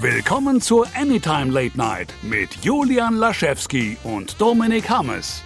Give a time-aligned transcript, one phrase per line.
[0.00, 5.42] Willkommen zur Anytime Late Night mit Julian Laschewski und Dominik Hammes.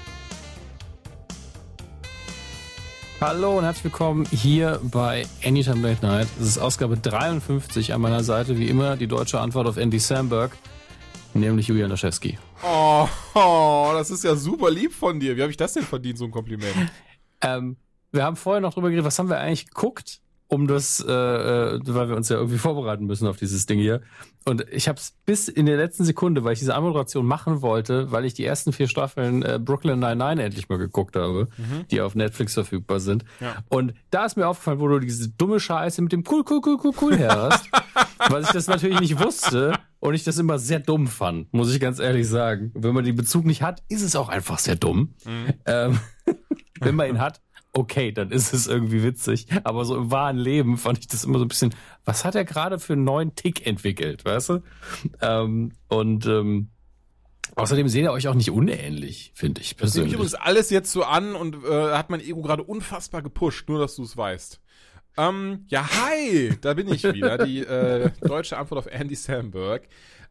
[3.20, 6.28] Hallo und herzlich willkommen hier bei Anytime Late Night.
[6.40, 10.56] Es ist Ausgabe 53 an meiner Seite, wie immer die deutsche Antwort auf Andy Samberg,
[11.34, 12.38] nämlich Julian Laschewski.
[12.64, 15.36] Oh, oh, das ist ja super lieb von dir.
[15.36, 16.74] Wie habe ich das denn verdient, so ein Kompliment?
[17.42, 17.76] Ähm,
[18.12, 20.20] wir haben vorher noch drüber geredet, was haben wir eigentlich geguckt?
[20.48, 24.00] Um das, äh, äh, weil wir uns ja irgendwie vorbereiten müssen auf dieses Ding hier.
[24.46, 28.10] Und ich habe es bis in der letzten Sekunde, weil ich diese Anmoderation machen wollte,
[28.12, 31.86] weil ich die ersten vier Staffeln äh, Brooklyn Nine-Nine endlich mal geguckt habe, mhm.
[31.90, 33.26] die auf Netflix verfügbar sind.
[33.40, 33.56] Ja.
[33.68, 36.78] Und da ist mir aufgefallen, wo du diese dumme Scheiße mit dem cool, cool, cool,
[36.82, 37.68] cool, cool her hast,
[38.30, 41.78] weil ich das natürlich nicht wusste und ich das immer sehr dumm fand, muss ich
[41.78, 42.72] ganz ehrlich sagen.
[42.74, 45.14] Wenn man den Bezug nicht hat, ist es auch einfach sehr dumm.
[45.26, 45.52] Mhm.
[45.66, 46.00] Ähm,
[46.80, 47.42] wenn man ihn hat,
[47.78, 49.46] okay, dann ist es irgendwie witzig.
[49.64, 51.74] Aber so im wahren Leben fand ich das immer so ein bisschen,
[52.04, 54.62] was hat er gerade für einen neuen Tick entwickelt, weißt du?
[55.20, 56.70] Ähm, und ähm,
[57.54, 60.12] Außerdem seht ihr euch auch nicht unähnlich, finde ich persönlich.
[60.12, 63.80] Ich übrigens alles jetzt so an und äh, hat mein Ego gerade unfassbar gepusht, nur
[63.80, 64.60] dass du es weißt.
[65.16, 69.88] Ähm, ja, hi, da bin ich wieder, die äh, deutsche Antwort auf Andy Samberg.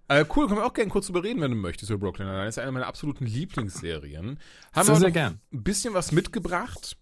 [0.08, 2.46] Äh, cool, können wir auch gerne kurz drüber reden, wenn du möchtest, über Brooklyn Nine-Nine.
[2.46, 4.40] Das ist eine meiner absoluten Lieblingsserien.
[4.72, 5.42] Haben sehr, wir sehr gern.
[5.52, 6.96] ein bisschen was mitgebracht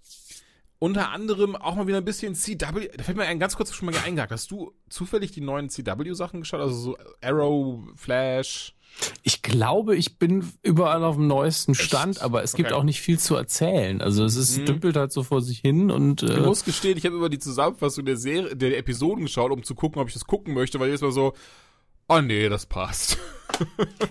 [0.79, 2.89] unter anderem auch mal wieder ein bisschen CW.
[2.95, 4.31] Da fällt mir ein ganz kurz schon mal eingehakt.
[4.31, 6.61] Hast du zufällig die neuen CW-Sachen geschaut?
[6.61, 8.75] Also so Arrow, Flash?
[9.23, 12.23] Ich glaube, ich bin überall auf dem neuesten Stand, Echt?
[12.23, 12.79] aber es gibt okay.
[12.79, 14.01] auch nicht viel zu erzählen.
[14.01, 14.65] Also es ist hm.
[14.65, 17.39] dümpelt halt so vor sich hin und äh, Ich muss gestehen, ich habe über die
[17.39, 20.89] Zusammenfassung der Serie, der Episoden geschaut, um zu gucken, ob ich das gucken möchte, weil
[20.89, 21.33] jetzt mal so,
[22.07, 23.17] oh nee, das passt.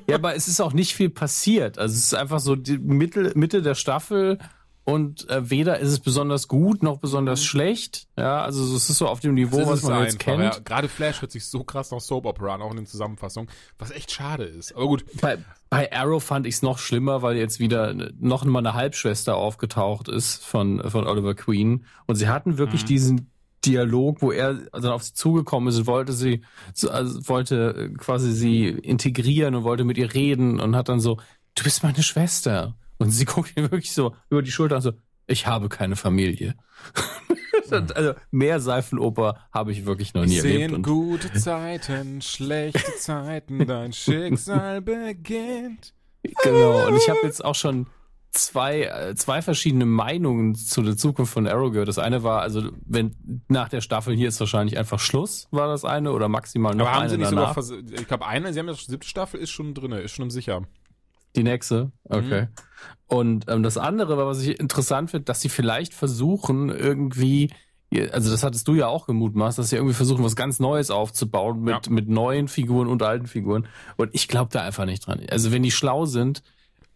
[0.07, 1.79] ja, aber es ist auch nicht viel passiert.
[1.79, 4.39] Also es ist einfach so die Mitte, Mitte der Staffel
[4.85, 7.45] und äh, weder ist es besonders gut noch besonders mhm.
[7.45, 8.07] schlecht.
[8.19, 10.43] Ja, also es ist so auf dem Niveau, was man jetzt kennt.
[10.43, 10.59] Ja.
[10.63, 13.91] Gerade Flash hört sich so krass nach Soap Opera an, auch in den Zusammenfassungen, was
[13.91, 14.75] echt schade ist.
[14.77, 15.05] Aber gut.
[15.21, 15.39] Bei,
[15.71, 20.09] bei Arrow fand ich es noch schlimmer, weil jetzt wieder noch mal eine Halbschwester aufgetaucht
[20.09, 22.87] ist von von Oliver Queen und sie hatten wirklich mhm.
[22.87, 23.31] diesen
[23.65, 26.43] Dialog, wo er dann auf sie zugekommen ist und wollte sie,
[26.89, 31.19] also wollte quasi sie integrieren und wollte mit ihr reden und hat dann so,
[31.55, 32.75] du bist meine Schwester.
[32.99, 34.93] Und sie guckt ihn wirklich so über die Schulter und so,
[35.27, 36.55] ich habe keine Familie.
[37.71, 40.75] also mehr Seifenoper habe ich wirklich noch nie Sehen erlebt.
[40.75, 45.95] Und gute Zeiten, schlechte Zeiten, dein Schicksal beginnt.
[46.43, 47.87] Genau, und ich habe jetzt auch schon
[48.35, 51.89] zwei, äh, zwei verschiedene Meinungen zu der Zukunft von Arrow gehört.
[51.89, 55.85] Das eine war, also wenn nach der Staffel hier ist wahrscheinlich einfach Schluss, war das
[55.85, 57.61] eine, oder maximal noch Aber haben eine sie nicht danach.
[57.61, 60.25] sogar, ich glaube eine, sie haben ja die siebte Staffel ist schon drin, ist schon
[60.25, 60.63] im Sicher.
[61.37, 61.93] Die nächste?
[62.05, 62.43] Okay.
[62.43, 62.49] Mhm.
[63.07, 67.51] Und ähm, das andere, was ich interessant finde, dass sie vielleicht versuchen, irgendwie,
[68.13, 71.63] also das hattest du ja auch gemutmaßt, dass sie irgendwie versuchen, was ganz Neues aufzubauen
[71.63, 71.93] mit, ja.
[71.93, 73.67] mit neuen Figuren und alten Figuren.
[73.97, 75.21] Und ich glaube da einfach nicht dran.
[75.31, 76.43] Also wenn die schlau sind,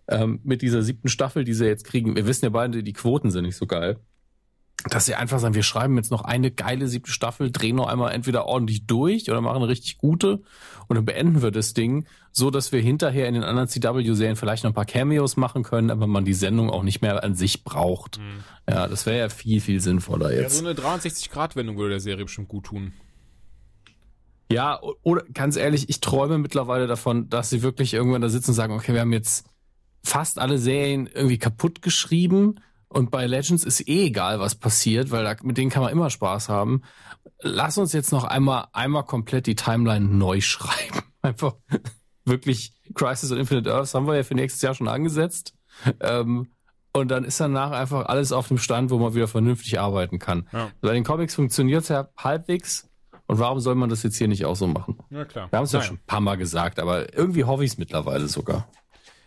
[0.08, 3.30] ähm, mit dieser siebten Staffel, die sie jetzt kriegen, wir wissen ja beide, die Quoten
[3.30, 3.98] sind nicht so geil
[4.90, 8.12] dass sie einfach sagen, wir schreiben jetzt noch eine geile siebte Staffel, drehen noch einmal
[8.12, 10.42] entweder ordentlich durch oder machen eine richtig gute
[10.86, 14.64] und dann beenden wir das Ding, so dass wir hinterher in den anderen CW-Serien vielleicht
[14.64, 17.64] noch ein paar Cameos machen können, aber man die Sendung auch nicht mehr an sich
[17.64, 18.18] braucht.
[18.18, 18.44] Mhm.
[18.68, 20.60] Ja, das wäre ja viel, viel sinnvoller jetzt.
[20.60, 22.92] Ja, so eine 360-Grad-Wendung würde der Serie bestimmt gut tun.
[24.50, 28.54] Ja, oder ganz ehrlich, ich träume mittlerweile davon, dass sie wirklich irgendwann da sitzen und
[28.54, 29.46] sagen, okay, wir haben jetzt
[30.02, 35.24] fast alle Serien irgendwie kaputt geschrieben und bei Legends ist eh egal, was passiert, weil
[35.24, 36.82] da, mit denen kann man immer Spaß haben.
[37.40, 41.02] Lass uns jetzt noch einmal, einmal komplett die Timeline neu schreiben.
[41.22, 41.54] Einfach
[42.24, 45.54] wirklich Crisis und Infinite Earths haben wir ja für nächstes Jahr schon angesetzt.
[46.00, 46.48] Ähm,
[46.92, 50.48] und dann ist danach einfach alles auf dem Stand, wo man wieder vernünftig arbeiten kann.
[50.52, 50.70] Ja.
[50.80, 52.88] Bei den Comics funktioniert es ja halbwegs.
[53.26, 54.98] Und warum soll man das jetzt hier nicht auch so machen?
[55.10, 55.52] Ja, klar.
[55.52, 58.26] Wir haben es ja schon ein paar Mal gesagt, aber irgendwie hoffe ich es mittlerweile
[58.26, 58.66] sogar.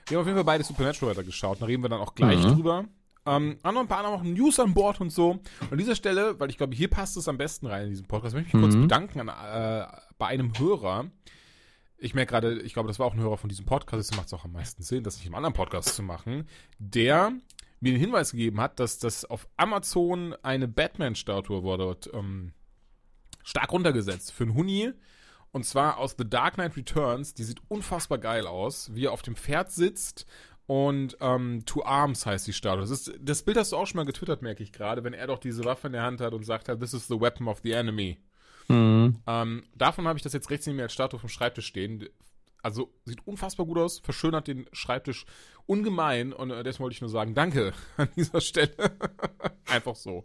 [0.07, 1.61] Wir haben auf jeden Fall beide Supernatural weiter geschaut.
[1.61, 2.55] Da reden wir dann auch gleich mhm.
[2.55, 2.85] drüber.
[3.25, 5.31] Ähm, haben noch ein paar noch News an Bord und so.
[5.31, 8.07] Und an dieser Stelle, weil ich glaube, hier passt es am besten rein in diesem
[8.07, 8.69] Podcast, möchte ich mich mhm.
[8.69, 9.87] kurz bedanken an, äh,
[10.17, 11.05] bei einem Hörer.
[11.97, 14.27] Ich merke gerade, ich glaube, das war auch ein Hörer von diesem Podcast, deswegen macht
[14.27, 16.47] es auch am meisten Sinn, das nicht im anderen Podcast zu machen,
[16.79, 17.31] der
[17.79, 22.53] mir den Hinweis gegeben hat, dass das auf Amazon eine Batman-Statue wurde ähm,
[23.43, 24.91] stark runtergesetzt für einen Huni.
[25.51, 27.33] Und zwar aus The Dark Knight Returns.
[27.33, 30.25] Die sieht unfassbar geil aus, wie er auf dem Pferd sitzt
[30.71, 32.79] und ähm, To Arms heißt die Statue.
[32.79, 35.27] Das, ist, das Bild hast du auch schon mal getwittert, merke ich gerade, wenn er
[35.27, 37.59] doch diese Waffe in der Hand hat und sagt halt, this is the weapon of
[37.61, 38.19] the enemy.
[38.69, 39.17] Mhm.
[39.27, 42.07] Ähm, davon habe ich das jetzt rechts neben mir als Statue vom Schreibtisch stehen.
[42.63, 45.25] Also sieht unfassbar gut aus, verschönert den Schreibtisch
[45.65, 48.71] ungemein und äh, deswegen wollte ich nur sagen, danke an dieser Stelle.
[49.65, 50.23] Einfach so.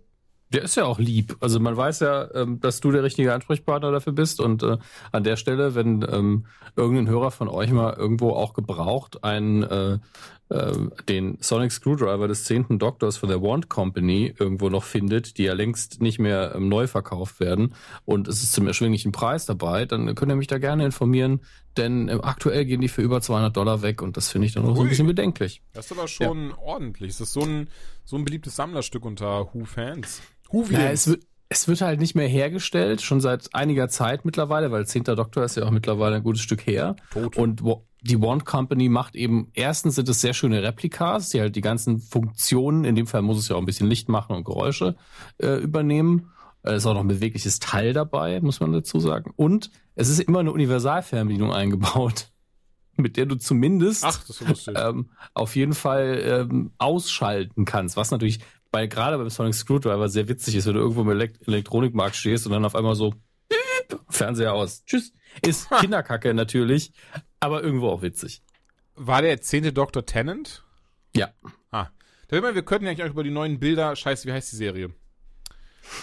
[0.53, 1.37] Der ist ja auch lieb.
[1.41, 4.41] Also man weiß ja, ähm, dass du der richtige Ansprechpartner dafür bist.
[4.41, 4.79] Und äh,
[5.11, 6.47] an der Stelle, wenn ähm,
[6.77, 9.99] irgendein Hörer von euch mal irgendwo auch gebraucht einen äh,
[10.49, 10.73] äh,
[11.09, 15.55] den Sonic Screwdriver des zehnten Doktors von der Wand Company irgendwo noch findet, die ja
[15.55, 20.15] längst nicht mehr ähm, neu verkauft werden und es ist zum erschwinglichen Preis dabei, dann
[20.15, 21.41] könnt ihr mich da gerne informieren,
[21.77, 24.65] denn äh, aktuell gehen die für über 200 Dollar weg und das finde ich dann
[24.65, 25.63] auch so ein bisschen bedenklich.
[25.73, 26.59] Das ist aber schon ja.
[26.59, 27.13] ordentlich.
[27.13, 27.69] Das ist so ein,
[28.05, 30.23] so ein beliebtes Sammlerstück unter Who-Fans.
[30.51, 30.93] Who-Fans.
[30.93, 35.05] Es wird, es wird halt nicht mehr hergestellt, schon seit einiger Zeit mittlerweile, weil 10.
[35.05, 36.97] Doktor ist ja auch mittlerweile ein gutes Stück her.
[37.11, 37.37] Tot.
[37.37, 37.63] Und
[38.07, 41.99] die Wand Company macht eben, erstens sind es sehr schöne Replikas, die halt die ganzen
[41.99, 44.97] Funktionen, in dem Fall muss es ja auch ein bisschen Licht machen und Geräusche
[45.39, 46.33] äh, übernehmen.
[46.63, 49.33] Es ist auch noch ein bewegliches Teil dabei, muss man dazu sagen.
[49.37, 52.31] Und es ist immer eine Universalfernbedienung eingebaut,
[52.97, 54.21] mit der du zumindest Ach,
[54.75, 56.21] ähm, auf jeden Fall
[56.51, 58.41] ähm, ausschalten kannst, was natürlich
[58.73, 62.47] bei gerade beim Sonic Screwdriver sehr witzig ist, wenn du irgendwo im Elekt Elektronikmarkt stehst
[62.47, 63.15] und dann auf einmal so
[64.09, 64.85] Fernseher aus.
[64.85, 65.13] Tschüss.
[65.43, 66.93] Ist Kinderkacke natürlich,
[67.41, 68.43] aber irgendwo auch witzig.
[68.95, 70.05] War der zehnte Dr.
[70.07, 70.65] Tennant?
[71.15, 71.33] Ja.
[71.71, 71.89] Ah.
[72.29, 74.91] Da wir könnten ja eigentlich auch über die neuen Bilder, scheiße, wie heißt die Serie?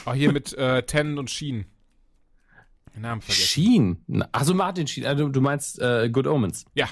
[0.06, 1.66] Auch hier mit äh, Tennant und Sheen.
[2.96, 3.48] Namen vergessen.
[3.48, 4.28] Sheen?
[4.32, 6.66] Also Martin Sheen, also du meinst äh, Good Omens.
[6.76, 6.88] Ja.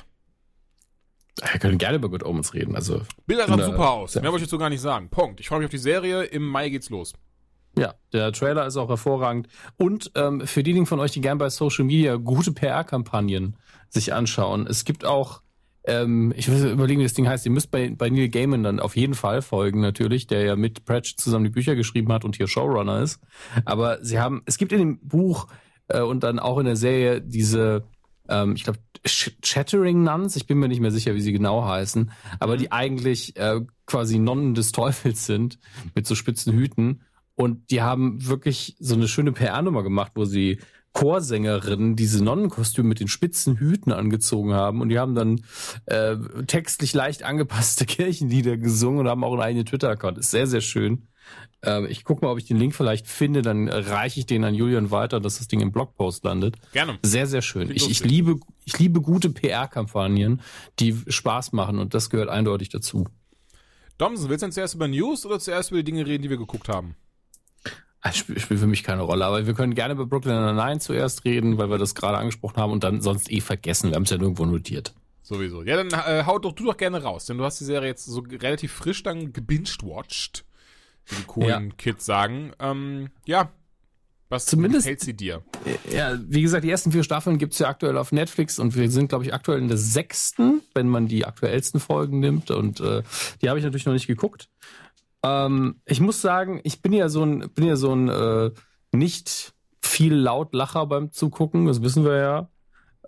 [1.52, 2.76] Wir können gerne über Good Omens reden.
[2.76, 4.16] Also, Bilder sahen super aus.
[4.16, 5.10] Mehr wollte ich dazu gar nicht sagen.
[5.10, 5.40] Punkt.
[5.40, 6.24] Ich freue mich auf die Serie.
[6.24, 7.14] Im Mai geht's los.
[7.78, 9.48] Ja, der Trailer ist auch hervorragend.
[9.78, 13.56] Und ähm, für diejenigen von euch, die gerne bei Social Media gute PR-Kampagnen
[13.90, 15.42] sich anschauen, es gibt auch,
[15.86, 18.80] ähm, ich muss überlegen, wie das Ding heißt, ihr müsst bei, bei Neil Gaiman dann
[18.80, 22.36] auf jeden Fall folgen, natürlich, der ja mit Pratchett zusammen die Bücher geschrieben hat und
[22.36, 23.20] hier Showrunner ist.
[23.64, 25.48] Aber sie haben, es gibt in dem Buch
[25.88, 27.84] äh, und dann auch in der Serie diese
[28.32, 32.12] ähm, ich glaube, Chattering Nuns, ich bin mir nicht mehr sicher, wie sie genau heißen,
[32.40, 35.60] aber die eigentlich äh, quasi Nonnen des Teufels sind,
[35.96, 37.04] mit so spitzen Hüten.
[37.36, 40.60] Und die haben wirklich so eine schöne PR-Nummer gemacht, wo sie
[40.94, 45.42] Chorsängerinnen diese Nonnenkostüme mit den spitzen Hüten angezogen haben und die haben dann
[45.86, 46.18] äh,
[46.48, 50.18] textlich leicht angepasste Kirchenlieder gesungen und haben auch einen eigenen Twitter-Account.
[50.18, 51.08] Ist sehr, sehr schön.
[51.64, 54.54] Ähm, ich gucke mal, ob ich den Link vielleicht finde, dann reiche ich den an
[54.54, 56.58] Julian weiter, dass das Ding im Blogpost landet.
[56.74, 57.00] Gerne.
[57.04, 57.72] Sehr, sehr schön.
[57.72, 60.42] Ich, ich, liebe, ich liebe gute PR-Kampagnen,
[60.80, 63.08] die Spaß machen und das gehört eindeutig dazu.
[63.98, 66.38] Domsen, willst du denn zuerst über News oder zuerst über die Dinge reden, die wir
[66.38, 66.96] geguckt haben?
[68.04, 71.24] Das spielt spiel für mich keine Rolle, aber wir können gerne über Brooklyn Nine-Nine zuerst
[71.24, 73.92] reden, weil wir das gerade angesprochen haben und dann sonst eh vergessen.
[73.92, 74.94] Wir haben es ja nirgendwo notiert.
[75.22, 75.62] Sowieso.
[75.64, 78.06] Ja, dann äh, haut doch du doch gerne raus, denn du hast die Serie jetzt
[78.06, 80.44] so relativ frisch dann gebinged-watched
[81.06, 81.76] wie die coolen ja.
[81.78, 82.54] Kids sagen.
[82.60, 83.52] Ähm, ja,
[84.30, 85.44] was Zumindest, hält sie dir?
[85.92, 89.10] Ja, wie gesagt, die ersten vier Staffeln gibt's ja aktuell auf Netflix und wir sind,
[89.10, 92.50] glaube ich, aktuell in der sechsten, wenn man die aktuellsten Folgen nimmt.
[92.50, 93.04] Und äh,
[93.42, 94.48] die habe ich natürlich noch nicht geguckt.
[95.24, 98.52] Ähm, ich muss sagen, ich bin ja so ein, bin ja so ein äh,
[98.92, 102.50] nicht viel Lautlacher beim Zugucken, das wissen wir ja.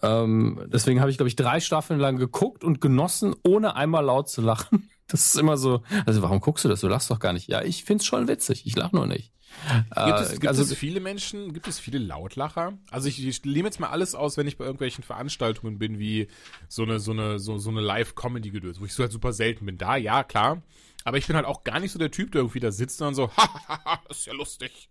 [0.01, 4.29] Ähm, deswegen habe ich, glaube ich, drei Staffeln lang geguckt und genossen, ohne einmal laut
[4.29, 4.89] zu lachen.
[5.07, 6.79] Das ist immer so, also warum guckst du das?
[6.79, 7.49] Du lachst doch gar nicht.
[7.49, 8.65] Ja, ich find's schon witzig.
[8.65, 9.33] Ich lach nur nicht.
[9.95, 12.77] Gibt es, gibt also, es viele Menschen, gibt es viele Lautlacher?
[12.89, 16.27] Also ich, ich nehme jetzt mal alles aus, wenn ich bei irgendwelchen Veranstaltungen bin, wie
[16.67, 19.77] so eine, so eine, so, so eine Live-Comedy-Gedöns, wo ich so halt super selten bin.
[19.77, 20.63] Da, ja, klar.
[21.03, 23.15] Aber ich bin halt auch gar nicht so der Typ, der irgendwie da sitzt und
[23.15, 24.89] so, hahaha, das ist ja lustig.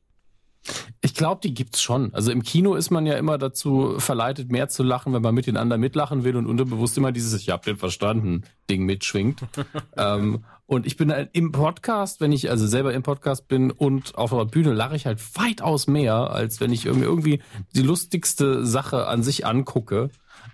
[1.01, 2.15] Ich glaube, die gibt's schon.
[2.15, 5.47] Also im Kino ist man ja immer dazu verleitet, mehr zu lachen, wenn man mit
[5.47, 9.41] den anderen mitlachen will und unterbewusst immer dieses Ich hab den verstanden Ding mitschwingt.
[9.97, 14.15] ähm, und ich bin halt im Podcast, wenn ich also selber im Podcast bin und
[14.15, 17.43] auf der Bühne lache ich halt weitaus mehr, als wenn ich irgendwie
[17.75, 20.11] die lustigste Sache an sich angucke.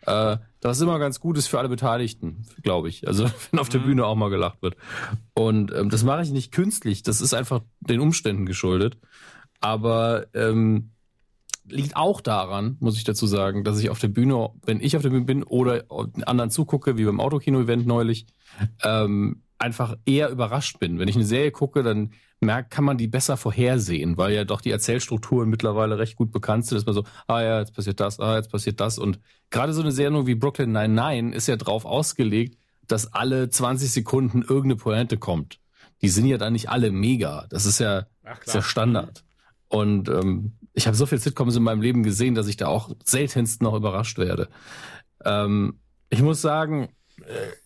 [0.08, 3.06] Äh, das immer ganz gut ist für alle Beteiligten, glaube ich.
[3.06, 3.84] Also wenn auf der mhm.
[3.84, 4.76] Bühne auch mal gelacht wird.
[5.34, 8.96] Und ähm, das mache ich nicht künstlich, das ist einfach den Umständen geschuldet.
[9.60, 10.90] Aber ähm,
[11.64, 15.02] liegt auch daran, muss ich dazu sagen, dass ich auf der Bühne, wenn ich auf
[15.02, 15.84] der Bühne bin oder
[16.24, 18.26] anderen zugucke, wie beim Autokino-Event neulich,
[18.82, 20.98] ähm, einfach eher überrascht bin.
[20.98, 24.60] Wenn ich eine Serie gucke, dann merkt, kann man die besser vorhersehen, weil ja doch
[24.60, 28.20] die Erzählstrukturen mittlerweile recht gut bekannt sind, dass man so, ah ja, jetzt passiert das,
[28.20, 28.98] ah, jetzt passiert das.
[28.98, 29.18] Und
[29.50, 34.42] gerade so eine Serie wie Brooklyn 99 ist ja drauf ausgelegt, dass alle 20 Sekunden
[34.42, 35.58] irgendeine Pointe kommt.
[36.00, 37.46] Die sind ja dann nicht alle mega.
[37.50, 39.24] Das ist ja, Ach, ist ja Standard.
[39.68, 42.90] Und ähm, ich habe so viel Sitcoms in meinem Leben gesehen, dass ich da auch
[43.04, 44.48] seltenst noch überrascht werde.
[45.24, 46.88] Ähm, ich muss sagen,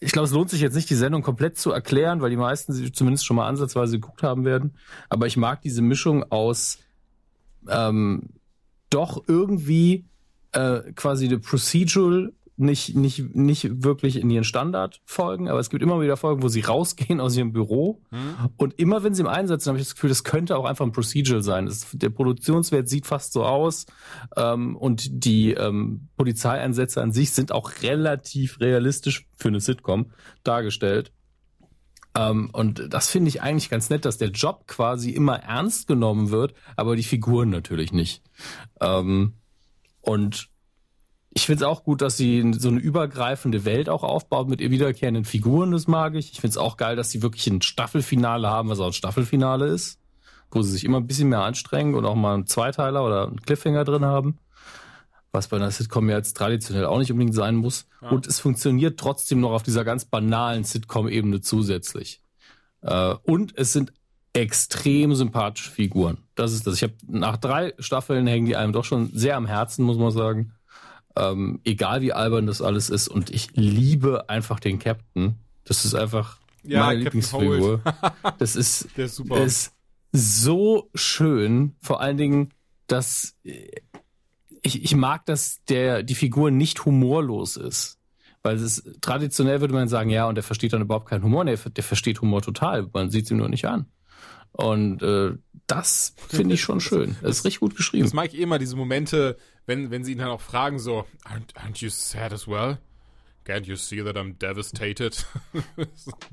[0.00, 2.72] ich glaube, es lohnt sich jetzt nicht, die Sendung komplett zu erklären, weil die meisten
[2.72, 4.76] sie zumindest schon mal ansatzweise geguckt haben werden.
[5.08, 6.78] Aber ich mag diese Mischung aus
[7.68, 8.30] ähm,
[8.90, 10.04] doch irgendwie
[10.52, 16.00] äh, quasi eine Procedural nicht, nicht, nicht wirklich in ihren Standardfolgen, aber es gibt immer
[16.00, 18.02] wieder Folgen, wo sie rausgehen aus ihrem Büro.
[18.10, 18.50] Mhm.
[18.56, 20.84] Und immer wenn sie im Einsatz sind, habe ich das Gefühl, das könnte auch einfach
[20.84, 21.66] ein Procedural sein.
[21.66, 23.86] Das, der Produktionswert sieht fast so aus.
[24.36, 30.12] Ähm, und die ähm, Polizeieinsätze an sich sind auch relativ realistisch für eine Sitcom
[30.44, 31.12] dargestellt.
[32.14, 36.30] Ähm, und das finde ich eigentlich ganz nett, dass der Job quasi immer ernst genommen
[36.30, 38.22] wird, aber die Figuren natürlich nicht.
[38.80, 39.34] Ähm,
[40.02, 40.51] und
[41.34, 44.70] ich finde es auch gut, dass sie so eine übergreifende Welt auch aufbaut mit ihr
[44.70, 46.32] wiederkehrenden Figuren, das mag ich.
[46.32, 49.66] Ich finde es auch geil, dass sie wirklich ein Staffelfinale haben, was auch ein Staffelfinale
[49.66, 49.98] ist,
[50.50, 53.40] wo sie sich immer ein bisschen mehr anstrengen und auch mal einen Zweiteiler oder einen
[53.40, 54.38] Cliffhanger drin haben.
[55.34, 57.86] Was bei einer Sitcom ja jetzt traditionell auch nicht unbedingt sein muss.
[58.02, 58.10] Ja.
[58.10, 62.20] Und es funktioniert trotzdem noch auf dieser ganz banalen Sitcom-Ebene zusätzlich.
[62.82, 63.94] Äh, und es sind
[64.34, 66.18] extrem sympathische Figuren.
[66.34, 66.74] Das ist das.
[66.74, 70.10] Ich habe nach drei Staffeln hängen die einem doch schon sehr am Herzen, muss man
[70.10, 70.52] sagen.
[71.16, 73.08] Ähm, egal wie albern das alles ist.
[73.08, 75.36] Und ich liebe einfach den Captain.
[75.64, 77.80] Das ist einfach ja, meine Captain Lieblingsfigur.
[78.38, 79.42] das ist, Der ist super.
[79.42, 79.72] ist
[80.12, 81.74] so schön.
[81.80, 82.50] Vor allen Dingen,
[82.86, 83.36] dass
[84.62, 87.98] ich, ich mag, dass der die Figur nicht humorlos ist.
[88.42, 91.44] Weil es traditionell würde man sagen, ja, und der versteht dann überhaupt keinen Humor.
[91.44, 92.88] Nee, der versteht Humor total.
[92.92, 93.86] Man sieht es ihm nur nicht an.
[94.50, 95.32] Und äh,
[95.66, 97.16] das finde ich schon schön.
[97.22, 98.04] Das ist richtig gut geschrieben.
[98.04, 101.54] Das mag ich immer, diese Momente, wenn, wenn sie ihn dann auch fragen, so, aren't,
[101.54, 102.78] aren't you sad as well?
[103.44, 105.24] Can't you see that I'm devastated?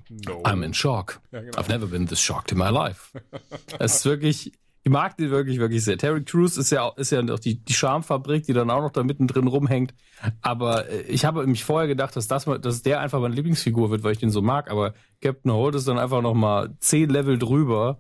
[0.09, 0.43] no.
[0.43, 1.19] I'm in shock.
[1.31, 1.57] Ja, genau.
[1.57, 3.12] I've never been this shocked in my life.
[3.79, 5.98] Es ist wirklich, ich mag den wirklich, wirklich sehr.
[5.98, 9.03] Terry Crews ist ja, ist ja noch die, die Charmfabrik, die dann auch noch da
[9.03, 9.95] mittendrin rumhängt.
[10.41, 13.89] Aber äh, ich habe mich vorher gedacht, dass das mal, dass der einfach meine Lieblingsfigur
[13.89, 14.69] wird, weil ich den so mag.
[14.69, 18.00] Aber Captain Holt ist dann einfach noch mal zehn Level drüber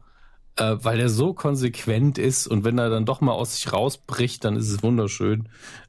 [0.59, 4.43] äh, weil der so konsequent ist und wenn er dann doch mal aus sich rausbricht,
[4.43, 5.47] dann ist es wunderschön.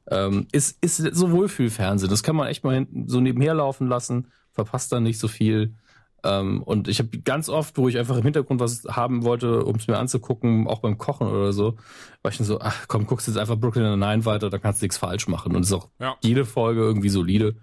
[0.09, 2.09] Ähm, ist, ist so Wohlfühlfernsehen.
[2.09, 5.75] Das kann man echt mal so nebenher laufen lassen, verpasst dann nicht so viel.
[6.23, 9.75] Ähm, und ich habe ganz oft, wo ich einfach im Hintergrund was haben wollte, um
[9.75, 11.75] es mir anzugucken, auch beim Kochen oder so,
[12.21, 14.85] war ich dann so, ach komm, guckst jetzt einfach Brooklyn Nine weiter, da kannst du
[14.85, 15.53] nichts falsch machen.
[15.53, 16.15] Und es ist auch ja.
[16.21, 17.57] jede Folge irgendwie solide.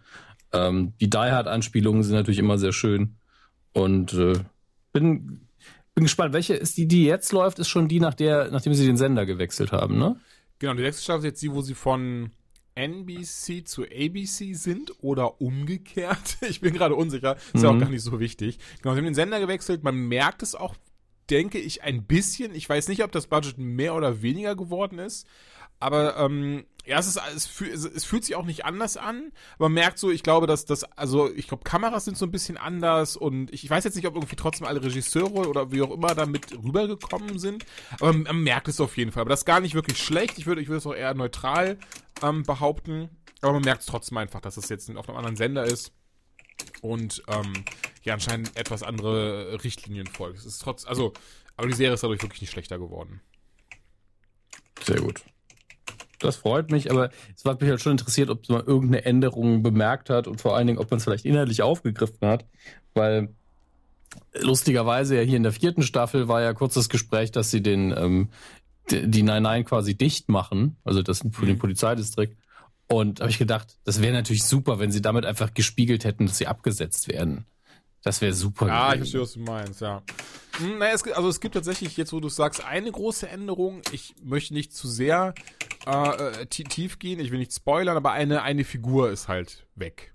[0.52, 3.16] Ähm, die Die Hard-Anspielungen sind natürlich immer sehr schön.
[3.72, 4.34] Und äh,
[4.92, 5.47] bin
[5.98, 8.86] bin gespannt, welche ist die, die jetzt läuft, ist schon die, nach der, nachdem sie
[8.86, 10.20] den Sender gewechselt haben, ne?
[10.60, 12.30] Genau, die nächste Staffel ist jetzt die, wo sie von
[12.76, 16.38] NBC zu ABC sind oder umgekehrt.
[16.48, 17.36] Ich bin gerade unsicher.
[17.36, 17.62] Ist mhm.
[17.62, 17.80] ja auch mhm.
[17.80, 18.58] gar nicht so wichtig.
[18.80, 19.82] Genau, sie haben den Sender gewechselt.
[19.82, 20.76] Man merkt es auch,
[21.30, 22.54] denke ich, ein bisschen.
[22.54, 25.26] Ich weiß nicht, ob das Budget mehr oder weniger geworden ist.
[25.80, 29.30] Aber ähm, ja, es, ist, es, es, fühlt sich auch nicht anders an.
[29.58, 32.56] Man merkt so, ich glaube, dass das, also ich glaube, Kameras sind so ein bisschen
[32.56, 35.90] anders und ich, ich weiß jetzt nicht, ob irgendwie trotzdem alle Regisseure oder wie auch
[35.90, 37.66] immer damit rübergekommen sind.
[38.00, 39.20] Aber man, man merkt es auf jeden Fall.
[39.20, 40.38] Aber das ist gar nicht wirklich schlecht.
[40.38, 41.78] Ich würde ich würde es auch eher neutral
[42.22, 43.10] ähm, behaupten.
[43.42, 45.92] Aber man merkt es trotzdem einfach, dass es jetzt auf einem anderen Sender ist
[46.80, 47.52] und ähm,
[48.02, 50.38] ja anscheinend etwas andere Richtlinien folgt.
[50.38, 51.12] Es ist trotz, also,
[51.58, 53.20] aber die Serie ist dadurch wirklich nicht schlechter geworden.
[54.82, 55.22] Sehr gut
[56.18, 60.10] das freut mich, aber es hat mich halt schon interessiert, ob man irgendeine Änderung bemerkt
[60.10, 62.44] hat und vor allen Dingen, ob man es vielleicht inhaltlich aufgegriffen hat,
[62.94, 63.28] weil
[64.34, 67.94] lustigerweise ja hier in der vierten Staffel war ja kurz das Gespräch, dass sie den
[67.96, 68.28] ähm,
[68.90, 71.60] die Nein Nein quasi dicht machen, also das für den mhm.
[71.60, 72.36] Polizeidistrikt.
[72.90, 76.38] Und habe ich gedacht, das wäre natürlich super, wenn sie damit einfach gespiegelt hätten, dass
[76.38, 77.44] sie abgesetzt werden.
[78.02, 78.68] Das wäre super.
[78.68, 79.04] Ja, gewesen.
[79.04, 80.02] ich verstehe, was du meinst, ja.
[80.58, 83.82] Hm, naja, es, also es gibt tatsächlich, jetzt wo du sagst, eine große Änderung.
[83.92, 85.34] Ich möchte nicht zu sehr
[85.86, 90.14] äh, äh tief gehen, ich will nicht spoilern, aber eine, eine Figur ist halt weg.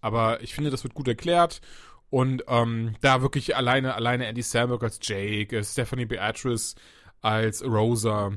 [0.00, 1.60] Aber ich finde, das wird gut erklärt.
[2.10, 6.74] Und ähm, da wirklich alleine, alleine Andy Samberg als Jake, äh, Stephanie Beatrice
[7.20, 8.32] als Rosa,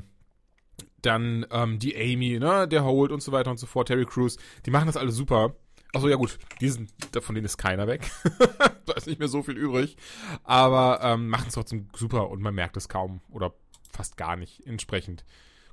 [1.00, 4.36] dann ähm, die Amy, ne, der Holt und so weiter und so fort, Terry Crews,
[4.66, 5.54] die machen das alle super.
[5.94, 6.88] Achso, ja gut, diesen,
[7.20, 8.10] von denen ist keiner weg.
[8.86, 9.96] da ist nicht mehr so viel übrig.
[10.42, 13.52] Aber ähm, machen es trotzdem super und man merkt es kaum oder
[13.92, 15.24] fast gar nicht entsprechend.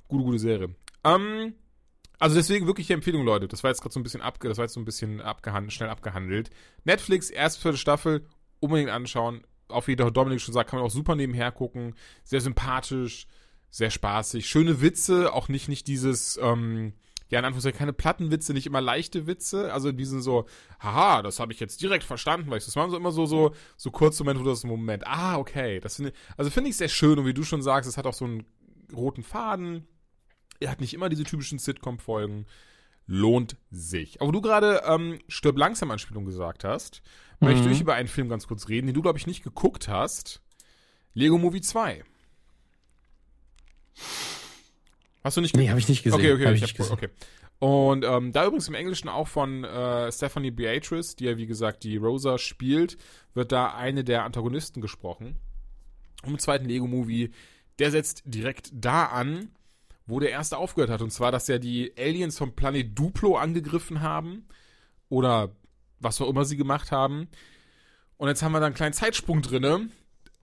[0.08, 0.74] Gute, gute Serie.
[1.04, 1.54] Ähm,
[2.18, 3.48] also deswegen wirklich Empfehlung, Leute.
[3.48, 5.72] Das war jetzt gerade so ein bisschen abge, das war jetzt so ein bisschen abgehandelt,
[5.72, 6.50] schnell abgehandelt.
[6.84, 8.26] Netflix, erste Staffel,
[8.60, 9.42] unbedingt anschauen.
[9.68, 11.94] Auf wie der Dominik schon sagt, kann man auch super nebenher gucken.
[12.24, 13.26] Sehr sympathisch,
[13.70, 14.46] sehr spaßig.
[14.46, 16.92] Schöne Witze, auch nicht, nicht dieses, ähm,
[17.30, 19.72] ja, in Anführungszeichen keine Plattenwitze, nicht immer leichte Witze.
[19.72, 20.46] Also diesen so,
[20.80, 23.54] haha, das habe ich jetzt direkt verstanden, weil ich das waren so immer so, so,
[23.76, 25.78] so kurze Momente, wo das Moment, ah, okay.
[25.80, 28.14] Das finde also finde ich sehr schön und wie du schon sagst, es hat auch
[28.14, 28.44] so einen
[28.92, 29.86] roten Faden.
[30.58, 32.46] Er hat nicht immer diese typischen Sitcom-Folgen.
[33.06, 34.20] Lohnt sich.
[34.20, 37.02] Aber du gerade ähm, Stirb langsam Anspielung gesagt hast,
[37.40, 37.48] mhm.
[37.48, 40.42] möchte ich über einen Film ganz kurz reden, den du, glaube ich, nicht geguckt hast.
[41.14, 42.04] Lego Movie 2.
[45.22, 46.18] Hast du nicht Nee, habe ich nicht gesehen.
[46.18, 47.08] Okay, okay, hab ich, ich hab, okay.
[47.58, 51.84] Und ähm, da übrigens im Englischen auch von äh, Stephanie Beatrice, die ja wie gesagt
[51.84, 52.96] die Rosa spielt,
[53.34, 55.36] wird da eine der Antagonisten gesprochen.
[56.22, 57.30] Und im zweiten Lego-Movie,
[57.78, 59.50] der setzt direkt da an,
[60.06, 61.02] wo der erste aufgehört hat.
[61.02, 64.48] Und zwar, dass ja die Aliens vom Planet Duplo angegriffen haben.
[65.10, 65.54] Oder
[65.98, 67.28] was auch immer sie gemacht haben.
[68.16, 69.88] Und jetzt haben wir da einen kleinen Zeitsprung drinne.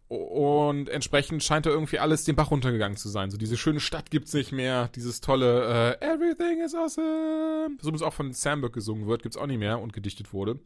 [0.09, 3.29] Und entsprechend scheint da irgendwie alles den Bach runtergegangen zu sein.
[3.29, 4.89] So diese schöne Stadt gibt's nicht mehr.
[4.95, 7.75] Dieses tolle äh, Everything is awesome.
[7.77, 10.59] Das übrigens auch von Samberg gesungen wird, gibt's auch nicht mehr und gedichtet wurde.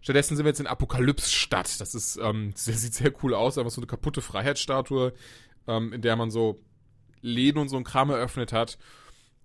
[0.00, 1.80] Stattdessen sind wir jetzt in Apokalypse-Stadt.
[1.80, 3.58] Das ist, ähm, das sieht sehr cool aus.
[3.58, 5.14] Einfach so eine kaputte Freiheitsstatue,
[5.68, 6.60] ähm, in der man so
[7.22, 8.76] Läden und so ein Kram eröffnet hat.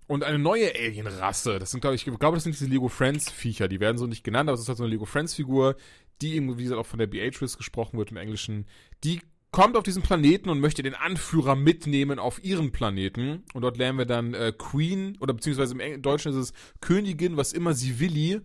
[0.08, 1.60] Und eine neue Alien-Rasse.
[1.60, 3.68] Das sind, glaube ich, ich glaube, das sind diese Lego Friends-Viecher.
[3.68, 5.76] Die werden so nicht genannt, aber es ist halt so eine Lego Friends-Figur,
[6.20, 8.66] die eben, wie gesagt, auch von der Beatrice gesprochen wird im Englischen.
[9.04, 13.44] Die kommt auf diesen Planeten und möchte den Anführer mitnehmen auf ihren Planeten.
[13.52, 17.52] Und dort lernen wir dann äh, Queen, oder beziehungsweise im Deutschen ist es Königin, was
[17.52, 18.40] immer sie willi.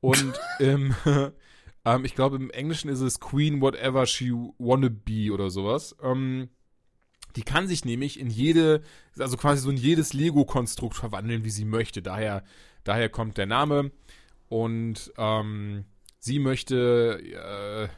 [0.00, 0.94] Und im,
[1.84, 5.96] ähm, ich glaube, im Englischen ist es Queen, whatever she wanna be oder sowas.
[6.02, 6.48] Ähm,
[7.36, 8.82] die kann sich nämlich in jede,
[9.18, 12.02] also quasi so in jedes Lego-Konstrukt verwandeln, wie sie möchte.
[12.02, 12.42] Daher,
[12.84, 13.92] daher kommt der Name.
[14.48, 15.84] Und ähm,
[16.18, 17.88] sie möchte äh,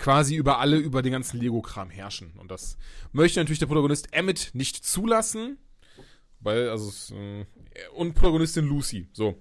[0.00, 2.32] quasi über alle, über den ganzen Lego-Kram herrschen.
[2.38, 2.78] Und das
[3.12, 5.58] möchte natürlich der Protagonist Emmett nicht zulassen.
[6.40, 7.44] Weil, also, äh,
[7.94, 9.40] und Protagonistin Lucy, so.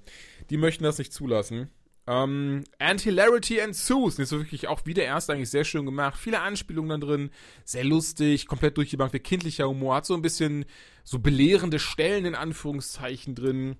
[0.50, 1.70] Die möchten das nicht zulassen.
[2.08, 4.18] Ähm, and Hilarity Ensues.
[4.18, 6.20] Das ist wirklich auch wie der erste eigentlich sehr schön gemacht.
[6.20, 7.30] Viele Anspielungen dann drin.
[7.64, 9.14] Sehr lustig, komplett durch die Bank.
[9.14, 9.96] Wie kindlicher Humor.
[9.96, 10.66] Hat so ein bisschen
[11.06, 13.78] so belehrende Stellen in Anführungszeichen drin.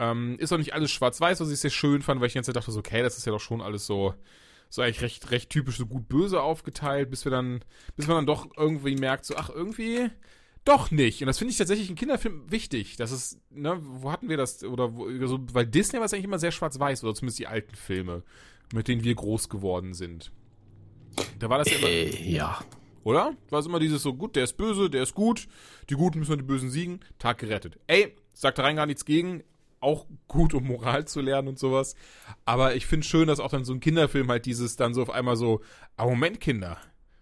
[0.00, 2.48] Ähm, ist auch nicht alles schwarz-weiß, was ich sehr schön fand, weil ich die ganze
[2.48, 4.14] Zeit dachte, so, okay, das ist ja doch schon alles so
[4.72, 7.62] so eigentlich recht, recht typisch so gut böse aufgeteilt, bis wir dann,
[7.94, 10.08] bis man dann doch irgendwie merkt, so, ach, irgendwie
[10.64, 11.20] doch nicht.
[11.20, 12.96] Und das finde ich tatsächlich in Kinderfilmen wichtig.
[12.96, 16.24] Das ist, ne, wo hatten wir das, oder wo, so, weil Disney war es eigentlich
[16.24, 18.22] immer sehr schwarz-weiß, oder zumindest die alten Filme,
[18.72, 20.32] mit denen wir groß geworden sind.
[21.38, 21.88] Da war das ja immer.
[21.88, 22.64] Äh, ja.
[23.04, 23.36] Oder?
[23.50, 25.48] War es immer dieses so, gut, der ist böse, der ist gut,
[25.90, 27.78] die Guten müssen die Bösen siegen, Tag gerettet.
[27.88, 29.42] Ey, sagt da rein gar nichts gegen,
[29.82, 31.94] auch gut, um Moral zu lernen und sowas.
[32.44, 35.10] Aber ich finde schön, dass auch dann so ein Kinderfilm halt dieses dann so auf
[35.10, 35.60] einmal so,
[35.96, 36.78] ah, Moment, Kinder,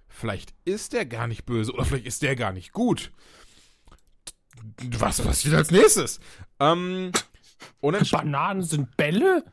[0.08, 3.12] vielleicht ist der gar nicht böse oder vielleicht ist der gar nicht gut.
[4.98, 6.20] Was passiert als nächstes?
[6.58, 7.12] Ähm,
[7.80, 9.44] und Bananen sind Bälle?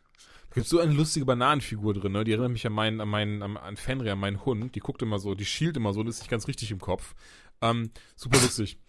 [0.49, 2.23] Da gibt so eine lustige Bananenfigur drin, ne?
[2.23, 4.75] Die erinnert mich an meinen, an meinen, an Fenrir, an meinen Hund.
[4.75, 7.15] Die guckt immer so, die schielt immer so und ist nicht ganz richtig im Kopf.
[7.61, 8.79] Ähm, super lustig.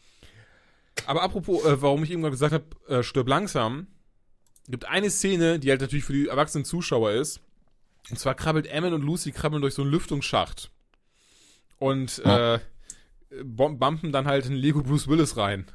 [1.06, 3.86] Aber apropos, äh, warum ich eben gerade gesagt habe, äh, stirb langsam,
[4.68, 7.40] gibt eine Szene, die halt natürlich für die erwachsenen Zuschauer ist.
[8.10, 10.70] Und zwar krabbelt Emmon und Lucy krabbeln durch so einen Lüftungsschacht.
[11.78, 12.56] Und ja.
[12.56, 12.60] äh,
[13.44, 15.66] bumpen dann halt in Lego Bruce Willis rein.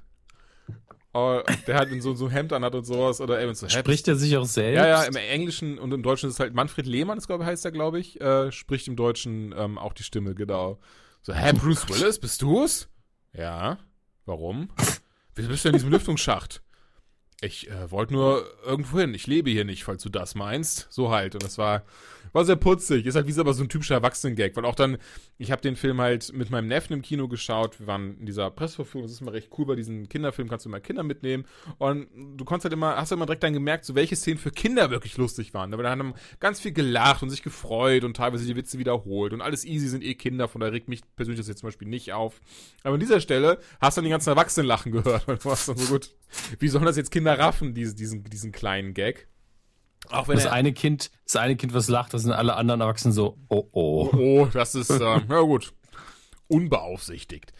[1.15, 3.21] Oh, der halt in so, so ein Hemd anhat und sowas.
[3.21, 4.77] Oder eben so Spricht er sich auch selbst?
[4.77, 7.49] Ja, ja, im Englischen und im Deutschen ist es halt Manfred Lehmann, das glaube ich,
[7.49, 10.79] heißt er, glaube ich, äh, spricht im Deutschen ähm, auch die Stimme, genau.
[11.21, 12.89] So, hä, Bruce Willis, bist du's?
[13.31, 13.77] Ja.
[14.25, 14.69] Warum?
[15.35, 16.63] Wieso bist du in diesem Lüftungsschacht?
[17.43, 19.13] Ich äh, wollte nur irgendwo hin.
[19.13, 20.87] Ich lebe hier nicht, falls du das meinst.
[20.89, 21.35] So halt.
[21.35, 21.83] Und das war,
[22.33, 23.05] war sehr putzig.
[23.05, 24.55] Ist halt wie so aber so ein typischer Erwachsenen-Gag.
[24.55, 24.97] Weil auch dann,
[25.37, 27.79] ich habe den Film halt mit meinem Neffen im Kino geschaut.
[27.79, 29.03] Wir waren in dieser Presseverführung.
[29.05, 29.65] Das ist immer recht cool.
[29.65, 31.45] Bei diesen Kinderfilmen kannst du immer Kinder mitnehmen.
[31.77, 34.51] Und du konntest halt immer, hast halt immer direkt dann gemerkt, so welche Szenen für
[34.51, 35.71] Kinder wirklich lustig waren.
[35.71, 39.33] Da haben ganz viel gelacht und sich gefreut und teilweise die Witze wiederholt.
[39.33, 40.47] Und alles easy sind eh Kinder.
[40.47, 42.41] Von daher regt mich persönlich das jetzt zum Beispiel nicht auf.
[42.83, 45.27] Aber an dieser Stelle hast du dann die ganzen Erwachsenen lachen gehört.
[45.27, 46.09] Weil du warst dann so gut.
[46.59, 49.27] Wie sollen das jetzt Kinder raffen, diese, diesen, diesen kleinen Gag?
[50.09, 53.13] Auch wenn das eine Kind, das eine Kind, was lacht, das sind alle anderen Erwachsenen
[53.13, 54.09] so, oh oh.
[54.13, 55.73] Oh, das ist, äh, na gut,
[56.47, 57.53] unbeaufsichtigt.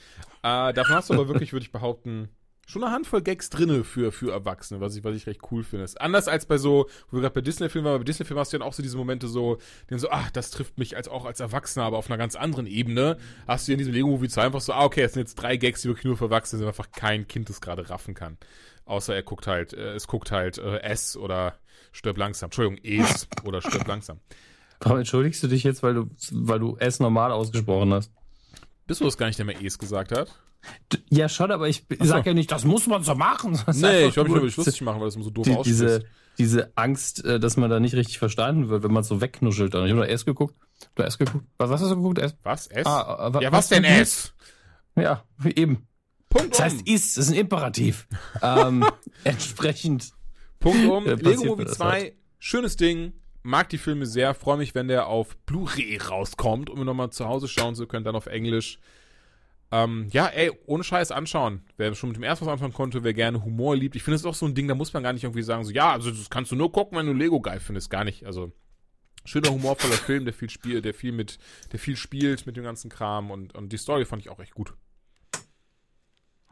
[0.44, 2.30] Äh, davon hast du aber wirklich, würde ich behaupten,
[2.66, 5.86] schon eine Handvoll Gags drinne für, für Erwachsene, was ich, was ich recht cool finde.
[5.86, 8.58] Ist anders als bei so, wo wir gerade bei Disney-Filmen waren, bei Disney-Filmen hast du
[8.58, 9.58] dann auch so diese Momente so,
[9.90, 12.68] die so, ach, das trifft mich als auch als Erwachsener, aber auf einer ganz anderen
[12.68, 13.18] Ebene.
[13.48, 15.82] Hast du in diesem Lego-Movie 2 einfach so, ah, okay, es sind jetzt drei Gags,
[15.82, 18.38] die wirklich nur für Erwachsene sind, einfach kein Kind das gerade raffen kann.
[18.86, 21.58] Außer er guckt halt, äh, es guckt halt äh, S oder
[21.94, 22.48] stirb langsam.
[22.48, 24.20] Entschuldigung, Es oder stirb langsam.
[24.82, 28.12] Warum entschuldigst du dich jetzt, weil du, weil du S normal ausgesprochen hast?
[28.86, 30.28] Bist du das gar nicht, der mir Es gesagt hat?
[31.10, 32.06] Ja, schon, aber ich so.
[32.06, 33.60] sag ja nicht, das muss man so machen.
[33.74, 36.06] Nee, ich glaube, ich will nicht lustig machen, weil das immer so doof die, diese,
[36.38, 39.74] diese Angst, äh, dass man da nicht richtig verstanden wird, wenn man so wegnuschelt.
[39.74, 39.86] Dann.
[39.86, 40.56] Ich habe S geguckt.
[40.96, 41.46] Du hast S geguckt.
[41.58, 42.20] Was, was hast du geguckt?
[42.20, 42.36] S?
[42.44, 42.68] Was?
[42.68, 42.86] S?
[42.86, 44.34] Ah, äh, ja, was, was denn S?
[44.96, 45.24] Ja,
[45.56, 45.88] eben.
[46.30, 48.08] Punkt Das heißt ist, das ist ein Imperativ.
[48.42, 48.86] ähm,
[49.24, 50.12] entsprechend.
[50.64, 51.06] Punkt um.
[51.06, 52.14] Äh, Lego Movie 2, halt.
[52.40, 53.14] schönes Ding.
[53.44, 54.34] Mag die Filme sehr.
[54.34, 58.06] Freue mich, wenn der auf Blu-ray rauskommt, um ihn nochmal zu Hause schauen zu können,
[58.06, 58.80] dann auf Englisch.
[59.70, 61.64] Ähm, ja, ey, ohne Scheiß anschauen.
[61.78, 63.96] Wer schon mit dem ersten was anfangen konnte, wer gerne Humor liebt.
[63.96, 65.72] Ich finde es auch so ein Ding, da muss man gar nicht irgendwie sagen, so,
[65.72, 67.90] ja, also das kannst du nur gucken, wenn du Lego geil findest.
[67.90, 68.26] Gar nicht.
[68.26, 68.52] Also,
[69.26, 71.40] schöner, humorvoller Film, der viel spielt, der viel mit,
[71.72, 74.54] der viel spielt mit dem ganzen Kram und, und die Story fand ich auch echt
[74.54, 74.74] gut.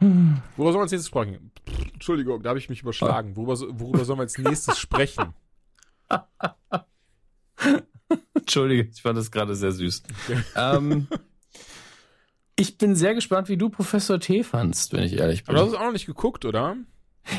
[0.02, 0.42] Hm.
[0.58, 1.52] Worüber sollen wir als nächstes sprechen?
[1.94, 3.36] Entschuldigung, da habe ich mich überschlagen.
[3.36, 5.34] Worüber, worüber sollen wir als nächstes sprechen?
[8.34, 10.04] Entschuldige, ich fand das gerade sehr süß.
[10.26, 10.44] Okay.
[10.56, 11.08] Ähm,
[12.56, 15.56] ich bin sehr gespannt, wie du Professor T fandst, wenn ich ehrlich bin.
[15.56, 16.76] Aber du hast es auch noch nicht geguckt, oder?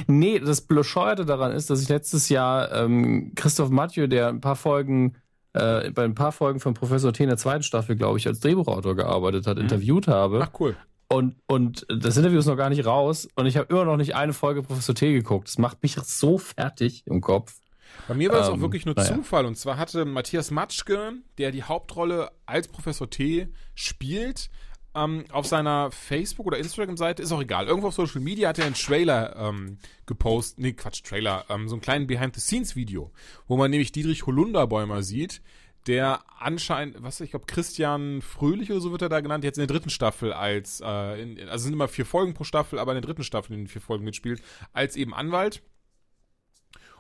[0.07, 4.55] Nee, das Bescheuerte daran ist, dass ich letztes Jahr ähm, Christoph Mathieu, der ein paar
[4.55, 5.17] Folgen,
[5.53, 8.39] äh, bei ein paar Folgen von Professor T in der zweiten Staffel, glaube ich, als
[8.39, 9.65] Drehbuchautor gearbeitet hat, mhm.
[9.65, 10.41] interviewt habe.
[10.45, 10.77] Ach cool.
[11.13, 14.15] Und, und das Interview ist noch gar nicht raus und ich habe immer noch nicht
[14.15, 15.47] eine Folge Professor T geguckt.
[15.47, 17.61] Das macht mich so fertig im Kopf.
[18.09, 19.15] Bei mir war es ähm, auch wirklich nur naja.
[19.15, 19.45] Zufall.
[19.45, 24.49] Und zwar hatte Matthias Matschke, der die Hauptrolle als Professor T spielt,
[24.95, 28.67] ähm, auf seiner Facebook- oder Instagram-Seite, ist auch egal, irgendwo auf Social Media hat er
[28.67, 33.11] einen Trailer ähm, gepostet, nee, Quatsch, Trailer, ähm, so einen kleinen Behind-the-Scenes-Video,
[33.47, 35.41] wo man nämlich Dietrich Holunderbäumer sieht,
[35.87, 39.67] der anscheinend, was ich glaube, Christian Fröhlich oder so wird er da genannt, jetzt in
[39.67, 42.97] der dritten Staffel als, äh, in, also sind immer vier Folgen pro Staffel, aber in
[43.01, 44.43] der dritten Staffel in den vier Folgen mitspielt,
[44.73, 45.63] als eben Anwalt.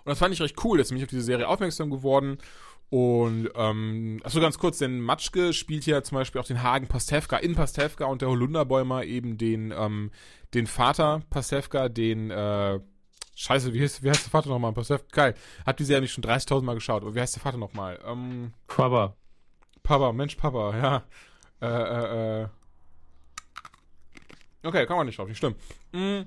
[0.05, 2.38] Und das fand ich recht cool, jetzt bin ich auf diese Serie aufmerksam geworden
[2.92, 7.38] und ähm, achso, ganz kurz, denn Matschke spielt ja zum Beispiel auch den Hagen Pastewka
[7.38, 10.11] in Pastewka und der Holunderbäumer eben den, ähm,
[10.53, 12.81] den Vater Pastewka, den, äh,
[13.43, 14.73] scheiße, wie heißt, wie heißt der Vater nochmal?
[15.11, 15.35] Geil.
[15.67, 17.03] Hat die Serie nicht schon 30.000 Mal geschaut.
[17.15, 17.99] Wie heißt der Vater nochmal?
[18.07, 19.15] Ähm, Papa.
[19.83, 21.03] Papa, Mensch, Papa, ja.
[21.61, 22.49] Äh, äh, äh.
[24.65, 25.55] Okay, kann man nicht drauf, nicht schlimm.
[25.93, 26.23] Mm,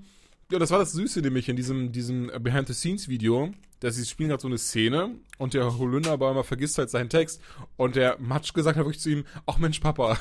[0.52, 3.52] ja, das war das Süße nämlich in diesem, diesem Behind-the-Scenes-Video
[3.86, 7.40] dass sie spielen gerade so eine Szene und der Holunderbäumer vergisst halt seinen Text
[7.78, 10.18] und der Matsch gesagt hat wirklich zu ihm, ach Mensch, Papa,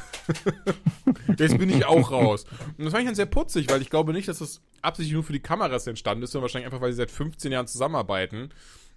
[1.39, 2.45] jetzt bin ich auch raus.
[2.77, 5.25] Und das fand ich dann sehr putzig, weil ich glaube nicht, dass das absichtlich nur
[5.25, 8.51] für die Kameras entstanden ist, sondern wahrscheinlich einfach, weil sie seit 15 Jahren zusammenarbeiten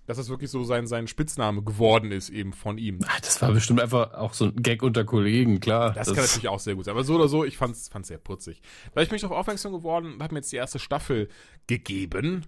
[0.06, 3.00] dass das wirklich so sein, sein Spitzname geworden ist eben von ihm.
[3.06, 5.92] Ach, das war bestimmt einfach auch so ein Gag unter Kollegen, klar.
[5.92, 6.94] Das, das kann natürlich auch sehr gut sein.
[6.94, 8.62] Aber so oder so, ich fand's, fand's sehr putzig.
[8.94, 11.28] Weil ich mich darauf aufmerksam geworden, hat mir jetzt die erste Staffel
[11.68, 12.46] gegeben.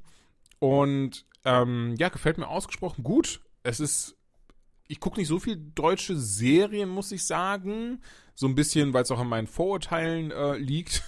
[0.60, 3.42] Und ähm, ja, gefällt mir ausgesprochen gut.
[3.64, 4.16] Es ist,
[4.88, 8.02] ich gucke nicht so viel deutsche Serien, muss ich sagen.
[8.36, 11.04] So ein bisschen, weil es auch an meinen Vorurteilen äh, liegt.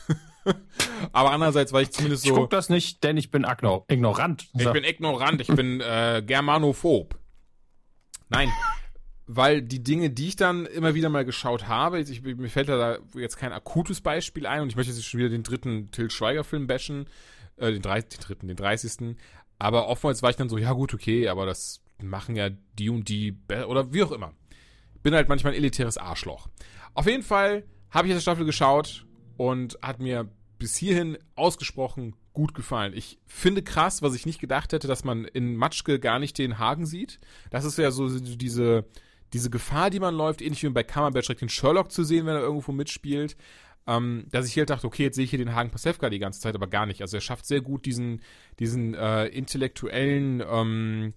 [1.14, 2.30] Aber andererseits, weil ich zumindest so.
[2.30, 3.46] Ich gucke das nicht, denn ich bin
[3.88, 4.50] ignorant.
[4.58, 7.18] Ich bin ignorant, ich bin äh, germanophob.
[8.30, 8.50] Nein,
[9.34, 12.98] weil die Dinge, die ich dann immer wieder mal geschaut habe, ich, mir fällt da
[13.16, 16.68] jetzt kein akutes Beispiel ein und ich möchte jetzt schon wieder den dritten Till Schweiger-Film
[16.68, 17.08] bashen,
[17.56, 19.16] äh, den, 30, den dritten, den 30.
[19.62, 23.10] Aber oftmals war ich dann so, ja gut, okay, aber das machen ja die und
[23.10, 24.34] die oder wie auch immer.
[25.04, 26.48] Bin halt manchmal ein elitäres Arschloch.
[26.96, 29.06] Auf jeden Fall habe ich diese Staffel geschaut
[29.38, 32.94] und hat mir bis hierhin ausgesprochen gut gefallen.
[32.96, 36.58] Ich finde krass, was ich nicht gedacht hätte, dass man in Matschke gar nicht den
[36.58, 37.20] Hagen sieht.
[37.52, 38.86] Das ist ja so diese,
[39.32, 42.36] diese Gefahr, die man läuft, ähnlich wie bei Kammerbatch direkt den Sherlock zu sehen, wenn
[42.36, 43.38] er irgendwo mitspielt
[43.88, 46.20] ähm, dass ich hier halt dachte, okay, jetzt sehe ich hier den Hagen Pasewka die
[46.20, 47.02] ganze Zeit, aber gar nicht.
[47.02, 48.22] Also er schafft sehr gut diesen,
[48.60, 51.14] diesen äh, intellektuellen, ähm,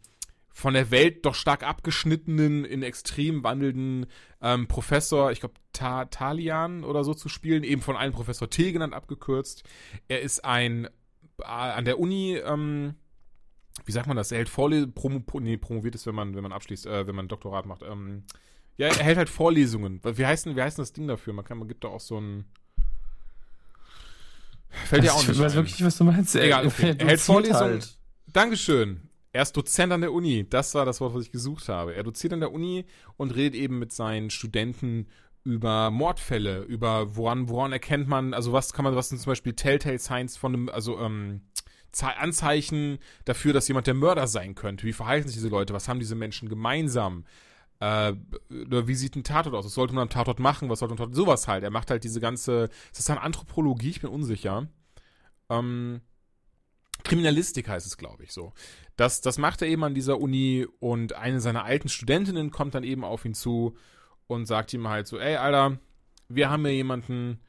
[0.55, 4.07] von der Welt doch stark abgeschnittenen, in extrem wandelnden
[4.41, 8.71] ähm, Professor, ich glaube Ta Talian oder so zu spielen, eben von einem Professor T
[8.71, 9.65] genannt abgekürzt.
[10.07, 10.87] Er ist ein
[11.41, 12.95] äh, an der Uni, ähm,
[13.85, 14.31] wie sagt man das?
[14.31, 17.27] Er hält Vorlesungen, Promo, nee, promoviert ist, wenn man, wenn man abschließt, äh, wenn man
[17.27, 17.83] Doktorat macht.
[17.83, 18.23] Ähm,
[18.77, 20.01] ja, er hält halt Vorlesungen.
[20.03, 21.33] Wie heißt denn, wie heißt denn das Ding dafür?
[21.33, 22.45] Man, kann, man gibt da auch so ein.
[24.71, 25.31] Fällt ja auch nicht.
[25.31, 25.57] Ich weiß ein.
[25.57, 26.35] wirklich nicht, was du meinst.
[26.35, 26.97] Egal, okay.
[26.99, 27.61] Er hält Vorlesungen.
[27.61, 27.99] Halt.
[28.33, 29.09] Dankeschön.
[29.33, 30.49] Er ist Dozent an der Uni.
[30.49, 31.95] Das war das Wort, was ich gesucht habe.
[31.95, 32.85] Er doziert an der Uni
[33.17, 35.09] und redet eben mit seinen Studenten
[35.45, 39.53] über Mordfälle, über woran, woran erkennt man, also was kann man, was sind zum Beispiel
[39.53, 41.43] Telltale Signs von einem, also ähm,
[42.01, 44.87] Anzeichen dafür, dass jemand der Mörder sein könnte.
[44.87, 45.75] Wie verhalten sich diese Leute?
[45.75, 47.25] Was haben diese Menschen gemeinsam?
[47.81, 48.15] Äh,
[48.49, 49.67] wie sieht ein Tatort aus?
[49.67, 50.69] Was sollte man am Tatort machen?
[50.69, 51.17] Was sollte ein Tatort?
[51.17, 51.65] Sowas halt.
[51.65, 53.91] Er macht halt diese ganze, ist das dann Anthropologie?
[53.91, 54.69] Ich bin unsicher.
[55.51, 56.01] Ähm,
[57.03, 58.53] Kriminalistik heißt es, glaube ich, so.
[58.97, 62.85] Das, das macht er eben an dieser Uni und eine seiner alten Studentinnen kommt dann
[62.85, 63.77] eben auf ihn zu
[64.27, 65.79] und sagt ihm halt so, ey, Alter,
[66.29, 67.41] wir haben hier jemanden,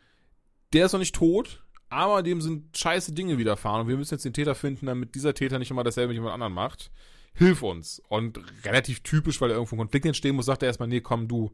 [0.73, 4.25] der ist noch nicht tot, aber dem sind scheiße Dinge widerfahren und wir müssen jetzt
[4.25, 6.91] den Täter finden, damit dieser Täter nicht immer dasselbe mit jemand anderem macht
[7.35, 8.01] hilf uns.
[8.09, 11.27] Und relativ typisch, weil da irgendwo ein Konflikt entstehen muss, sagt er erstmal, nee, komm
[11.27, 11.51] du,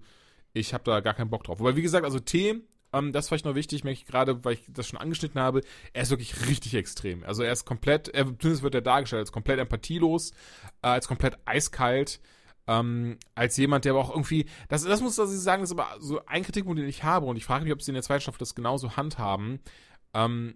[0.54, 1.60] ich habe da gar keinen Bock drauf.
[1.60, 2.62] Wobei, wie gesagt, also T,
[2.94, 5.62] ähm, das ist vielleicht noch wichtig, merke ich gerade, weil ich das schon angeschnitten habe,
[5.94, 7.24] er ist wirklich richtig extrem.
[7.24, 10.32] Also er ist komplett, er, zumindest wird er dargestellt als komplett empathielos,
[10.82, 12.20] äh, als komplett eiskalt.
[12.68, 16.00] Ähm, als jemand, der aber auch irgendwie, das, das muss ich sagen, das ist aber
[16.00, 18.22] so ein Kritikpunkt, den ich habe und ich frage mich, ob sie in der zweiten
[18.22, 19.60] Staffel das genauso handhaben.
[20.14, 20.56] Ähm,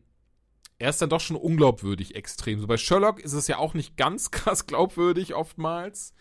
[0.77, 2.59] er ist dann doch schon unglaubwürdig extrem.
[2.59, 6.13] So bei Sherlock ist es ja auch nicht ganz krass glaubwürdig oftmals.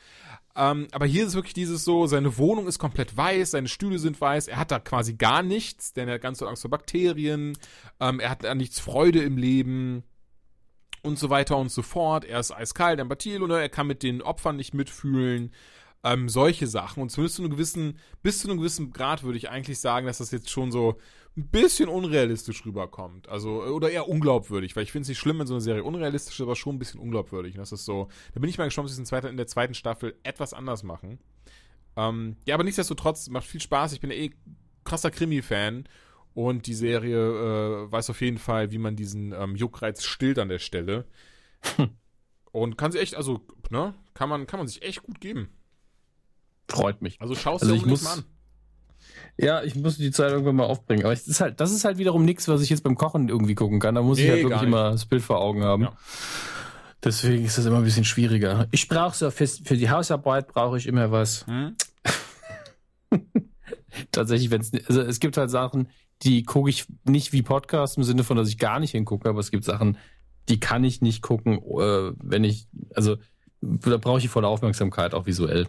[0.56, 4.20] Ähm, aber hier ist wirklich dieses so, seine Wohnung ist komplett weiß, seine Stühle sind
[4.20, 7.58] weiß, er hat da quasi gar nichts, denn er hat ganz so Angst vor Bakterien,
[7.98, 10.04] ähm, er hat an nichts Freude im Leben
[11.02, 12.24] und so weiter und so fort.
[12.24, 15.52] Er ist eiskalt, empathil oder er kann mit den Opfern nicht mitfühlen.
[16.04, 17.02] Ähm, solche Sachen.
[17.02, 20.18] Und zumindest zu einem gewissen, bis zu einem gewissen Grad würde ich eigentlich sagen, dass
[20.18, 20.98] das jetzt schon so
[21.36, 23.28] ein bisschen unrealistisch rüberkommt.
[23.28, 26.34] Also, oder eher unglaubwürdig, weil ich finde es nicht schlimm, wenn so eine Serie unrealistisch
[26.34, 27.54] ist, aber schon ein bisschen unglaubwürdig.
[27.54, 29.74] Und das ist so, da bin ich mal gespannt, ob sie es in der zweiten
[29.74, 31.18] Staffel etwas anders machen.
[31.96, 33.92] Ähm, ja, aber nichtsdestotrotz, macht viel Spaß.
[33.92, 34.30] Ich bin ja eh
[34.84, 35.88] krasser Krimi-Fan.
[36.34, 37.16] Und die Serie
[37.84, 41.06] äh, weiß auf jeden Fall, wie man diesen ähm, Juckreiz stillt an der Stelle.
[42.50, 45.48] Und kann sie echt, also, ne, kann man, kann man sich echt gut geben.
[46.68, 47.20] Freut mich.
[47.20, 48.24] Also schaust also dir ich muss, mal an.
[49.36, 51.04] Ja, ich muss die Zeit irgendwann mal aufbringen.
[51.04, 53.54] Aber es ist halt, das ist halt wiederum nichts, was ich jetzt beim Kochen irgendwie
[53.54, 53.94] gucken kann.
[53.96, 54.68] Da muss Nee, ich halt wirklich nicht.
[54.68, 55.82] immer das Bild vor Augen haben.
[55.84, 55.92] Ja.
[57.02, 58.66] Deswegen ist das immer ein bisschen schwieriger.
[58.70, 61.46] Ich brauche so für, für die Hausarbeit brauche ich immer was.
[61.46, 61.74] Hm?
[64.12, 65.88] Tatsächlich, wenn es also es gibt halt Sachen,
[66.22, 69.40] die gucke ich nicht wie Podcast im Sinne von, dass ich gar nicht hingucke, aber
[69.40, 69.98] es gibt Sachen,
[70.48, 73.16] die kann ich nicht gucken, äh, wenn ich also
[73.60, 75.66] da brauche ich volle Aufmerksamkeit auch visuell.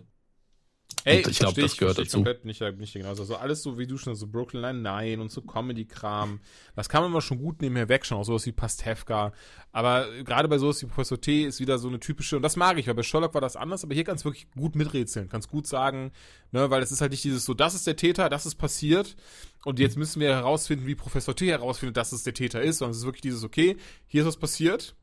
[1.08, 2.18] Ey, Und ich glaub, versteh das gehört dazu.
[2.18, 3.22] komplett nicht, nicht genauso.
[3.22, 6.40] Also alles so, wie du schon, so Brooklyn Nine-Nine und so Comedy-Kram.
[6.76, 8.20] Das kann man mal schon gut nebenher wegschauen.
[8.20, 9.32] Auch sowas wie Pastewka.
[9.72, 12.80] Aber gerade bei sowas wie Professor T ist wieder so eine typische, und das mag
[12.80, 15.30] ich, weil bei Sherlock war das anders, aber hier kannst du wirklich gut miträtseln.
[15.30, 16.12] Kannst gut sagen,
[16.52, 19.16] ne, weil es ist halt nicht dieses so, das ist der Täter, das ist passiert.
[19.64, 22.94] Und jetzt müssen wir herausfinden, wie Professor T herausfindet, dass es der Täter ist, sondern
[22.94, 24.96] es ist wirklich dieses, okay, hier ist was passiert.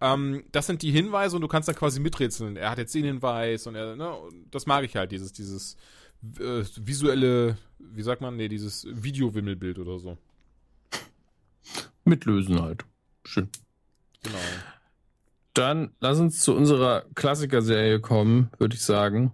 [0.00, 2.56] Ähm, das sind die Hinweise und du kannst dann quasi miträtseln.
[2.56, 4.14] Er hat jetzt den Hinweis und er, ne,
[4.50, 5.76] das mag ich halt, dieses, dieses
[6.38, 10.18] äh, visuelle, wie sagt man, nee, dieses Videowimmelbild oder so.
[12.04, 12.84] Mitlösen halt.
[13.24, 13.48] Schön.
[14.22, 14.38] Genau.
[15.54, 19.32] Dann lass uns zu unserer Klassiker-Serie kommen, würde ich sagen.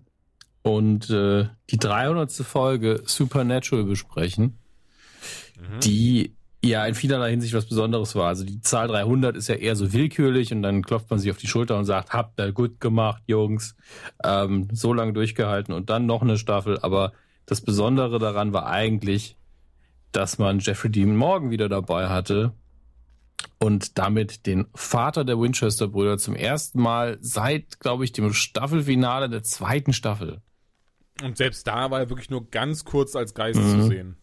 [0.62, 2.30] Und äh, die 300.
[2.32, 4.58] Folge Supernatural besprechen,
[5.60, 5.80] Mhm.
[5.80, 8.28] die ja in vielerlei Hinsicht was Besonderes war.
[8.28, 11.36] Also die Zahl 300 ist ja eher so willkürlich und dann klopft man sich auf
[11.38, 13.74] die Schulter und sagt, habt ihr gut gemacht, Jungs.
[14.24, 16.78] Ähm, so lange durchgehalten und dann noch eine Staffel.
[16.80, 17.12] Aber
[17.46, 19.36] das Besondere daran war eigentlich,
[20.12, 22.52] dass man Jeffrey Dean Morgan wieder dabei hatte,
[23.58, 29.42] und damit den Vater der Winchester-Brüder zum ersten Mal seit, glaube ich, dem Staffelfinale der
[29.42, 30.40] zweiten Staffel.
[31.22, 33.80] Und selbst da war er wirklich nur ganz kurz als Geist Mhm.
[33.80, 34.16] zu sehen.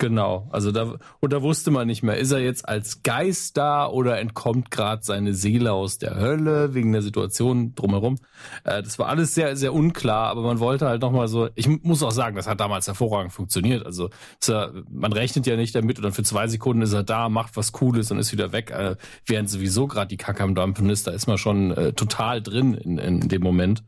[0.00, 3.86] Genau, also da und da wusste man nicht mehr, ist er jetzt als Geist da
[3.86, 8.16] oder entkommt gerade seine Seele aus der Hölle wegen der Situation drumherum.
[8.64, 11.50] Äh, das war alles sehr sehr unklar, aber man wollte halt noch mal so.
[11.54, 13.84] Ich muss auch sagen, das hat damals hervorragend funktioniert.
[13.84, 14.08] Also
[14.46, 17.58] ja, man rechnet ja nicht damit und dann für zwei Sekunden ist er da, macht
[17.58, 21.08] was Cooles und ist wieder weg, äh, während sowieso gerade die Kacke am Dampfen ist.
[21.08, 23.84] Da ist man schon äh, total drin in, in dem Moment.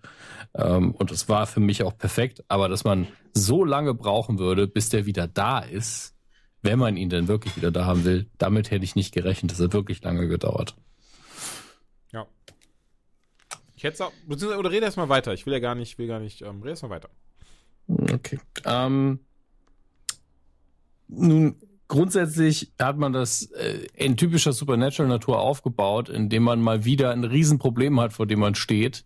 [0.55, 2.44] Ähm, und das war für mich auch perfekt.
[2.48, 6.14] Aber dass man so lange brauchen würde, bis der wieder da ist,
[6.62, 9.52] wenn man ihn denn wirklich wieder da haben will, damit hätte ich nicht gerechnet.
[9.52, 10.76] Das hat wirklich lange gedauert.
[12.12, 12.26] Ja.
[13.74, 15.32] Ich hätte auch, beziehungsweise, oder rede erst mal weiter.
[15.34, 17.10] Ich will ja gar nicht, will gar nicht, ähm, rede erst mal weiter.
[17.88, 18.38] Okay.
[18.64, 19.20] Ähm,
[21.08, 21.56] nun,
[21.88, 27.98] grundsätzlich hat man das äh, in typischer Supernatural-Natur aufgebaut, indem man mal wieder ein Riesenproblem
[28.00, 29.04] hat, vor dem man steht.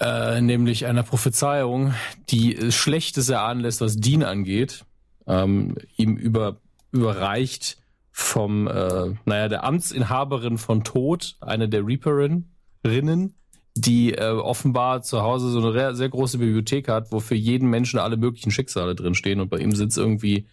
[0.00, 1.94] Äh, nämlich einer Prophezeiung,
[2.28, 4.84] die Schlechtes erahnen lässt, was Dean angeht.
[5.26, 6.60] Ähm, ihm über,
[6.92, 7.78] überreicht
[8.10, 13.34] vom, äh, naja, der Amtsinhaberin von Tod, eine der Reaperinnen,
[13.74, 17.98] die äh, offenbar zu Hause so eine sehr große Bibliothek hat, wo für jeden Menschen
[17.98, 20.46] alle möglichen Schicksale drinstehen und bei ihm sitzt irgendwie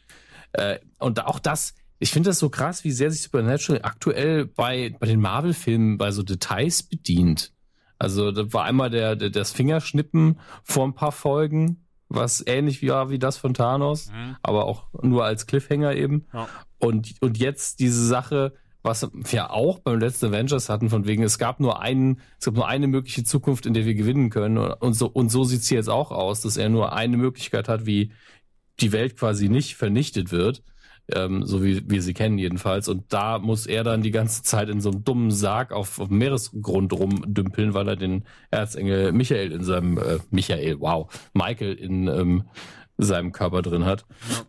[0.53, 4.95] äh, und auch das, ich finde das so krass, wie sehr sich Supernatural aktuell bei,
[4.99, 7.51] bei den Marvel-Filmen bei so Details bedient.
[7.99, 13.09] Also da war einmal der, der das Fingerschnippen vor ein paar Folgen, was ähnlich war
[13.09, 16.25] wie das von Thanos, aber auch nur als Cliffhanger eben.
[16.33, 16.47] Ja.
[16.79, 18.53] Und, und jetzt diese Sache,
[18.83, 22.55] was wir auch beim letzten Avengers hatten, von wegen, es gab nur einen, es gab
[22.55, 24.57] nur eine mögliche Zukunft, in der wir gewinnen können.
[24.57, 27.85] Und so, und so sieht's hier jetzt auch aus, dass er nur eine Möglichkeit hat,
[27.85, 28.11] wie
[28.81, 30.63] die Welt quasi nicht vernichtet wird.
[31.11, 32.87] Ähm, so wie wir sie kennen jedenfalls.
[32.87, 36.07] Und da muss er dann die ganze Zeit in so einem dummen Sarg auf, auf
[36.07, 42.07] dem Meeresgrund rumdümpeln, weil er den Erzengel Michael in seinem, äh, Michael, wow, Michael in
[42.07, 42.43] ähm,
[42.97, 44.05] seinem Körper drin hat.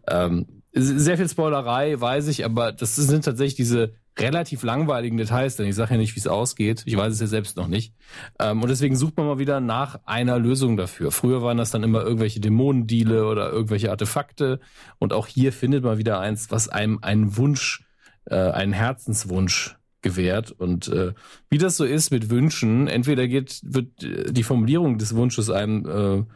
[0.06, 5.66] Ähm, sehr viel Spoilerei, weiß ich, aber das sind tatsächlich diese relativ langweiligen Details, denn
[5.66, 6.82] ich sage ja nicht, wie es ausgeht.
[6.86, 7.94] Ich weiß es ja selbst noch nicht.
[8.38, 11.10] Ähm, und deswegen sucht man mal wieder nach einer Lösung dafür.
[11.10, 14.60] Früher waren das dann immer irgendwelche Dämonendiele oder irgendwelche Artefakte.
[14.98, 17.84] Und auch hier findet man wieder eins, was einem einen Wunsch,
[18.26, 20.52] äh, einen Herzenswunsch gewährt.
[20.52, 21.12] Und äh,
[21.50, 26.28] wie das so ist mit Wünschen, entweder geht, wird äh, die Formulierung des Wunsches einem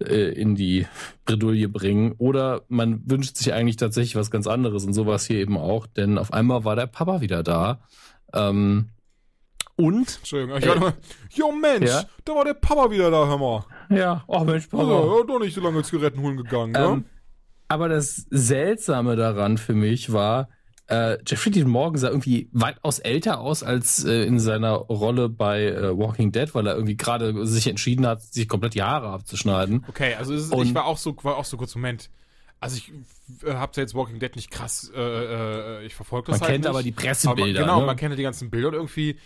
[0.00, 0.86] äh, äh, in die
[1.24, 4.84] Bredouille bringen, oder man wünscht sich eigentlich tatsächlich was ganz anderes.
[4.84, 7.80] Und sowas hier eben auch, denn auf einmal war der Papa wieder da.
[8.32, 8.88] Ähm,
[9.76, 10.18] und.
[10.18, 10.94] Entschuldigung, ich äh, mal,
[11.30, 12.04] jo Mensch, ja?
[12.24, 13.64] da war der Papa wieder da, hör mal.
[13.90, 14.82] Ja, oh Mensch, Papa.
[14.82, 16.84] Ja, ja doch nicht so lange Zigaretten holen gegangen, ne?
[16.84, 17.04] ähm,
[17.68, 20.48] Aber das Seltsame daran für mich war,
[20.86, 25.64] äh, Jeffrey Dean Morgan sah irgendwie weitaus älter aus als äh, in seiner Rolle bei
[25.64, 29.84] äh, Walking Dead, weil er irgendwie gerade sich entschieden hat, sich komplett die Haare abzuschneiden.
[29.88, 32.10] Okay, also ist, ich war auch so, war auch so kurz Moment.
[32.60, 32.92] Also ich
[33.46, 36.52] äh, hab's ja jetzt Walking Dead nicht krass, äh, äh, ich verfolge das man halt
[36.52, 36.70] kennt nicht.
[36.70, 37.60] aber die Pressebilder.
[37.60, 37.86] Aber, genau, ne?
[37.86, 39.18] man kennt ja die ganzen Bilder und irgendwie,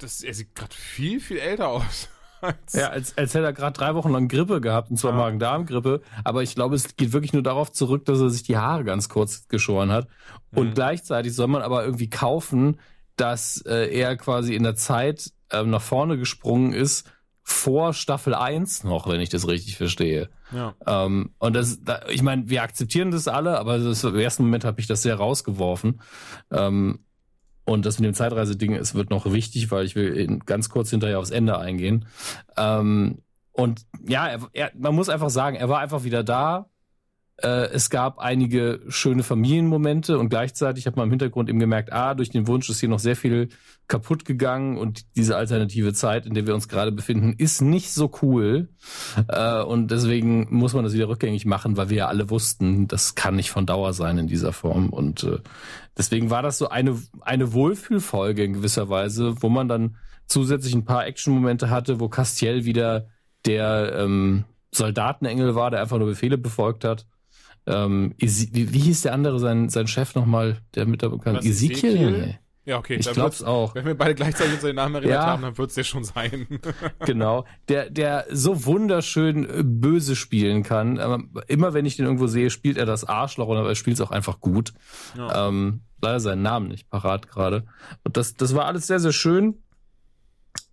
[0.00, 2.08] das, er sieht gerade viel, viel älter aus.
[2.42, 5.18] Als ja, als, als hätte er gerade drei Wochen lang Grippe gehabt, und zwar ja.
[5.18, 6.02] Magen-Darm-Grippe.
[6.24, 9.08] Aber ich glaube, es geht wirklich nur darauf zurück, dass er sich die Haare ganz
[9.08, 10.08] kurz geschoren hat.
[10.54, 10.74] Und mhm.
[10.74, 12.78] gleichzeitig soll man aber irgendwie kaufen,
[13.16, 17.08] dass äh, er quasi in der Zeit äh, nach vorne gesprungen ist,
[17.44, 20.28] vor Staffel 1 noch, wenn ich das richtig verstehe.
[20.52, 20.74] Ja.
[20.86, 24.64] Ähm, und das, da, ich meine, wir akzeptieren das alle, aber das, im ersten Moment
[24.64, 26.00] habe ich das sehr rausgeworfen.
[26.50, 27.00] Ähm,
[27.64, 31.18] und das mit dem Zeitreise-Ding, es wird noch wichtig, weil ich will ganz kurz hinterher
[31.18, 32.06] aufs Ende eingehen.
[32.56, 33.18] Ähm,
[33.52, 36.66] und ja, er, er, man muss einfach sagen, er war einfach wieder da.
[37.38, 42.14] Äh, es gab einige schöne Familienmomente und gleichzeitig hat man im Hintergrund eben gemerkt, ah,
[42.14, 43.48] durch den Wunsch ist hier noch sehr viel
[43.88, 48.10] kaputt gegangen und diese alternative Zeit, in der wir uns gerade befinden, ist nicht so
[48.22, 48.68] cool.
[49.28, 53.14] Äh, und deswegen muss man das wieder rückgängig machen, weil wir ja alle wussten, das
[53.14, 54.90] kann nicht von Dauer sein in dieser Form.
[54.90, 55.38] Und äh,
[55.96, 60.84] deswegen war das so eine, eine Wohlfühlfolge in gewisser Weise, wo man dann zusätzlich ein
[60.84, 63.08] paar Action-Momente hatte, wo Castiel wieder
[63.46, 67.06] der ähm, Soldatenengel war, der einfach nur Befehle befolgt hat.
[67.66, 71.36] Ähm, wie, wie hieß der andere, sein, sein Chef nochmal, der mit dabei kam?
[71.36, 71.70] Ezekiel?
[71.70, 72.38] Ezekiel?
[72.64, 72.94] Ja, okay.
[72.94, 73.74] Ich glaub's auch.
[73.74, 75.26] Wenn wir beide gleichzeitig unseren Namen erinnert ja.
[75.26, 76.46] haben, dann wird's ja schon sein.
[77.00, 77.44] genau.
[77.68, 80.98] Der, der so wunderschön äh, böse spielen kann.
[81.00, 84.00] Aber immer wenn ich den irgendwo sehe, spielt er das Arschloch, aber er spielt es
[84.00, 84.72] auch einfach gut.
[85.16, 85.48] Ja.
[85.48, 87.64] Ähm, leider seinen Namen nicht parat gerade.
[88.04, 89.62] Und das, das war alles sehr, sehr schön.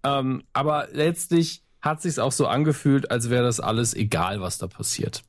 [0.03, 4.67] Ähm, aber letztlich hat sich's auch so angefühlt, als wäre das alles egal, was da
[4.67, 5.23] passiert.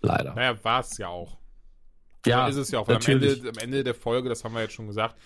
[0.00, 0.34] Leider.
[0.34, 1.38] Naja, war es ja auch.
[2.26, 2.88] Ja, ist es ja auch.
[2.88, 5.16] Weil am Ende, am Ende der Folge, das haben wir jetzt schon gesagt,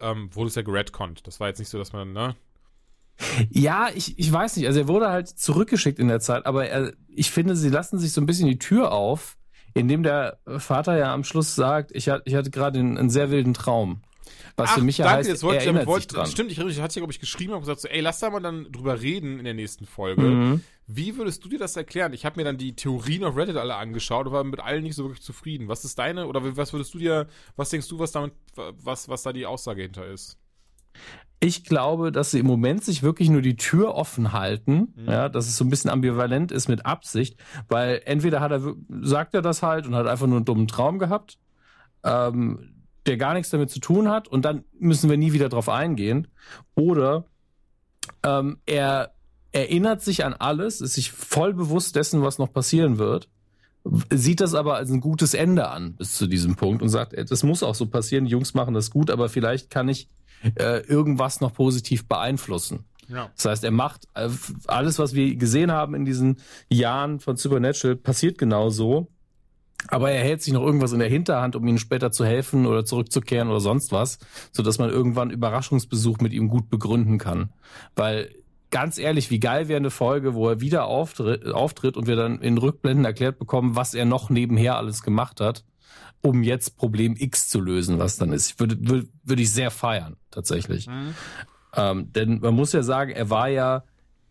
[0.00, 1.26] ähm, wurde es ja geredconnt.
[1.26, 2.36] Das war jetzt nicht so, dass man, ne?
[3.50, 4.66] Ja, ich, ich weiß nicht.
[4.66, 8.12] Also er wurde halt zurückgeschickt in der Zeit, aber er, ich finde, sie lassen sich
[8.12, 9.36] so ein bisschen die Tür auf,
[9.72, 13.54] indem der Vater ja am Schluss sagt, ich, ich hatte gerade einen, einen sehr wilden
[13.54, 14.02] Traum.
[14.56, 16.26] Was Ach, für mich ja danke, heißt, jetzt wollte, er erinnert wollte, sich dran.
[16.26, 18.40] Stimmt, ich, ich hatte ja, glaube ich, geschrieben und gesagt so, ey, lass da mal
[18.40, 20.22] dann drüber reden in der nächsten Folge.
[20.22, 20.60] Mhm.
[20.86, 22.12] Wie würdest du dir das erklären?
[22.12, 24.94] Ich habe mir dann die Theorien auf Reddit alle angeschaut und war mit allen nicht
[24.94, 25.66] so wirklich zufrieden.
[25.66, 29.22] Was ist deine, oder was würdest du dir, was denkst du, was damit, was, was
[29.22, 30.38] da die Aussage hinter ist?
[31.40, 35.08] Ich glaube, dass sie im Moment sich wirklich nur die Tür offen halten, mhm.
[35.08, 37.36] ja, dass es so ein bisschen ambivalent ist mit Absicht,
[37.68, 40.98] weil entweder hat er, sagt er das halt und hat einfach nur einen dummen Traum
[40.98, 41.38] gehabt,
[42.04, 42.73] ähm,
[43.06, 46.28] der gar nichts damit zu tun hat und dann müssen wir nie wieder drauf eingehen.
[46.74, 47.24] Oder
[48.22, 49.12] ähm, er
[49.52, 53.28] erinnert sich an alles, ist sich voll bewusst dessen, was noch passieren wird,
[54.10, 57.42] sieht das aber als ein gutes Ende an bis zu diesem Punkt und sagt, das
[57.42, 60.08] muss auch so passieren, die Jungs machen das gut, aber vielleicht kann ich
[60.56, 62.84] äh, irgendwas noch positiv beeinflussen.
[63.08, 63.30] Ja.
[63.36, 64.30] Das heißt, er macht äh,
[64.66, 66.38] alles, was wir gesehen haben in diesen
[66.68, 69.08] Jahren von Supernatural, passiert genau so.
[69.88, 72.84] Aber er hält sich noch irgendwas in der Hinterhand, um ihnen später zu helfen oder
[72.84, 74.18] zurückzukehren oder sonst was,
[74.52, 77.50] so dass man irgendwann Überraschungsbesuch mit ihm gut begründen kann.
[77.94, 78.30] Weil
[78.70, 82.40] ganz ehrlich, wie geil wäre eine Folge, wo er wieder auftritt, auftritt und wir dann
[82.40, 85.64] in Rückblenden erklärt bekommen, was er noch nebenher alles gemacht hat,
[86.22, 88.50] um jetzt Problem X zu lösen, was dann ist.
[88.50, 90.88] Ich würde, würde, würde ich sehr feiern, tatsächlich.
[90.88, 91.14] Mhm.
[91.76, 93.84] Ähm, denn man muss ja sagen, er war ja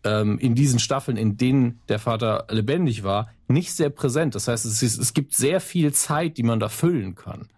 [0.04, 4.34] ähm, in diesen Staffeln, in denen der Vater lebendig war, nicht sehr präsent.
[4.34, 7.48] Das heißt, es, ist, es gibt sehr viel Zeit, die man da füllen kann.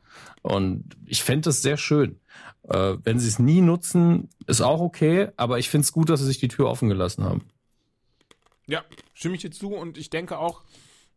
[0.43, 2.21] Und ich fände das sehr schön.
[2.69, 6.21] Äh, wenn sie es nie nutzen, ist auch okay, aber ich finde es gut, dass
[6.21, 7.43] sie sich die Tür offen gelassen haben.
[8.67, 10.63] Ja, stimme ich dir zu und ich denke auch,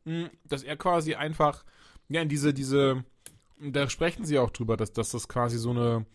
[0.05, 1.65] hm, dass er quasi einfach,
[2.07, 3.03] ja, diese, diese,
[3.59, 6.05] da sprechen sie auch drüber, dass, dass das quasi so eine,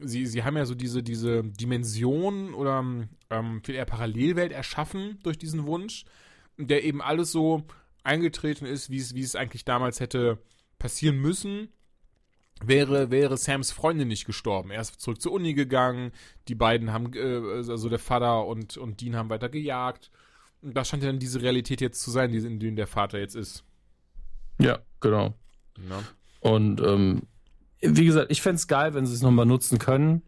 [0.00, 2.84] sie, sie haben ja so diese, diese Dimension oder
[3.30, 6.04] ähm, viel eher Parallelwelt erschaffen durch diesen Wunsch,
[6.56, 7.64] der eben alles so
[8.02, 10.38] eingetreten ist, wie es, wie es eigentlich damals hätte
[10.78, 11.68] passieren müssen
[12.62, 14.70] wäre, wäre Sams Freundin nicht gestorben.
[14.70, 16.12] Er ist zurück zur Uni gegangen,
[16.48, 20.10] die beiden haben, äh, also der Vater und, und Dean haben weiter gejagt.
[20.62, 23.36] Und das scheint ja dann diese Realität jetzt zu sein, in der der Vater jetzt
[23.36, 23.64] ist.
[24.58, 25.34] Ja, genau.
[25.88, 26.02] Ja.
[26.40, 27.22] Und ähm,
[27.86, 30.22] wie gesagt, ich fände es geil, wenn sie es nochmal nutzen können.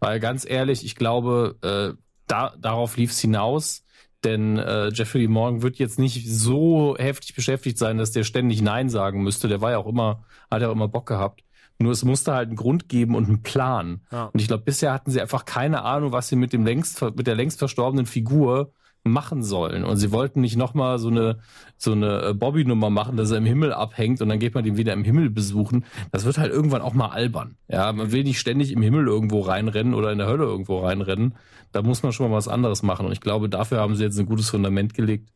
[0.00, 3.84] Weil ganz ehrlich, ich glaube, äh, da, darauf lief es hinaus.
[4.24, 8.88] Denn äh, Jeffrey Morgan wird jetzt nicht so heftig beschäftigt sein, dass der ständig Nein
[8.88, 9.48] sagen müsste.
[9.48, 11.44] Der war ja auch immer, hat ja auch immer Bock gehabt.
[11.78, 14.00] Nur es musste halt einen Grund geben und einen Plan.
[14.10, 14.24] Ja.
[14.24, 17.28] Und ich glaube, bisher hatten sie einfach keine Ahnung, was sie mit dem längst, mit
[17.28, 18.72] der längst verstorbenen Figur
[19.10, 19.84] machen sollen.
[19.84, 21.38] Und sie wollten nicht nochmal so eine,
[21.76, 24.76] so eine äh, Bobby-Nummer machen, dass er im Himmel abhängt und dann geht man den
[24.76, 25.84] wieder im Himmel besuchen.
[26.12, 27.56] Das wird halt irgendwann auch mal albern.
[27.68, 31.34] Ja, man will nicht ständig im Himmel irgendwo reinrennen oder in der Hölle irgendwo reinrennen.
[31.72, 33.06] Da muss man schon mal was anderes machen.
[33.06, 35.30] Und ich glaube, dafür haben sie jetzt ein gutes Fundament gelegt.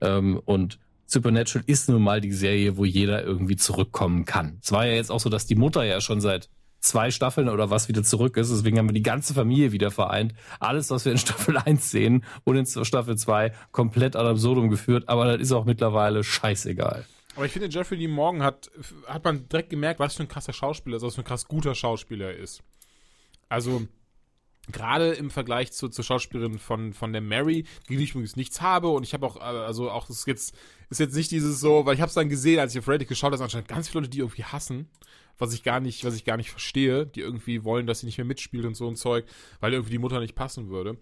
[0.00, 4.58] Ähm, und Supernatural ist nun mal die Serie, wo jeder irgendwie zurückkommen kann.
[4.62, 6.48] Es war ja jetzt auch so, dass die Mutter ja schon seit
[6.84, 8.50] zwei Staffeln oder was wieder zurück ist.
[8.50, 10.34] Deswegen haben wir die ganze Familie wieder vereint.
[10.60, 15.08] Alles, was wir in Staffel 1 sehen und in Staffel 2 komplett ad absurdum geführt.
[15.08, 17.04] Aber das ist auch mittlerweile scheißegal.
[17.36, 18.70] Aber ich finde, Jeffrey Dean Morgan hat,
[19.06, 21.74] hat man direkt gemerkt, was für ein krasser Schauspieler ist, was für ein krass guter
[21.74, 22.62] Schauspieler ist.
[23.48, 23.88] Also,
[24.70, 28.60] gerade im Vergleich zu, zur Schauspielerin von, von der Mary, gegen die ich übrigens nichts
[28.60, 30.54] habe und ich habe auch, also auch, das ist jetzt,
[30.90, 33.08] ist jetzt nicht dieses so, weil ich habe es dann gesehen, als ich auf Reddit
[33.08, 34.88] geschaut habe, anscheinend ganz viele Leute, die irgendwie hassen
[35.38, 38.18] was ich gar nicht, was ich gar nicht verstehe, die irgendwie wollen, dass sie nicht
[38.18, 39.24] mehr mitspielt und so ein Zeug,
[39.60, 40.96] weil irgendwie die Mutter nicht passen würde.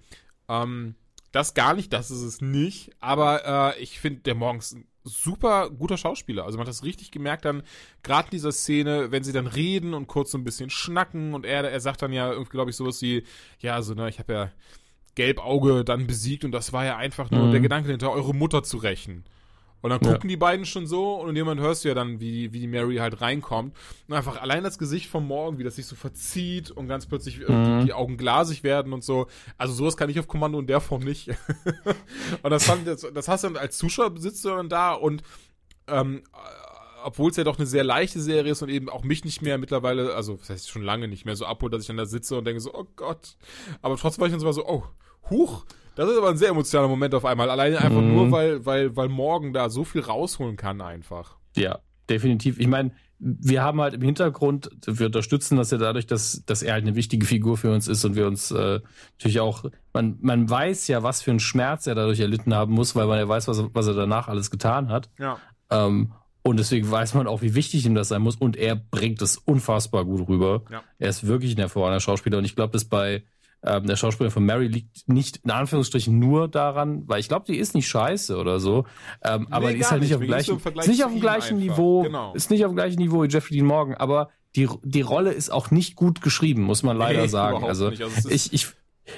[0.49, 0.95] Ähm,
[1.33, 5.71] das gar nicht, das ist es nicht, aber äh, ich finde, der Morgens ein super
[5.71, 6.45] guter Schauspieler.
[6.45, 7.63] Also man hat das richtig gemerkt dann,
[8.03, 11.45] gerade in dieser Szene, wenn sie dann reden und kurz so ein bisschen schnacken und
[11.45, 13.25] er, er sagt dann ja irgendwie, glaube ich, sowas wie,
[13.59, 14.53] ja, so, ne, ich habe ja
[15.15, 17.53] Gelbauge dann besiegt und das war ja einfach nur mhm.
[17.53, 19.25] der Gedanke hinter eure Mutter zu rächen.
[19.83, 20.29] Und dann gucken ja.
[20.29, 23.21] die beiden schon so und jemand hörst du ja dann, wie, wie die Mary halt
[23.21, 23.77] reinkommt.
[24.09, 27.47] Und einfach allein das Gesicht vom Morgen, wie das sich so verzieht und ganz plötzlich
[27.47, 27.85] mhm.
[27.85, 29.27] die Augen glasig werden und so.
[29.59, 31.29] Also sowas kann ich auf Kommando in der Form nicht.
[32.43, 35.23] und das, fand, das, das hast du dann als Zuschauer sitzt du dann da und
[35.89, 36.23] ähm,
[37.05, 39.59] obwohl es ja doch eine sehr leichte Serie ist und eben auch mich nicht mehr
[39.59, 42.39] mittlerweile, also das heißt schon lange nicht mehr so abholt, dass ich dann da sitze
[42.39, 43.37] und denke so, oh Gott.
[43.81, 44.85] Aber trotzdem war ich dann so oh,
[45.31, 45.65] huch,
[45.95, 47.51] das ist aber ein sehr emotionaler Moment auf einmal.
[47.51, 48.15] Alleine einfach mhm.
[48.15, 51.37] nur, weil, weil, weil Morgan da so viel rausholen kann einfach.
[51.57, 52.59] Ja, definitiv.
[52.59, 56.75] Ich meine, wir haben halt im Hintergrund, wir unterstützen das ja dadurch, dass, dass er
[56.75, 58.81] halt eine wichtige Figur für uns ist und wir uns äh,
[59.19, 62.97] natürlich auch, man, man weiß ja, was für einen Schmerz er dadurch erlitten haben muss,
[62.97, 65.09] weil man ja weiß, was, was er danach alles getan hat.
[65.19, 65.39] Ja.
[65.71, 66.13] Ähm,
[66.43, 68.35] und deswegen weiß man auch, wie wichtig ihm das sein muss.
[68.35, 70.63] Und er bringt es unfassbar gut rüber.
[70.71, 70.83] Ja.
[70.99, 72.39] Er ist wirklich ein hervorragender Schauspieler.
[72.39, 73.23] Und ich glaube, dass bei
[73.65, 77.57] ähm, der Schauspieler von Mary liegt nicht in Anführungsstrichen nur daran, weil ich glaube, die
[77.57, 78.85] ist nicht scheiße oder so,
[79.23, 81.59] ähm, nee, aber die ist halt nicht, auf dem gleichen, ist nicht auf dem gleichen
[81.59, 82.35] Niveau, genau.
[82.35, 85.51] ist nicht auf dem gleichen Niveau wie Jeffrey Dean Morgan, aber die, die Rolle ist
[85.51, 87.65] auch nicht gut geschrieben, muss man leider nee, sagen.
[87.65, 88.69] Also, also ich, ich,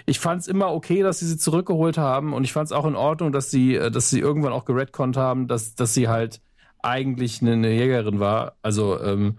[0.07, 2.87] ich fand es immer okay, dass sie sie zurückgeholt haben und ich fand es auch
[2.87, 6.41] in Ordnung, dass sie, äh, dass sie irgendwann auch geredconnt haben, dass, dass sie halt
[6.83, 9.39] eigentlich eine, eine Jägerin war, also ähm,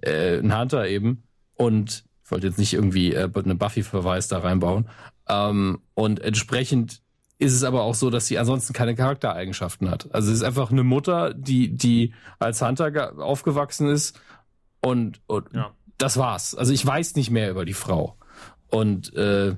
[0.00, 1.22] äh, ein Hunter eben.
[1.54, 4.88] Und ich wollte jetzt nicht irgendwie äh, eine Buffy-Verweis da reinbauen.
[5.28, 7.00] Ähm, und entsprechend
[7.38, 10.12] ist es aber auch so, dass sie ansonsten keine Charaktereigenschaften hat.
[10.12, 14.20] Also es ist einfach eine Mutter, die, die als Hunter aufgewachsen ist
[14.80, 15.70] und, und ja.
[15.98, 16.56] das war's.
[16.56, 18.16] Also ich weiß nicht mehr über die Frau.
[18.66, 19.54] Und äh,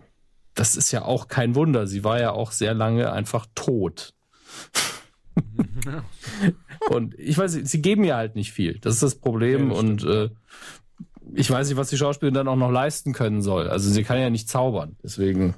[0.54, 1.86] das ist ja auch kein Wunder.
[1.86, 4.12] Sie war ja auch sehr lange einfach tot.
[6.90, 8.78] und ich weiß, sie geben ja halt nicht viel.
[8.80, 9.68] Das ist das Problem.
[9.70, 10.28] Ja, das und äh,
[11.34, 13.68] ich weiß nicht, was die Schauspielerin dann auch noch leisten können soll.
[13.68, 14.96] Also sie kann ja nicht zaubern.
[15.02, 15.54] Deswegen,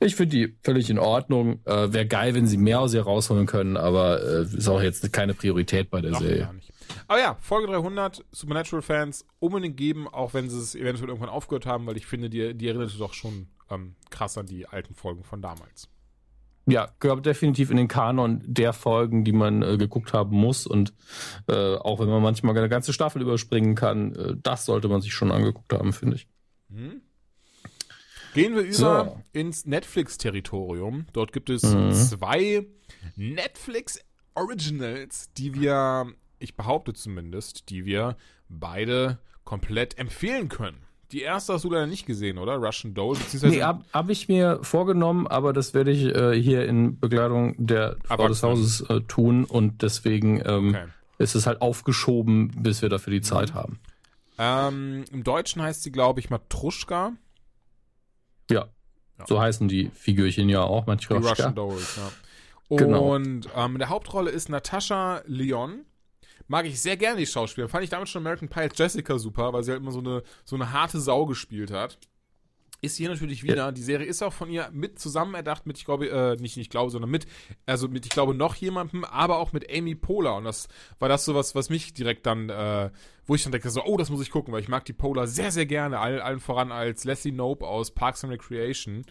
[0.00, 1.60] ich finde die völlig in Ordnung.
[1.64, 5.12] Äh, Wäre geil, wenn sie mehr aus ihr rausholen können, aber äh, ist auch jetzt
[5.12, 6.50] keine Priorität bei der Noch Serie.
[7.08, 11.86] Aber ja, Folge 300, Supernatural-Fans unbedingt geben, auch wenn sie es eventuell irgendwann aufgehört haben,
[11.86, 15.40] weil ich finde, die, die erinnerte doch schon ähm, krass an die alten Folgen von
[15.40, 15.88] damals
[16.66, 20.66] ja, gehört definitiv in den Kanon der Folgen, die man äh, geguckt haben muss.
[20.66, 20.94] Und
[21.48, 25.12] äh, auch wenn man manchmal eine ganze Staffel überspringen kann, äh, das sollte man sich
[25.12, 26.28] schon angeguckt haben, finde ich.
[26.68, 27.02] Mhm.
[28.34, 29.22] Gehen wir über so.
[29.32, 31.06] ins Netflix-Territorium.
[31.12, 31.92] Dort gibt es mhm.
[31.92, 32.66] zwei
[33.16, 34.00] Netflix
[34.34, 36.06] Originals, die wir,
[36.38, 38.16] ich behaupte zumindest, die wir
[38.48, 40.86] beide komplett empfehlen können.
[41.12, 42.56] Die erste hast du leider nicht gesehen, oder?
[42.56, 43.16] Russian Doll?
[43.16, 47.54] Beziehungsweise nee, habe hab ich mir vorgenommen, aber das werde ich äh, hier in Begleitung
[47.58, 50.84] der Frau des Hauses äh, tun und deswegen ähm, okay.
[51.18, 53.54] ist es halt aufgeschoben, bis wir dafür die Zeit mhm.
[53.54, 53.80] haben.
[54.38, 57.12] Ähm, Im Deutschen heißt sie, glaube ich, Matruschka.
[58.50, 58.68] Ja.
[59.18, 59.26] ja.
[59.26, 61.18] So heißen die Figürchen ja auch, Matruschka.
[61.18, 62.10] Die Russian Dolls, ja.
[62.76, 63.14] Genau.
[63.14, 65.84] Und ähm, in der Hauptrolle ist Natascha Leon.
[66.48, 67.68] Mag ich sehr gerne die Schauspieler.
[67.68, 70.22] Fand ich damals schon American Pie als Jessica super, weil sie halt immer so eine,
[70.44, 71.98] so eine harte Sau gespielt hat.
[72.84, 73.54] Ist hier natürlich wieder.
[73.56, 73.70] Ja.
[73.70, 76.68] Die Serie ist auch von ihr mit zusammen erdacht mit, ich glaube, äh, nicht, nicht
[76.68, 77.26] glaube, sondern mit,
[77.64, 80.34] also mit, ich glaube, noch jemandem, aber auch mit Amy Poehler.
[80.34, 80.66] Und das
[80.98, 82.90] war das sowas, was mich direkt dann, äh,
[83.24, 85.28] wo ich dann denke, so, oh, das muss ich gucken, weil ich mag die Poehler
[85.28, 89.04] sehr, sehr gerne, allen, allen voran als Leslie Nope aus Parks and Recreation.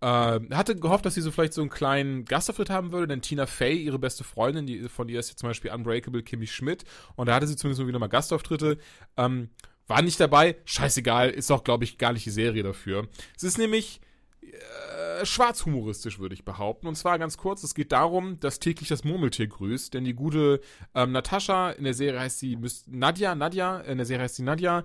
[0.00, 3.46] Äh, hatte gehofft, dass sie so vielleicht so einen kleinen Gastauftritt haben würde, denn Tina
[3.46, 6.84] Fey, ihre beste Freundin, die, von ihr ist jetzt zum Beispiel Unbreakable Kimmy Schmidt,
[7.14, 8.78] und da hatte sie zumindest wieder mal Gastauftritte.
[9.16, 9.50] Ähm,
[9.86, 13.08] war nicht dabei, scheißegal, ist auch, glaube ich, gar nicht die Serie dafür.
[13.36, 14.00] Es ist nämlich
[14.42, 16.86] äh, schwarzhumoristisch, würde ich behaupten.
[16.86, 20.60] Und zwar ganz kurz, es geht darum, dass täglich das Murmeltier grüßt, denn die gute
[20.94, 24.84] ähm, Natascha, in der Serie heißt sie Nadja, Nadja, in der Serie heißt sie Nadja,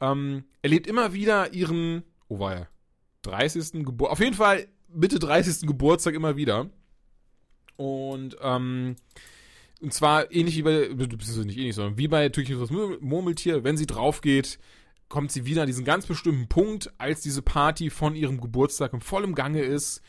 [0.00, 2.68] ähm, erlebt immer wieder ihren, oh war er,
[3.22, 3.84] 30.
[3.84, 5.66] Geburt, auf jeden Fall Mitte 30.
[5.66, 6.70] Geburtstag immer wieder.
[7.76, 8.96] Und, ähm,
[9.80, 13.76] und zwar ähnlich wie bei, beziehungsweise nicht ähnlich, sondern wie bei Türchen das Murmeltier, wenn
[13.76, 14.58] sie drauf geht,
[15.08, 19.00] kommt sie wieder an diesen ganz bestimmten Punkt, als diese Party von ihrem Geburtstag im
[19.00, 20.02] vollem Gange ist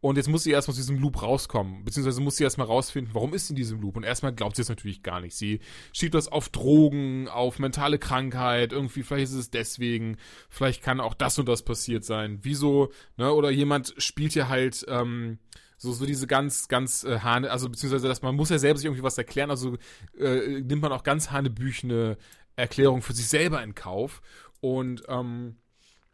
[0.00, 3.34] und jetzt muss sie erstmal aus diesem Loop rauskommen, beziehungsweise muss sie erstmal rausfinden, warum
[3.34, 3.96] ist sie in diesem Loop.
[3.96, 5.34] Und erstmal glaubt sie es natürlich gar nicht.
[5.34, 5.60] Sie
[5.92, 10.16] schiebt das auf Drogen, auf mentale Krankheit, irgendwie, vielleicht ist es deswegen,
[10.48, 12.38] vielleicht kann auch das und das passiert sein.
[12.42, 13.32] Wieso, ne?
[13.32, 15.38] Oder jemand spielt hier halt, ähm,
[15.80, 18.86] so, so diese ganz, ganz äh, Hane, also beziehungsweise, dass man muss ja selber sich
[18.86, 19.76] irgendwie was erklären, also
[20.18, 22.18] äh, nimmt man auch ganz hanebüchene
[22.56, 24.20] Erklärung für sich selber in Kauf.
[24.60, 25.56] Und ähm,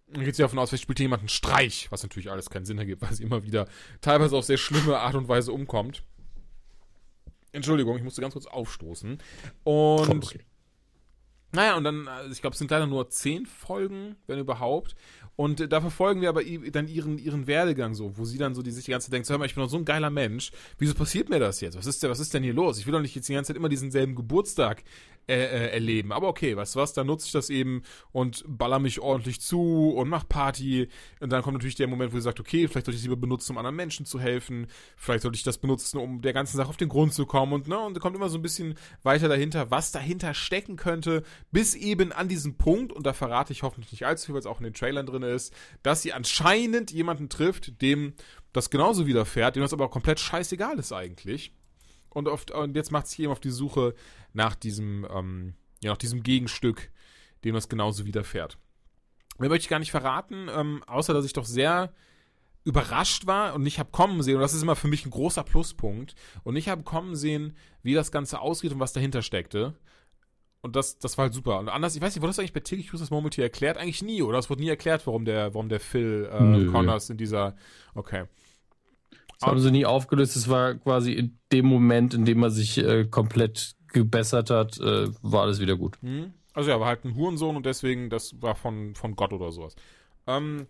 [0.09, 2.79] dann geht sie davon aus, vielleicht spielt jemand einen Streich, was natürlich alles keinen Sinn
[2.79, 3.67] ergibt, weil sie immer wieder
[4.01, 6.03] teilweise auf sehr schlimme Art und Weise umkommt.
[7.53, 9.19] Entschuldigung, ich musste ganz kurz aufstoßen.
[9.63, 10.41] Und okay.
[11.53, 14.97] naja, und dann, also ich glaube, es sind leider nur zehn Folgen, wenn überhaupt.
[15.37, 18.63] Und äh, da verfolgen wir aber dann ihren, ihren Werdegang so, wo sie dann so
[18.63, 20.51] die sich die ganze Zeit denkt, hör mal, ich bin doch so ein geiler Mensch.
[20.79, 21.77] Wieso passiert mir das jetzt?
[21.77, 22.79] Was ist denn, was ist denn hier los?
[22.79, 24.83] Ich will doch nicht jetzt die ganze Zeit immer diesen selben Geburtstag
[25.27, 26.12] äh, äh, erleben.
[26.12, 29.91] Aber okay, weißt du was, dann nutze ich das eben und baller mich ordentlich zu
[29.97, 30.89] und mach Party.
[31.20, 33.16] Und dann kommt natürlich der Moment, wo sie sagt, okay, vielleicht sollte ich es lieber
[33.16, 34.66] benutzen, um anderen Menschen zu helfen.
[34.97, 37.55] Vielleicht sollte ich das benutzen, um der ganzen Sache auf den Grund zu kommen.
[37.55, 41.75] Und, ne, und kommt immer so ein bisschen weiter dahinter, was dahinter stecken könnte, bis
[41.75, 44.59] eben an diesem Punkt, und da verrate ich hoffentlich nicht allzu viel, weil es auch
[44.59, 48.12] in den Trailern drin ist, dass sie anscheinend jemanden trifft, dem
[48.53, 51.53] das genauso widerfährt, dem das aber komplett scheißegal ist eigentlich.
[52.15, 53.95] Und, oft, und jetzt macht sich eben auf die Suche
[54.33, 56.91] nach diesem, ähm, ja, nach diesem Gegenstück,
[57.45, 58.57] dem das genauso widerfährt.
[59.39, 61.93] Mehr möchte ich gar nicht verraten, ähm, außer dass ich doch sehr
[62.65, 65.45] überrascht war und nicht habe kommen sehen, und das ist immer für mich ein großer
[65.45, 69.75] Pluspunkt, und ich habe kommen sehen, wie das Ganze aussieht und was dahinter steckte.
[70.62, 71.59] Und das, das war halt super.
[71.59, 73.77] Und anders, ich weiß nicht, wurde das eigentlich bei täglich Cruise das Moment hier erklärt?
[73.77, 74.39] Eigentlich nie, oder?
[74.39, 77.55] Es wurde nie erklärt, warum der, warum der Phil äh, Connors in dieser.
[77.95, 78.25] Okay.
[79.41, 80.37] Das haben sie nie aufgelöst.
[80.37, 85.09] Es war quasi in dem Moment, in dem er sich äh, komplett gebessert hat, äh,
[85.22, 85.97] war alles wieder gut.
[86.03, 86.35] Mhm.
[86.53, 89.74] Also er war halt ein Hurensohn und deswegen, das war von, von Gott oder sowas.
[90.26, 90.66] Ähm,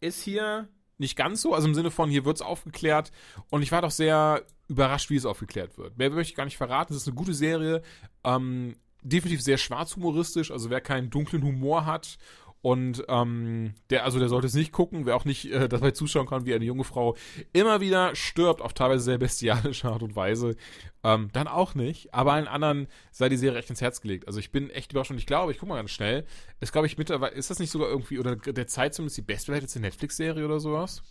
[0.00, 3.12] ist hier nicht ganz so, also im Sinne von, hier wird es aufgeklärt
[3.50, 5.96] und ich war doch sehr überrascht, wie es aufgeklärt wird.
[5.96, 7.82] Mehr möchte ich gar nicht verraten, es ist eine gute Serie,
[8.24, 12.18] ähm, definitiv sehr schwarzhumoristisch, also wer keinen dunklen Humor hat
[12.60, 16.26] und ähm, der, also der sollte es nicht gucken, wer auch nicht äh, dabei zuschauen
[16.26, 17.16] kann, wie eine junge Frau
[17.52, 20.56] immer wieder stirbt, auf teilweise sehr bestialische Art und Weise.
[21.04, 22.12] Ähm, dann auch nicht.
[22.12, 24.26] Aber allen anderen sei die Serie echt ins Herz gelegt.
[24.26, 26.26] Also ich bin echt überrascht und ich glaube, ich gucke mal ganz schnell.
[26.60, 29.78] Ist, glaube ich, mittlerweile, ist das nicht sogar irgendwie, oder der Zeit zumindest die bestbewertete
[29.78, 31.02] Netflix-Serie oder sowas?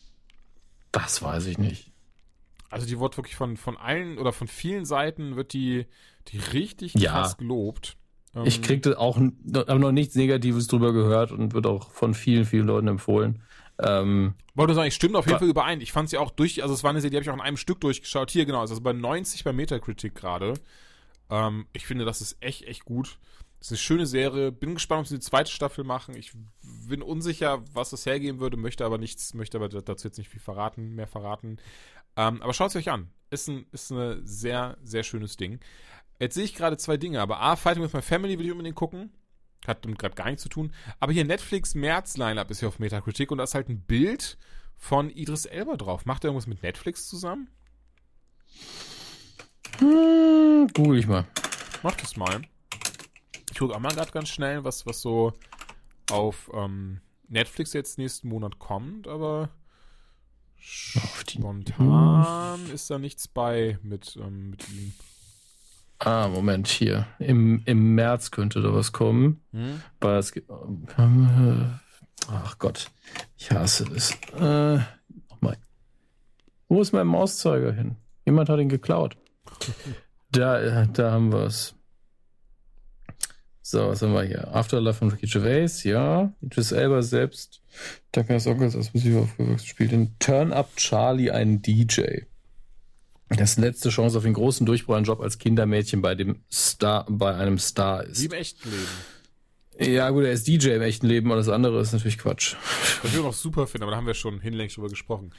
[0.92, 1.94] Das weiß ich nicht.
[2.70, 5.86] Also die wird wirklich von, von allen oder von vielen Seiten wird die,
[6.28, 7.46] die richtig krass ja.
[8.38, 8.48] Gelobt.
[8.48, 12.46] Ich ähm, kriegte auch habe noch nichts Negatives drüber gehört und wird auch von vielen,
[12.46, 13.42] vielen Leuten empfohlen.
[13.80, 15.82] Ähm, Wollte sagen, ich stimme auf jeden Fall überein.
[15.82, 17.42] Ich fand sie auch durch, also es war eine Serie, die habe ich auch in
[17.42, 18.32] einem Stück durchgeschaut.
[18.32, 20.56] Hier, genau, also bei 90 bei Metacritic gerade.
[21.30, 23.20] Ähm, ich finde, das ist echt, echt gut.
[23.60, 24.52] Das ist eine schöne Serie.
[24.52, 26.16] Bin gespannt, ob sie die zweite Staffel machen.
[26.16, 26.32] Ich
[26.88, 30.42] bin unsicher, was das hergeben würde, möchte aber nichts, möchte aber dazu jetzt nicht viel
[30.42, 31.58] verraten, mehr verraten.
[32.16, 33.10] Ähm, aber schaut es euch an.
[33.30, 35.60] Ist ein, ist ein sehr, sehr schönes Ding.
[36.20, 38.76] Jetzt sehe ich gerade zwei Dinge, aber A, Fighting with My Family will ich unbedingt
[38.76, 39.12] gucken.
[39.66, 40.74] Hat damit gerade gar nichts zu tun.
[41.00, 44.38] Aber hier Netflix März-Line-Up ist hier auf Metacritic und da ist halt ein Bild
[44.78, 46.06] von Idris Elba drauf.
[46.06, 47.50] Macht er irgendwas mit Netflix zusammen?
[49.80, 51.28] Hm, google ich mal.
[51.84, 52.42] Mach das mal.
[53.52, 55.34] Ich gucke auch mal gerade ganz schnell, was, was so
[56.12, 59.50] auf ähm, Netflix jetzt nächsten Monat kommt, aber
[60.58, 61.50] spontan
[62.72, 64.94] ist da nichts bei mit, ähm, mit ihm.
[66.00, 67.08] Ah, Moment, hier.
[67.20, 69.42] Im, im März könnte da was kommen.
[69.52, 69.82] Hm?
[70.02, 70.50] es gibt,
[72.28, 72.92] ach Gott,
[73.38, 74.12] ich hasse es.
[74.40, 74.80] Äh,
[75.30, 75.58] nochmal.
[76.68, 77.96] Wo ist mein Mauszeiger hin?
[78.26, 79.18] Jemand hat ihn geklaut.
[80.32, 81.74] Da, da haben wir es.
[83.62, 84.54] So, was haben wir hier?
[84.56, 86.34] Afterlife von Ricky Gervais, ja.
[86.42, 87.62] Idris Elba selbst.
[88.12, 92.22] Douglas Ockels als Musik aufgewachsen, spielt in Turn Up Charlie einen DJ.
[93.30, 97.36] Das letzte Chance auf den großen Durchbruch, ein Job als Kindermädchen bei dem Star, bei
[97.36, 98.22] einem Star ist.
[98.22, 99.94] Wie im echten Leben.
[99.94, 102.56] Ja, gut, er ist DJ im echten Leben, aber das andere ist natürlich Quatsch.
[103.04, 105.34] Was ich auch noch super finde, aber da haben wir schon hinlänglich drüber gesprochen.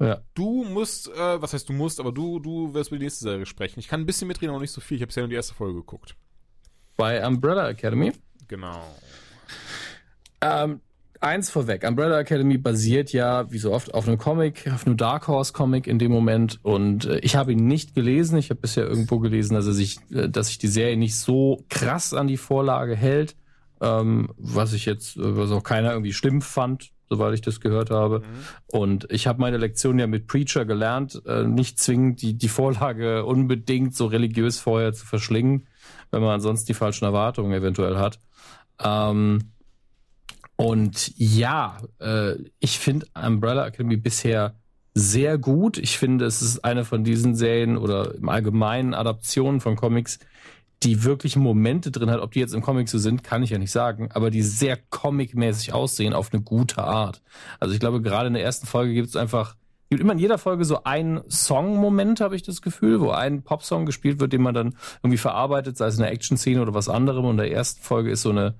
[0.00, 0.22] Ja.
[0.34, 3.44] Du musst, äh, was heißt du musst, aber du, du wirst über die nächste Serie
[3.44, 3.78] sprechen.
[3.80, 4.96] Ich kann ein bisschen mitreden, aber nicht so viel.
[4.96, 6.16] Ich habe ja nur die erste Folge geguckt.
[6.96, 8.12] Bei Umbrella Academy.
[8.48, 8.82] Genau.
[10.40, 10.80] Ähm,
[11.20, 15.28] eins vorweg, Umbrella Academy basiert ja, wie so oft, auf einem Comic, auf einem Dark
[15.28, 16.58] Horse Comic in dem Moment.
[16.62, 18.38] Und äh, ich habe ihn nicht gelesen.
[18.38, 21.64] Ich habe bisher irgendwo gelesen, dass er sich, äh, dass sich die Serie nicht so
[21.68, 23.36] krass an die Vorlage hält,
[23.80, 27.90] ähm, was ich jetzt, äh, was auch keiner irgendwie schlimm fand, soweit ich das gehört
[27.90, 28.22] habe.
[28.66, 33.24] Und ich habe meine Lektion ja mit Preacher gelernt, äh, nicht zwingend die, die Vorlage
[33.26, 35.66] unbedingt so religiös vorher zu verschlingen,
[36.10, 38.20] wenn man ansonsten die falschen Erwartungen eventuell hat.
[38.82, 39.52] Ähm,
[40.60, 44.56] und ja, äh, ich finde Umbrella Academy bisher
[44.92, 45.78] sehr gut.
[45.78, 50.18] Ich finde, es ist eine von diesen Serien oder im Allgemeinen Adaptionen von Comics,
[50.82, 52.20] die wirklich Momente drin hat.
[52.20, 54.76] Ob die jetzt im Comic so sind, kann ich ja nicht sagen, aber die sehr
[54.76, 57.22] comic-mäßig aussehen auf eine gute Art.
[57.58, 59.56] Also ich glaube, gerade in der ersten Folge gibt es einfach
[59.88, 63.86] gibt immer in jeder Folge so einen Song-Moment, habe ich das Gefühl, wo ein Popsong
[63.86, 67.24] gespielt wird, den man dann irgendwie verarbeitet, sei es eine Action-Szene oder was anderem.
[67.24, 68.54] Und in der ersten Folge ist so eine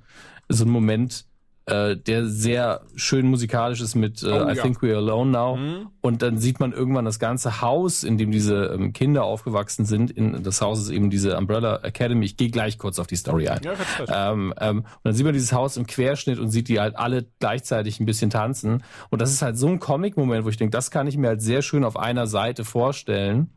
[0.51, 1.27] so ein Moment,
[1.67, 4.63] äh, der sehr schön musikalisch ist mit äh, Oh, I ja.
[4.63, 5.57] Think We're Alone Now.
[5.57, 5.89] Mhm.
[6.01, 10.11] Und dann sieht man irgendwann das ganze Haus, in dem diese ähm, Kinder aufgewachsen sind.
[10.11, 12.25] In, das Haus ist eben diese Umbrella Academy.
[12.25, 13.61] Ich gehe gleich kurz auf die Story ein.
[13.63, 14.33] Ja.
[14.33, 17.27] Ähm, ähm, und dann sieht man dieses Haus im Querschnitt und sieht die halt alle
[17.39, 18.83] gleichzeitig ein bisschen tanzen.
[19.11, 21.43] Und das ist halt so ein Comic-Moment, wo ich denke, das kann ich mir halt
[21.43, 23.51] sehr schön auf einer Seite vorstellen.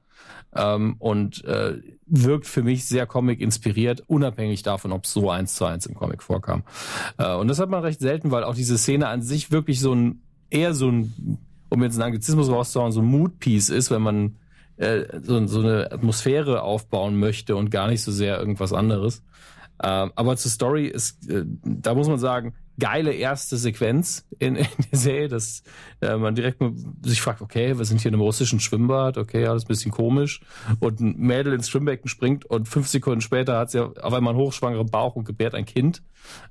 [0.55, 5.65] Ähm, und äh, wirkt für mich sehr Comic inspiriert, unabhängig davon, ob so eins zu
[5.65, 6.63] eins im Comic vorkam.
[7.17, 9.93] Äh, und das hat man recht selten, weil auch diese Szene an sich wirklich so
[9.93, 11.39] ein, eher so ein,
[11.69, 14.35] um jetzt einen Anglizismus rauszuhauen, so ein Mood-Piece ist, wenn man
[14.77, 19.23] äh, so, so eine Atmosphäre aufbauen möchte und gar nicht so sehr irgendwas anderes.
[19.81, 24.67] Ähm, aber zur Story ist, äh, da muss man sagen, geile erste Sequenz in, in
[24.91, 25.63] der Serie, dass
[26.01, 26.61] äh, man direkt
[27.03, 30.41] sich fragt, okay, wir sind hier in einem russischen Schwimmbad, okay, alles ein bisschen komisch.
[30.79, 34.41] Und ein Mädel ins Schwimmbecken springt und fünf Sekunden später hat sie auf einmal einen
[34.41, 36.01] hochschwangeren Bauch und gebärt ein Kind.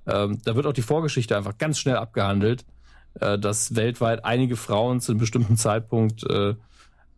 [0.07, 2.65] Ähm, da wird auch die Vorgeschichte einfach ganz schnell abgehandelt,
[3.21, 6.55] äh, dass weltweit einige Frauen zu einem bestimmten Zeitpunkt äh,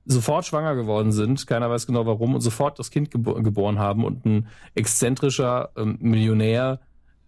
[0.07, 4.05] sofort schwanger geworden sind, keiner weiß genau warum, und sofort das Kind gebo geboren haben
[4.05, 6.81] und ein exzentrischer ähm, Millionär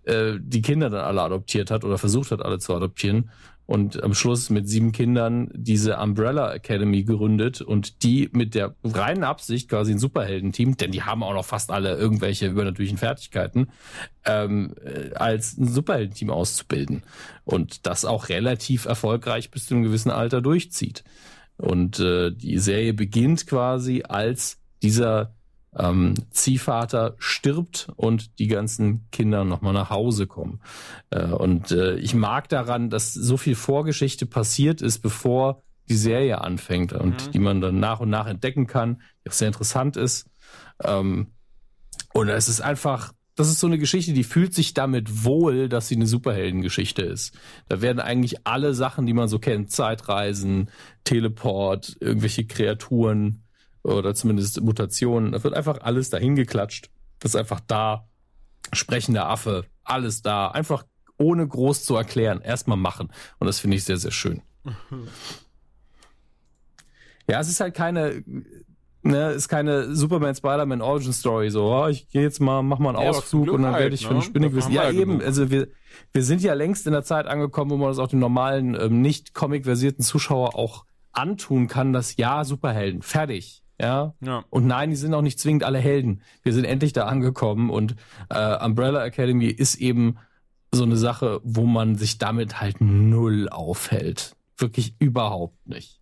[0.07, 3.31] äh, die Kinder dann alle adoptiert hat oder versucht hat, alle zu adoptieren.
[3.67, 9.25] Und am Schluss mit sieben Kindern diese Umbrella Academy gegründet und die mit der reinen
[9.25, 13.67] Absicht, quasi ein Superheldenteam, denn die haben auch noch fast alle irgendwelche übernatürlichen Fertigkeiten,
[14.25, 17.03] ähm, äh, als ein Superheldenteam auszubilden.
[17.45, 21.03] Und das auch relativ erfolgreich bis zu einem gewissen Alter durchzieht.
[21.57, 25.36] Und äh, die Serie beginnt quasi, als dieser
[25.79, 30.61] ähm, Ziehvater stirbt und die ganzen Kinder nochmal nach Hause kommen.
[31.11, 36.41] Äh, und äh, ich mag daran, dass so viel Vorgeschichte passiert ist, bevor die Serie
[36.41, 37.31] anfängt und Mhm.
[37.33, 40.29] die man dann nach und nach entdecken kann, die auch sehr interessant ist.
[40.83, 41.29] Ähm,
[42.13, 45.89] und es ist einfach, das ist so eine Geschichte, die fühlt sich damit wohl, dass
[45.89, 47.39] sie eine Superheldengeschichte ist.
[47.69, 50.71] Da werden eigentlich alle Sachen, die man so kennt, Zeitreisen,
[51.05, 53.43] Teleport, irgendwelche Kreaturen
[53.87, 56.91] oder zumindest Mutationen, da wird einfach alles dahin geklatscht.
[57.21, 58.09] Das ist einfach da.
[58.73, 60.49] Sprechender Affe, alles da.
[60.49, 60.85] Einfach
[61.19, 62.41] ohne groß zu erklären.
[62.41, 63.11] Erstmal machen.
[63.39, 64.43] Und das finde ich sehr, sehr schön.
[67.29, 68.23] Ja, es ist halt keine,
[69.03, 72.91] ne, ist keine Superman Spider-Man Origin Story, so, oh, ich gehe jetzt mal, mach mal
[72.95, 74.09] einen Ja, Ausflug und dann halt, werde ich ne?
[74.09, 74.67] für einen Spinne Davon wissen.
[74.69, 75.69] haben wir Ja, ja eben, also wir,
[76.13, 79.01] wir sind ja längst in der Zeit angekommen, wo man das auch den normalen, ähm,
[79.03, 83.65] nicht Comic-versierten Zuschauer auch antun kann, dass ja, Superhelden, fertig.
[83.81, 84.45] Ja, Ja.
[84.51, 86.23] und nein, die sind auch nicht zwingend alle Helden.
[86.43, 87.95] Wir sind endlich da angekommen und
[88.31, 90.17] äh, Umbrella Academy ist eben
[90.73, 94.35] so eine Sache, wo man sich damit halt null aufhält.
[94.57, 96.01] Wirklich überhaupt nicht.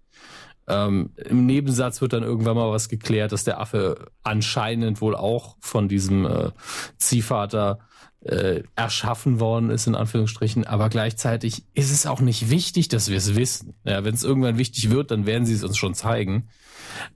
[0.67, 5.57] Ähm, Im Nebensatz wird dann irgendwann mal was geklärt, dass der Affe anscheinend wohl auch
[5.61, 6.51] von diesem äh,
[6.97, 7.81] Ziehvater
[8.21, 10.67] äh, erschaffen worden ist, in Anführungsstrichen.
[10.67, 13.75] Aber gleichzeitig ist es auch nicht wichtig, dass wir es wissen.
[13.85, 16.49] Ja, Wenn es irgendwann wichtig wird, dann werden sie es uns schon zeigen.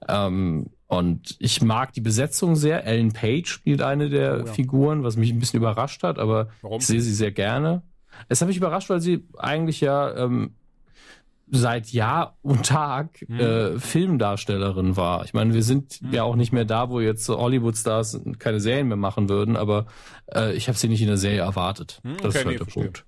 [0.07, 2.85] Ähm, und ich mag die Besetzung sehr.
[2.85, 4.53] Ellen Page spielt eine der Oh ja.
[4.53, 6.79] Figuren, was mich ein bisschen überrascht hat, aber Warum?
[6.79, 7.83] ich sehe sie sehr gerne.
[8.27, 10.55] Es hat mich überrascht, weil sie eigentlich ja ähm,
[11.51, 13.39] seit Jahr und Tag Mhm.
[13.39, 15.25] äh, Filmdarstellerin war.
[15.25, 16.13] Ich meine, wir sind Mhm.
[16.13, 19.85] ja auch nicht mehr da, wo jetzt Hollywood-Stars keine Serien mehr machen würden, aber
[20.33, 22.01] äh, ich habe sie nicht in der Serie erwartet.
[22.03, 22.65] Hm, das okay, ist halt nee, der.
[22.65, 23.05] Punkt.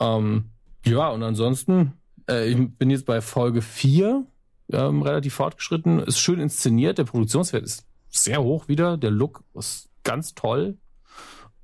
[0.00, 0.44] Ähm,
[0.86, 1.92] ja, und ansonsten,
[2.28, 4.24] äh, ich bin jetzt bei Folge 4
[4.72, 6.00] ähm, relativ fortgeschritten.
[6.00, 10.78] Ist schön inszeniert, der Produktionswert ist sehr hoch wieder, der Look ist ganz toll.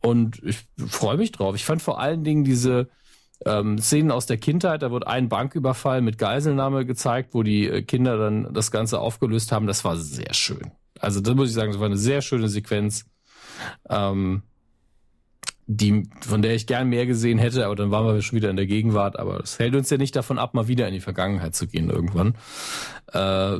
[0.00, 1.56] Und ich freue mich drauf.
[1.56, 2.88] Ich fand vor allen Dingen diese
[3.44, 7.82] ähm, Szenen aus der Kindheit, da wird ein Banküberfall mit Geiselnahme gezeigt, wo die äh,
[7.82, 9.66] Kinder dann das Ganze aufgelöst haben.
[9.66, 10.70] Das war sehr schön.
[10.98, 13.04] Also das muss ich sagen, das war eine sehr schöne Sequenz,
[13.90, 14.42] ähm,
[15.66, 18.56] die, von der ich gern mehr gesehen hätte, aber dann waren wir schon wieder in
[18.56, 19.18] der Gegenwart.
[19.18, 21.90] Aber das hält uns ja nicht davon ab, mal wieder in die Vergangenheit zu gehen
[21.90, 22.36] irgendwann.
[23.12, 23.58] Äh,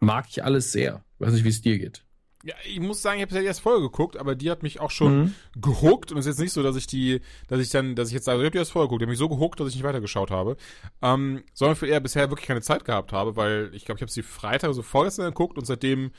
[0.00, 1.04] mag ich alles sehr.
[1.18, 2.04] Weiß nicht, wie es dir geht.
[2.44, 4.90] Ja, ich muss sagen, ich habe ja erst vorher geguckt, aber die hat mich auch
[4.90, 5.34] schon Mhm.
[5.60, 8.14] gehuckt und es ist jetzt nicht so, dass ich die, dass ich dann, dass ich
[8.14, 9.76] jetzt sage, ich habe die erst vorher geguckt, die hat mich so gehuckt, dass ich
[9.76, 10.56] nicht weitergeschaut habe,
[11.02, 14.10] ähm, sondern für eher bisher wirklich keine Zeit gehabt habe, weil ich glaube, ich habe
[14.10, 16.10] sie Freitag, also vorgestern geguckt und seitdem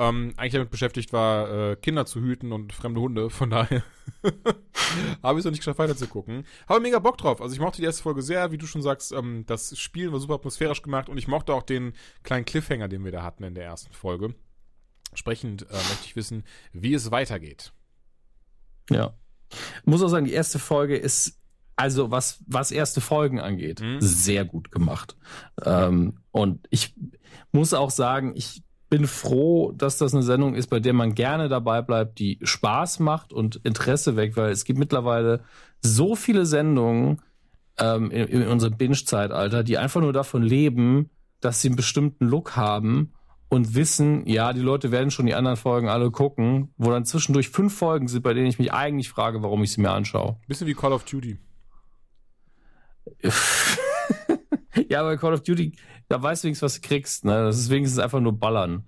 [0.00, 3.28] ähm, eigentlich damit beschäftigt war, äh, Kinder zu hüten und fremde Hunde.
[3.30, 3.82] Von daher
[5.22, 6.44] habe ich es noch nicht geschafft, weiter zu gucken.
[6.68, 7.42] Habe mega Bock drauf.
[7.42, 10.18] Also ich mochte die erste Folge sehr, wie du schon sagst, ähm, das Spielen war
[10.18, 11.92] super atmosphärisch gemacht und ich mochte auch den
[12.22, 14.34] kleinen Cliffhanger, den wir da hatten in der ersten Folge.
[15.10, 17.72] Entsprechend äh, möchte ich wissen, wie es weitergeht.
[18.90, 19.14] Ja.
[19.84, 21.38] Muss auch sagen, die erste Folge ist,
[21.76, 23.98] also was, was erste Folgen angeht, Mhm.
[24.00, 25.16] sehr gut gemacht.
[25.64, 26.94] Ähm, und ich
[27.52, 31.48] muss auch sagen, ich bin froh, dass das eine Sendung ist, bei der man gerne
[31.48, 35.40] dabei bleibt, die Spaß macht und Interesse weckt, weil es gibt mittlerweile
[35.80, 37.22] so viele Sendungen
[37.78, 41.08] ähm, in, in unserem Binge-Zeitalter, die einfach nur davon leben,
[41.40, 43.12] dass sie einen bestimmten Look haben
[43.48, 47.48] und wissen, ja, die Leute werden schon die anderen Folgen alle gucken, wo dann zwischendurch
[47.48, 50.36] fünf Folgen sind, bei denen ich mich eigentlich frage, warum ich sie mir anschaue.
[50.48, 51.38] Bisschen wie Call of Duty.
[54.90, 55.72] ja, bei Call of Duty,
[56.08, 57.24] da weißt du wenigstens, was du kriegst.
[57.24, 57.44] Ne?
[57.44, 58.84] Das ist wenigstens einfach nur Ballern.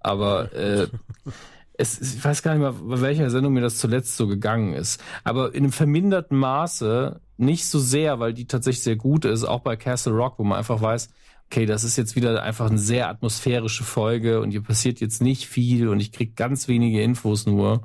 [0.00, 0.86] Aber äh,
[1.72, 5.02] es, ich weiß gar nicht mehr, bei welcher Sendung mir das zuletzt so gegangen ist.
[5.24, 9.60] Aber in einem verminderten Maße, nicht so sehr, weil die tatsächlich sehr gut ist, auch
[9.60, 11.08] bei Castle Rock, wo man einfach weiß,
[11.50, 15.46] okay, das ist jetzt wieder einfach eine sehr atmosphärische Folge und hier passiert jetzt nicht
[15.46, 17.82] viel und ich krieg ganz wenige Infos nur.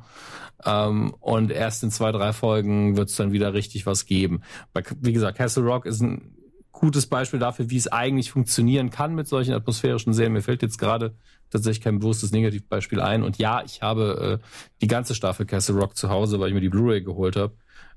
[0.65, 4.41] Ähm, und erst in zwei, drei Folgen wird es dann wieder richtig was geben.
[4.73, 6.35] Bei, wie gesagt, Castle Rock ist ein
[6.81, 10.33] gutes Beispiel dafür, wie es eigentlich funktionieren kann mit solchen atmosphärischen Serien.
[10.33, 11.13] Mir fällt jetzt gerade
[11.51, 13.21] tatsächlich kein bewusstes Negativbeispiel ein.
[13.21, 14.45] Und ja, ich habe äh,
[14.81, 17.53] die ganze Staffel Castle Rock zu Hause, weil ich mir die Blu-ray geholt habe.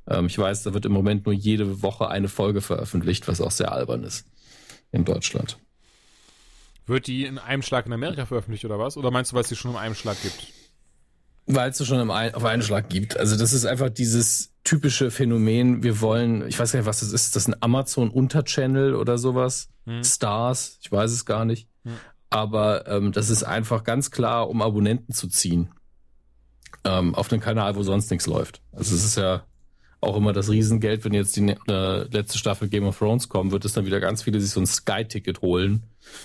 [0.06, 3.50] Ähm, ich weiß, da wird im Moment nur jede Woche eine Folge veröffentlicht, was auch
[3.50, 4.26] sehr albern ist
[4.92, 5.58] in Deutschland.
[6.86, 8.98] Wird die in einem Schlag in Amerika veröffentlicht oder was?
[8.98, 10.48] Oder meinst du, weil es die schon in einem Schlag gibt?
[11.46, 13.16] Weil es so schon im Ein auf einen Schlag gibt.
[13.16, 15.82] Also das ist einfach dieses typische Phänomen.
[15.82, 17.26] Wir wollen, ich weiß gar nicht, was das ist.
[17.26, 19.68] Ist das ein Amazon Unterchannel oder sowas?
[19.84, 20.02] Hm.
[20.02, 20.78] Stars?
[20.82, 21.68] Ich weiß es gar nicht.
[21.84, 21.96] Hm.
[22.30, 25.70] Aber ähm, das ist einfach ganz klar, um Abonnenten zu ziehen.
[26.82, 28.60] Ähm, auf einen Kanal, wo sonst nichts läuft.
[28.72, 29.44] Also es ist ja
[30.00, 33.64] auch immer das Riesengeld, wenn jetzt die äh, letzte Staffel Game of Thrones kommt, wird
[33.64, 35.84] es dann wieder ganz viele sich so ein Sky-Ticket holen,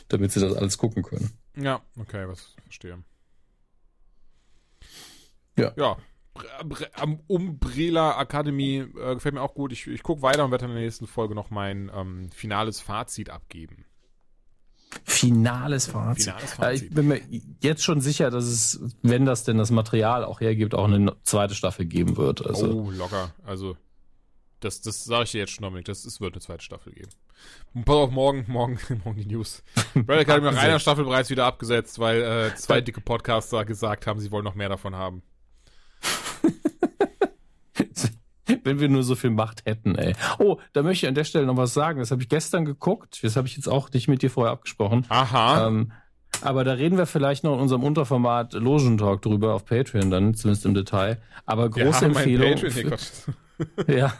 [0.09, 1.31] damit sie das alles gucken können.
[1.55, 2.97] Ja, okay, was verstehe.
[5.57, 5.73] Ja.
[5.77, 5.97] Ja.
[6.95, 9.71] Am Umbrella Academy äh, gefällt mir auch gut.
[9.71, 13.29] Ich, ich gucke weiter und werde in der nächsten Folge noch mein ähm, finales Fazit
[13.29, 13.85] abgeben.
[15.03, 16.33] Finales Fazit.
[16.33, 16.83] Finales Fazit.
[16.83, 17.21] ich bin mir
[17.61, 21.53] jetzt schon sicher, dass es, wenn das denn das Material auch hergibt, auch eine zweite
[21.53, 22.45] Staffel geben wird.
[22.45, 23.33] Also oh, locker.
[23.45, 23.77] Also,
[24.59, 25.85] das, das sage ich dir jetzt schon, Dominik.
[25.85, 27.11] Das, es wird eine zweite Staffel geben.
[27.73, 29.63] Und pass auf, morgen, morgen, morgen die News.
[29.93, 30.79] Brad Academy nach einer.
[30.79, 34.69] Staffel bereits wieder abgesetzt, weil äh, zwei dicke Podcaster gesagt haben, sie wollen noch mehr
[34.69, 35.21] davon haben.
[38.63, 40.15] wenn wir nur so viel Macht hätten, ey.
[40.39, 41.99] Oh, da möchte ich an der Stelle noch was sagen.
[41.99, 43.19] Das habe ich gestern geguckt.
[43.23, 45.05] Das habe ich jetzt auch nicht mit dir vorher abgesprochen.
[45.09, 45.67] Aha.
[45.67, 45.91] Ähm,
[46.41, 50.65] aber da reden wir vielleicht noch in unserem Unterformat Logentalk drüber auf Patreon dann, zumindest
[50.65, 51.21] im Detail.
[51.45, 52.55] Aber große ein Empfehlung.
[52.55, 53.33] Patreon, für-.
[53.87, 54.13] Ja.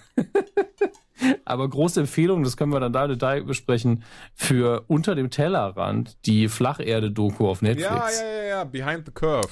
[1.46, 4.04] Aber große Empfehlung, das können wir dann da im Detail besprechen,
[4.34, 8.20] für Unter dem Tellerrand, die Flacherde-Doku auf Netflix.
[8.20, 9.50] Ja, ja, ja, ja, Behind the Curve.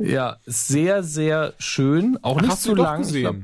[0.00, 2.18] Ja, sehr, sehr schön.
[2.22, 3.02] Auch Ach, nicht hast zu du die doch lang.
[3.02, 3.36] Ich glaub,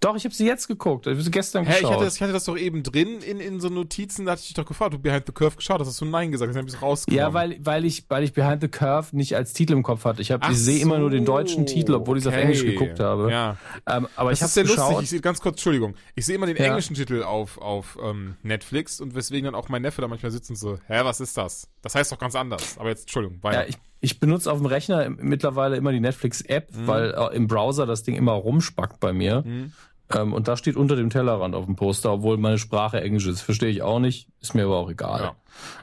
[0.00, 1.06] doch, ich habe sie jetzt geguckt.
[1.06, 1.92] Ich habe sie gestern Hä, ich geschaut.
[1.94, 4.48] hatte, das, ich hatte das doch eben drin in, in so Notizen, da hatte ich
[4.48, 6.66] dich doch gefragt, du Behind the Curve geschaut hast, hast du Nein gesagt, dann hab
[6.68, 7.20] ich es rausgenommen.
[7.20, 10.20] ja, weil, weil, ich, weil ich Behind the Curve nicht als Titel im Kopf hatte.
[10.20, 12.34] Ich, hab- Ach ich sehe immer nur den so, deutschen Titel, obwohl ich es auf.
[12.34, 13.30] Englisch geguckt habe.
[13.30, 13.56] Ja.
[13.88, 14.78] Ähm, aber Das ich habe ist sehr geschaut.
[14.90, 15.02] lustig.
[15.04, 15.94] Ich sehe ganz kurz, Entschuldigung.
[16.16, 16.64] Ich sehe immer den Ja.
[16.64, 20.50] englischen Titel auf, auf ähm, Netflix und weswegen dann auch mein Neffe da manchmal sitzt
[20.50, 21.68] und so, hä, was ist das?
[21.80, 22.76] Das heißt doch ganz anders.
[22.76, 23.62] Aber jetzt, Entschuldigung, weiter.
[23.62, 26.86] Ja, ich, ich benutze auf dem Rechner mittlerweile immer die Netflix-App, Mhm.
[26.86, 29.42] weil äh, im Browser das Ding immer rumspackt bei mir.
[29.46, 29.72] Mhm.
[30.14, 33.40] Ähm, und da steht unter dem Tellerrand auf dem Poster, obwohl meine Sprache Englisch ist.
[33.40, 35.32] Verstehe ich auch nicht, ist mir aber auch egal.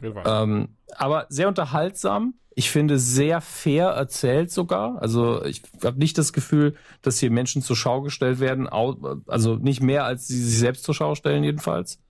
[0.01, 2.35] Ja, ähm, aber sehr unterhaltsam.
[2.55, 5.01] Ich finde sehr fair erzählt sogar.
[5.01, 8.67] Also ich habe nicht das Gefühl, dass hier Menschen zur Schau gestellt werden.
[8.67, 12.01] Also nicht mehr, als sie sich selbst zur Schau stellen jedenfalls.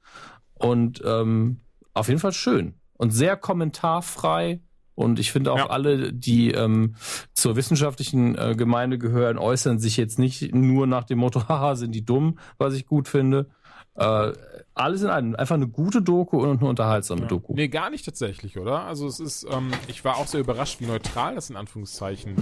[0.56, 1.62] Und ähm,
[1.94, 4.62] auf jeden Fall schön und sehr kommentarfrei.
[5.00, 5.70] Und ich finde auch ja.
[5.70, 6.96] alle, die ähm,
[7.34, 11.94] zur wissenschaftlichen äh, Gemeinde gehören, äußern sich jetzt nicht nur nach dem Motto, haha, sind
[11.94, 13.48] die dumm, was ich gut finde.
[13.96, 14.34] Äh,
[14.74, 15.36] alles in einem.
[15.36, 17.28] Einfach eine gute Doku und eine unterhaltsame ja.
[17.28, 17.54] Doku.
[17.56, 18.84] Nee, gar nicht tatsächlich, oder?
[18.84, 22.36] Also es ist, ähm, ich war auch sehr überrascht, wie neutral das in Anführungszeichen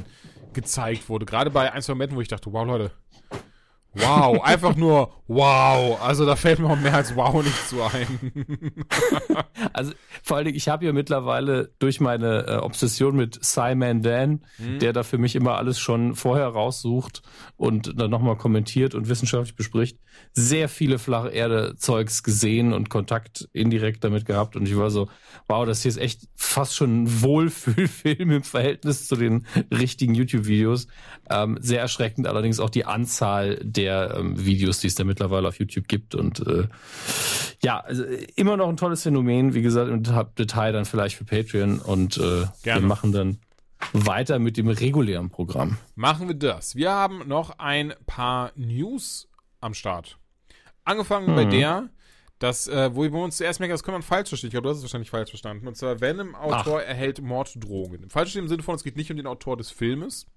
[0.54, 1.28] gezeigt wurde.
[1.28, 2.90] Gerade bei ein, zwei Momenten, wo ich dachte, wow, Leute,
[4.00, 6.00] Wow, einfach nur wow.
[6.02, 8.72] Also da fällt mir auch mehr als wow nicht zu ein.
[9.74, 9.94] also
[10.24, 14.80] vor allen Dingen, ich habe ja mittlerweile durch meine äh, Obsession mit Simon Dan, mhm.
[14.80, 17.22] der da für mich immer alles schon vorher raussucht
[17.56, 19.98] und dann nochmal kommentiert und wissenschaftlich bespricht,
[20.34, 24.56] sehr viele flache Erde-Zeugs gesehen und Kontakt indirekt damit gehabt.
[24.56, 25.10] Und ich war so,
[25.48, 30.88] wow, das hier ist echt fast schon ein Wohlfühlfilm im Verhältnis zu den richtigen YouTube-Videos.
[31.30, 35.60] Ähm, sehr erschreckend allerdings auch die Anzahl der ähm, Videos, die es da mittlerweile auf
[35.60, 36.16] YouTube gibt.
[36.16, 36.68] Und äh,
[37.62, 38.04] ja, also
[38.36, 39.54] immer noch ein tolles Phänomen.
[39.54, 40.04] Wie gesagt, im
[40.36, 41.80] Detail dann vielleicht für Patreon.
[41.80, 43.40] Und äh, wir machen dann
[43.94, 45.78] weiter mit dem regulären Programm.
[45.96, 46.76] Machen wir das.
[46.76, 49.30] Wir haben noch ein paar News
[49.62, 50.18] am Start.
[50.84, 51.36] Angefangen mhm.
[51.36, 51.90] bei der,
[52.40, 54.50] dass, äh, wo wir uns zuerst merken, das kann man falsch verstehen.
[54.50, 55.68] Ich glaube, du hast es wahrscheinlich falsch verstanden.
[55.68, 56.88] Und zwar, Venom Autor Ach.
[56.88, 58.10] erhält Morddrohungen.
[58.10, 60.28] Falsch im Sinne von, es geht nicht um den Autor des Filmes,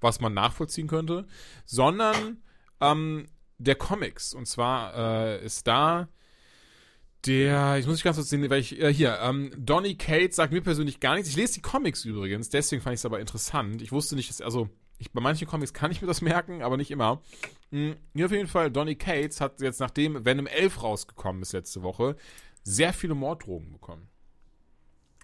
[0.00, 1.26] was man nachvollziehen könnte,
[1.64, 2.38] sondern
[2.80, 3.26] ähm,
[3.58, 4.34] der Comics.
[4.34, 6.08] Und zwar äh, ist da
[7.26, 10.52] der, ich muss nicht ganz kurz sehen, weil ich, äh, hier, ähm, Donny Cates sagt
[10.52, 11.28] mir persönlich gar nichts.
[11.30, 13.82] Ich lese die Comics übrigens, deswegen fand ich es aber interessant.
[13.82, 14.68] Ich wusste nicht, dass, also,
[14.98, 17.22] ich, bei manchen Comics kann ich mir das merken, aber nicht immer.
[17.70, 21.82] Mhm, hier auf jeden Fall, Donny Cates hat jetzt, nachdem Venom 11 rausgekommen ist letzte
[21.82, 22.16] Woche,
[22.62, 24.07] sehr viele Morddrogen bekommen.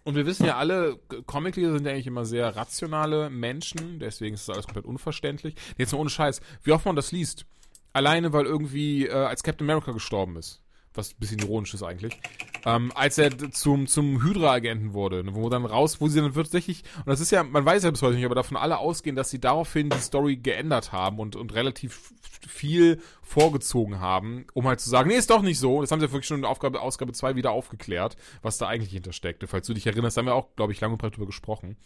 [0.04, 4.48] Und wir wissen ja alle, Comicleser sind ja eigentlich immer sehr rationale Menschen, deswegen ist
[4.48, 5.54] das alles komplett unverständlich.
[5.78, 7.46] Jetzt mal ohne Scheiß, wie oft man das liest.
[7.94, 10.63] Alleine, weil irgendwie äh, als Captain America gestorben ist
[10.94, 12.18] was ein bisschen ironisch ist eigentlich,
[12.64, 16.84] ähm, als er zum, zum Hydra-Agenten wurde, ne, wo dann raus, wo sie dann tatsächlich,
[16.98, 19.30] und das ist ja, man weiß ja bis heute nicht, aber davon alle ausgehen, dass
[19.30, 22.12] sie daraufhin die Story geändert haben und, und relativ
[22.46, 25.80] viel vorgezogen haben, um halt zu sagen, nee, ist doch nicht so.
[25.80, 28.92] Das haben sie ja wirklich schon in Aufgabe, Ausgabe 2 wieder aufgeklärt, was da eigentlich
[28.92, 29.46] hintersteckte.
[29.46, 31.76] Falls du dich erinnerst, haben wir auch, glaube ich, lange und breit drüber gesprochen.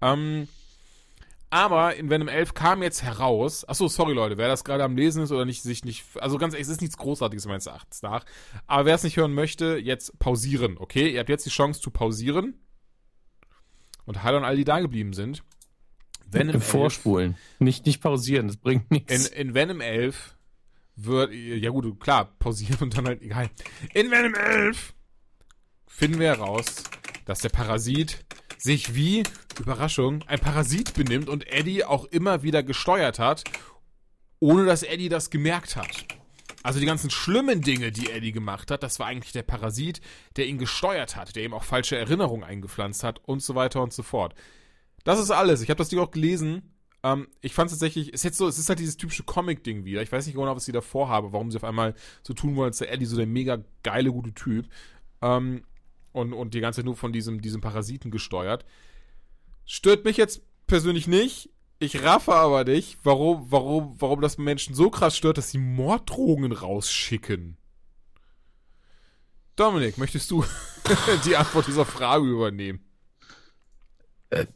[0.00, 0.48] Ähm,
[1.52, 5.22] aber in Venom 11 kam jetzt heraus, achso, sorry Leute, wer das gerade am Lesen
[5.22, 8.24] ist oder nicht, sich nicht, also ganz ehrlich, es ist nichts Großartiges meines Erachtens nach.
[8.66, 11.12] Aber wer es nicht hören möchte, jetzt pausieren, okay?
[11.12, 12.54] Ihr habt jetzt die Chance zu pausieren.
[14.06, 15.44] Und hallo an all die da geblieben sind.
[16.26, 17.32] Venom Vorspulen.
[17.32, 19.28] 11, nicht, nicht pausieren, das bringt nichts.
[19.28, 20.34] In, in Venom 11
[20.96, 23.50] wird, ja gut, klar, pausieren und dann halt egal.
[23.92, 24.94] In Venom 11
[25.86, 26.84] finden wir heraus,
[27.26, 28.24] dass der Parasit
[28.56, 29.24] sich wie,
[29.62, 33.44] Überraschung, ein Parasit benimmt und Eddie auch immer wieder gesteuert hat,
[34.40, 36.06] ohne dass Eddie das gemerkt hat.
[36.62, 40.00] Also die ganzen schlimmen Dinge, die Eddie gemacht hat, das war eigentlich der Parasit,
[40.36, 43.92] der ihn gesteuert hat, der ihm auch falsche Erinnerungen eingepflanzt hat und so weiter und
[43.92, 44.34] so fort.
[45.04, 45.62] Das ist alles.
[45.62, 46.74] Ich habe das Ding auch gelesen.
[47.02, 49.84] Ähm, ich fand es tatsächlich, es ist jetzt so, es ist halt dieses typische Comic-Ding
[49.84, 50.02] wieder.
[50.02, 52.68] Ich weiß nicht genau, was sie da vorhabe, warum sie auf einmal so tun wollen,
[52.68, 54.68] als der Eddie so der mega geile, gute Typ.
[55.20, 55.64] Ähm,
[56.12, 58.64] und, und die ganze Zeit nur von diesem, diesem Parasiten gesteuert.
[59.64, 61.50] Stört mich jetzt persönlich nicht.
[61.78, 66.52] Ich raffe aber nicht, warum, warum, warum das Menschen so krass stört, dass sie Morddrohungen
[66.52, 67.56] rausschicken.
[69.56, 70.44] Dominik, möchtest du
[71.24, 72.84] die Antwort dieser Frage übernehmen?
[74.30, 74.46] Äh,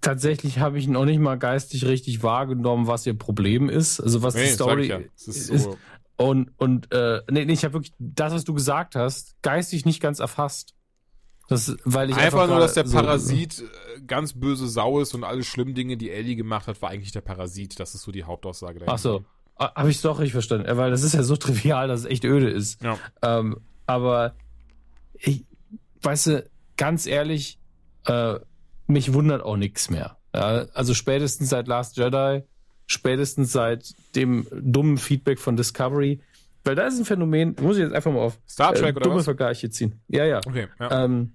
[0.00, 4.00] tatsächlich habe ich noch nicht mal geistig richtig wahrgenommen, was ihr Problem ist.
[4.00, 5.00] Also was nee, die Story ja.
[5.16, 5.28] ist.
[5.28, 5.68] ist.
[6.16, 10.00] Und, und äh, nee, nee, ich habe wirklich das, was du gesagt hast, geistig nicht
[10.00, 10.74] ganz erfasst.
[11.48, 13.68] Das, weil ich einfach, einfach nur, dass der Parasit so, äh,
[14.06, 17.20] ganz böse Sau ist und alle schlimmen Dinge, die Ellie gemacht hat, war eigentlich der
[17.20, 17.78] Parasit.
[17.78, 18.94] Das ist so die Hauptaussage dahinter.
[18.94, 19.24] Ach so.
[19.56, 20.76] Ah, Habe ich es doch richtig verstanden.
[20.76, 22.82] Weil das ist ja so trivial, dass es echt öde ist.
[22.82, 22.98] Ja.
[23.22, 24.34] Ähm, aber
[25.14, 25.44] ich,
[26.02, 27.58] weißt du, ganz ehrlich,
[28.06, 28.38] äh,
[28.86, 30.18] mich wundert auch nichts mehr.
[30.34, 32.42] Ja, also spätestens seit Last Jedi,
[32.86, 36.20] spätestens seit dem dummen Feedback von Discovery,
[36.66, 39.04] weil da ist ein Phänomen, muss ich jetzt einfach mal auf Star Trek äh, oder
[39.04, 39.24] dumme was?
[39.24, 40.00] Vergleiche ziehen.
[40.08, 40.40] Ja, ja.
[40.44, 41.04] Okay, ja.
[41.04, 41.32] Ähm,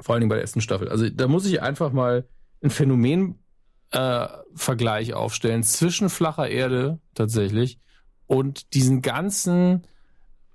[0.00, 0.88] vor allen Dingen bei der ersten Staffel.
[0.88, 2.26] Also da muss ich einfach mal
[2.62, 7.78] ein Phänomen-Vergleich äh, aufstellen zwischen flacher Erde tatsächlich
[8.26, 9.86] und diesen ganzen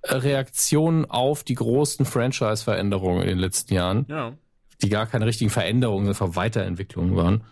[0.02, 4.32] äh, Reaktionen auf die großen Franchise-Veränderungen in den letzten Jahren, ja.
[4.82, 7.44] die gar keine richtigen Veränderungen, sondern Weiterentwicklungen waren.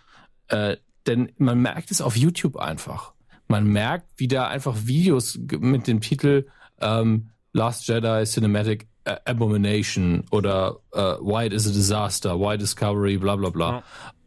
[0.49, 0.77] Äh,
[1.07, 3.12] denn man merkt es auf YouTube einfach
[3.53, 6.47] man merkt, wie da einfach Videos mit dem Titel
[6.81, 13.51] ähm, Last Jedi Cinematic Abomination oder uh, White is a Disaster, Why Discovery, bla bla
[13.51, 13.71] bla.
[13.71, 13.83] Ja.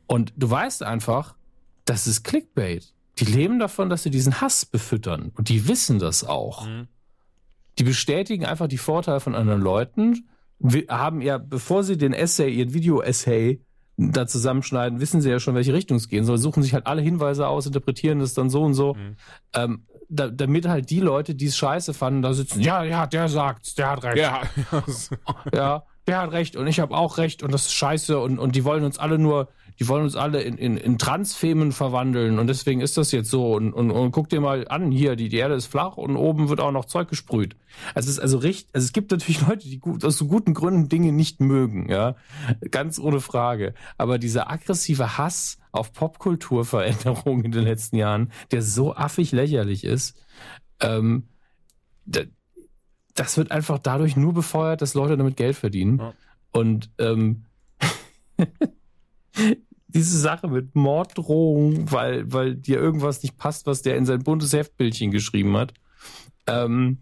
[0.07, 1.35] Und du weißt einfach,
[1.85, 2.93] das ist Clickbait.
[3.17, 5.31] Die leben davon, dass sie diesen Hass befüttern.
[5.35, 6.67] Und die wissen das auch.
[6.67, 6.87] Mhm.
[7.79, 10.27] Die bestätigen einfach die Vorteile von anderen Leuten.
[10.59, 13.61] Wir haben ja, bevor sie den Essay, ihren Video-Essay
[13.97, 17.01] da zusammenschneiden, wissen sie ja schon, welche Richtung es gehen soll, suchen sich halt alle
[17.01, 18.93] Hinweise aus, interpretieren das dann so und so.
[18.93, 19.15] Mhm.
[19.53, 23.27] Ähm, da, damit halt die Leute, die es scheiße fanden, da sitzen, ja, ja, der
[23.27, 24.17] sagt's, der hat recht.
[24.17, 24.41] Ja,
[25.53, 28.55] ja der hat recht und ich habe auch recht und das ist scheiße und, und
[28.55, 29.49] die wollen uns alle nur,
[29.79, 33.53] die wollen uns alle in, in, in Transfemen verwandeln und deswegen ist das jetzt so
[33.55, 36.49] und, und, und guck dir mal an, hier, die, die Erde ist flach und oben
[36.49, 37.55] wird auch noch Zeug gesprüht.
[37.93, 40.53] Also es ist also richtig, also es gibt natürlich Leute, die gut, aus so guten
[40.53, 42.15] Gründen Dinge nicht mögen, ja,
[42.71, 43.73] ganz ohne Frage.
[43.97, 50.23] Aber dieser aggressive Hass auf Popkulturveränderungen in den letzten Jahren, der so affig lächerlich ist,
[50.79, 51.27] ähm,
[53.15, 55.99] das wird einfach dadurch nur befeuert, dass Leute damit Geld verdienen.
[55.99, 56.13] Ja.
[56.51, 57.45] Und ähm,
[59.87, 64.53] diese Sache mit Morddrohung, weil, weil dir irgendwas nicht passt, was der in sein buntes
[64.53, 65.73] Heftbildchen geschrieben hat,
[66.47, 66.99] ähm,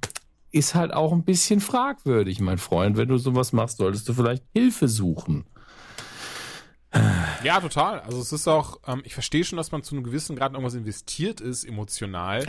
[0.51, 2.95] ist halt auch ein bisschen fragwürdig, mein Freund.
[2.95, 5.45] Wenn du sowas machst, solltest du vielleicht Hilfe suchen.
[7.43, 7.99] Ja, total.
[8.01, 10.75] Also es ist auch, ähm, ich verstehe schon, dass man zu einem gewissen Grad irgendwas
[10.75, 12.45] investiert ist, emotional.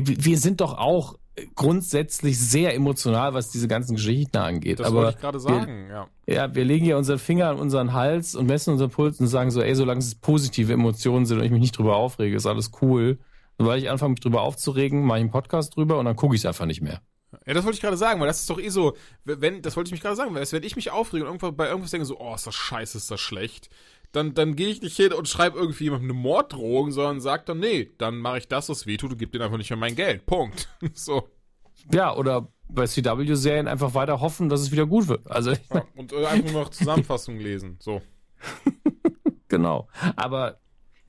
[0.00, 1.16] Wir sind doch auch
[1.54, 4.80] grundsätzlich sehr emotional, was diese ganzen Geschichten angeht.
[4.80, 6.08] Das Aber wollte ich gerade sagen, wir, ja.
[6.26, 9.50] Ja, wir legen ja unseren Finger an unseren Hals und messen unseren Puls und sagen
[9.50, 12.70] so, ey, solange es positive Emotionen sind und ich mich nicht drüber aufrege, ist alles
[12.82, 13.18] cool.
[13.58, 16.42] Sobald ich anfange, mich drüber aufzuregen, mache ich einen Podcast drüber und dann gucke ich
[16.42, 17.00] es einfach nicht mehr.
[17.46, 19.88] Ja, das wollte ich gerade sagen, weil das ist doch eh so, wenn, das wollte
[19.88, 22.34] ich mich gerade sagen, wenn ich mich aufrege und irgendwann bei irgendwas denke so, oh,
[22.34, 23.70] ist das scheiße, ist das schlecht,
[24.12, 27.60] dann, dann gehe ich nicht hin und schreibe irgendwie jemandem eine Morddrohung, sondern sage dann,
[27.60, 30.26] nee, dann mache ich das, was wehtut und gebe denen einfach nicht mehr mein Geld.
[30.26, 30.68] Punkt.
[30.94, 31.28] so.
[31.90, 35.30] Ja, oder bei CW-Serien einfach weiter hoffen, dass es wieder gut wird.
[35.30, 37.76] Also, ja, und äh, einfach nur noch Zusammenfassungen lesen.
[37.80, 38.02] So.
[39.48, 39.88] genau.
[40.16, 40.58] Aber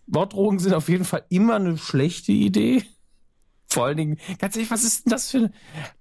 [0.08, 2.84] Morddrohungen sind auf jeden Fall immer eine schlechte Idee.
[3.74, 5.52] Vor allen Dingen, ganz ehrlich, was ist denn das für eine.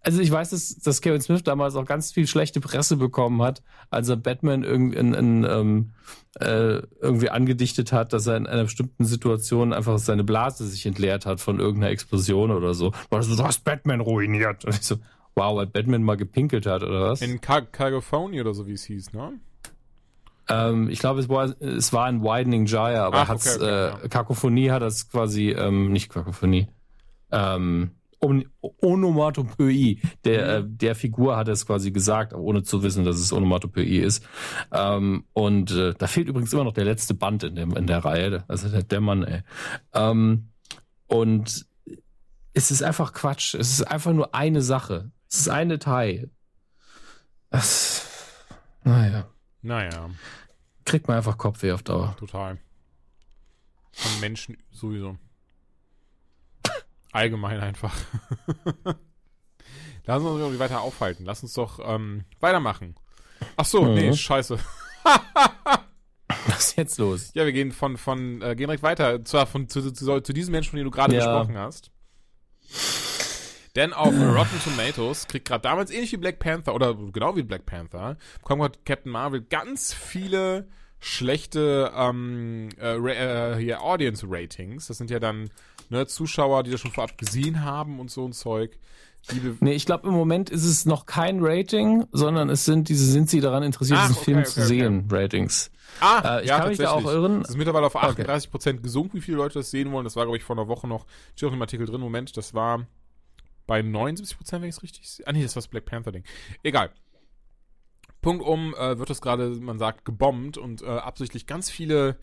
[0.03, 3.63] Also ich weiß, dass, dass Kevin Smith damals auch ganz viel schlechte Presse bekommen hat,
[3.89, 5.93] als er Batman irgendwie, in, in, ähm,
[6.39, 11.25] äh, irgendwie angedichtet hat, dass er in einer bestimmten Situation einfach seine Blase sich entleert
[11.25, 12.93] hat von irgendeiner Explosion oder so.
[13.11, 14.67] Also, du hast Batman ruiniert.
[14.67, 14.97] Und ich so,
[15.35, 17.23] wow, weil Batman mal gepinkelt hat, oder was?
[17.23, 19.33] In California oder so, wie es hieß, ne?
[20.49, 23.89] Ähm, ich glaube, es war, es war ein Widening Gyre, aber Ach, okay, okay, äh,
[24.03, 24.09] ja.
[24.09, 26.67] Kakophonie hat das quasi, ähm, nicht Kakophonie
[27.33, 27.91] ähm,
[28.81, 29.99] Onomatopoeie.
[30.25, 30.67] Der, mhm.
[30.67, 34.25] äh, der Figur hat es quasi gesagt, ohne zu wissen, dass es Onomatopoeie ist.
[34.71, 38.05] Ähm, und äh, da fehlt übrigens immer noch der letzte Band in, dem, in der
[38.05, 38.45] Reihe.
[38.47, 39.43] Also der, der Mann, ey.
[39.93, 40.51] Ähm,
[41.09, 41.67] und
[42.55, 43.55] es ist einfach Quatsch.
[43.55, 45.11] Es ist einfach nur eine Sache.
[45.29, 46.31] Es ist ein Detail.
[47.51, 48.07] Das,
[48.85, 49.27] naja.
[49.63, 50.11] Naja.
[50.85, 52.17] Kriegt man einfach Kopfweh auf Dauer.
[52.19, 52.59] Total.
[53.93, 55.17] Von Menschen sowieso.
[57.13, 57.95] Allgemein einfach.
[60.05, 61.25] Lass uns irgendwie weiter aufhalten.
[61.25, 62.97] Lass uns doch ähm, weitermachen.
[63.57, 63.95] Ach so, mhm.
[63.95, 64.59] nee, scheiße.
[66.47, 67.31] Was ist jetzt los?
[67.35, 69.25] Ja, wir gehen von, von äh, gehen direkt weiter.
[69.25, 71.25] Zwar von zu, zu, zu diesem Menschen, von dem du gerade ja.
[71.25, 71.91] gesprochen hast.
[73.77, 77.67] Denn auf Rotten Tomatoes kriegt gerade damals ähnlich wie Black Panther oder genau wie Black
[77.67, 84.87] Panther, bekommt Captain Marvel ganz viele schlechte ähm, äh, äh, hier Audience Ratings.
[84.87, 85.51] Das sind ja dann
[85.93, 88.79] ne, Zuschauer, die das schon vorab gesehen haben und so ein Zeug.
[89.61, 93.31] Nee, ich glaube, im Moment ist es noch kein Rating, sondern es sind diese, sind
[93.31, 95.71] sie daran interessiert, Ach, diesen okay, Film okay, zu sehen, Ratings.
[96.01, 97.43] Ah, äh, ich ja, kann mich da auch irren.
[97.43, 98.83] Es ist mittlerweile auf 38 Prozent okay.
[98.83, 100.03] gesunken, wie viele Leute das sehen wollen.
[100.03, 102.53] Das war, glaube ich, vor einer Woche noch, steht auch im Artikel drin, Moment, das
[102.53, 102.85] war
[103.69, 105.27] bei 79 Prozent, wenn ich es richtig sehe.
[105.29, 106.25] Ah, nee, das war das Black Panther-Ding.
[106.65, 106.91] Egal.
[108.23, 112.17] Punkt um, äh, wird das gerade, man sagt, gebombt und äh, absichtlich ganz viele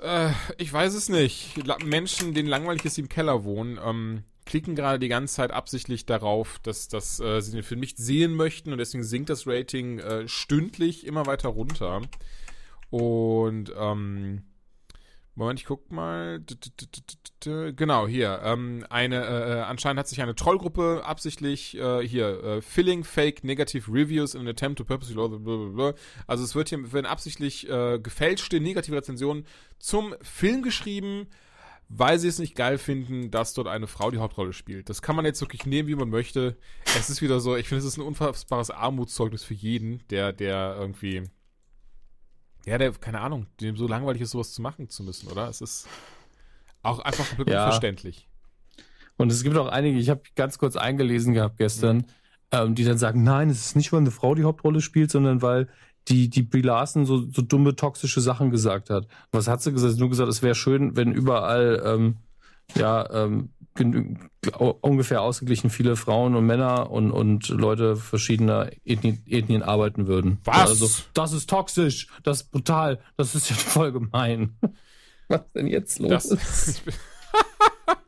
[0.00, 1.54] äh, ich weiß es nicht.
[1.84, 6.06] Menschen, denen langweilig ist, die im Keller wohnen, ähm, klicken gerade die ganze Zeit absichtlich
[6.06, 9.98] darauf, dass, dass äh, sie den Film nicht sehen möchten und deswegen sinkt das Rating
[9.98, 12.02] äh, stündlich immer weiter runter.
[12.90, 14.42] Und ähm,
[15.38, 16.42] Moment, ich guck mal.
[17.44, 18.40] Genau, hier.
[18.42, 23.88] Ähm, eine, äh, anscheinend hat sich eine Trollgruppe absichtlich äh, hier äh, filling fake negative
[23.88, 25.94] reviews in an attempt to purposely blablabla.
[26.26, 29.46] Also es wird hier werden absichtlich äh, gefälschte negative Rezensionen
[29.78, 31.28] zum Film geschrieben,
[31.88, 34.88] weil sie es nicht geil finden, dass dort eine Frau die Hauptrolle spielt.
[34.88, 36.56] Das kann man jetzt wirklich nehmen, wie man möchte.
[36.98, 40.74] Es ist wieder so, ich finde, es ist ein unfassbares Armutszeugnis für jeden, der, der
[40.80, 41.22] irgendwie
[42.68, 45.48] ja, der, keine Ahnung, dem so langweilig ist, sowas zu machen zu müssen, oder?
[45.48, 45.88] Es ist.
[46.82, 47.64] Auch einfach komplett ja.
[47.64, 48.28] unverständlich.
[49.16, 52.04] Und es gibt auch einige, ich habe ganz kurz eingelesen gehabt gestern, mhm.
[52.52, 55.42] ähm, die dann sagen, nein, es ist nicht, weil eine Frau die Hauptrolle spielt, sondern
[55.42, 55.68] weil
[56.06, 59.08] die, die Brie Larson so, so dumme, toxische Sachen gesagt hat.
[59.32, 59.90] Was hat sie gesagt?
[59.90, 62.16] Sie hat nur gesagt, es wäre schön, wenn überall ähm,
[62.76, 63.50] ja, ähm,
[64.80, 70.38] ungefähr ausgeglichen viele Frauen und Männer und, und Leute verschiedener Ethnien, Ethnien arbeiten würden.
[70.44, 70.70] Was?
[70.70, 74.56] Also, das ist toxisch, das ist brutal, das ist ja voll gemein.
[75.28, 76.28] Was denn jetzt los?
[76.28, 76.82] Das,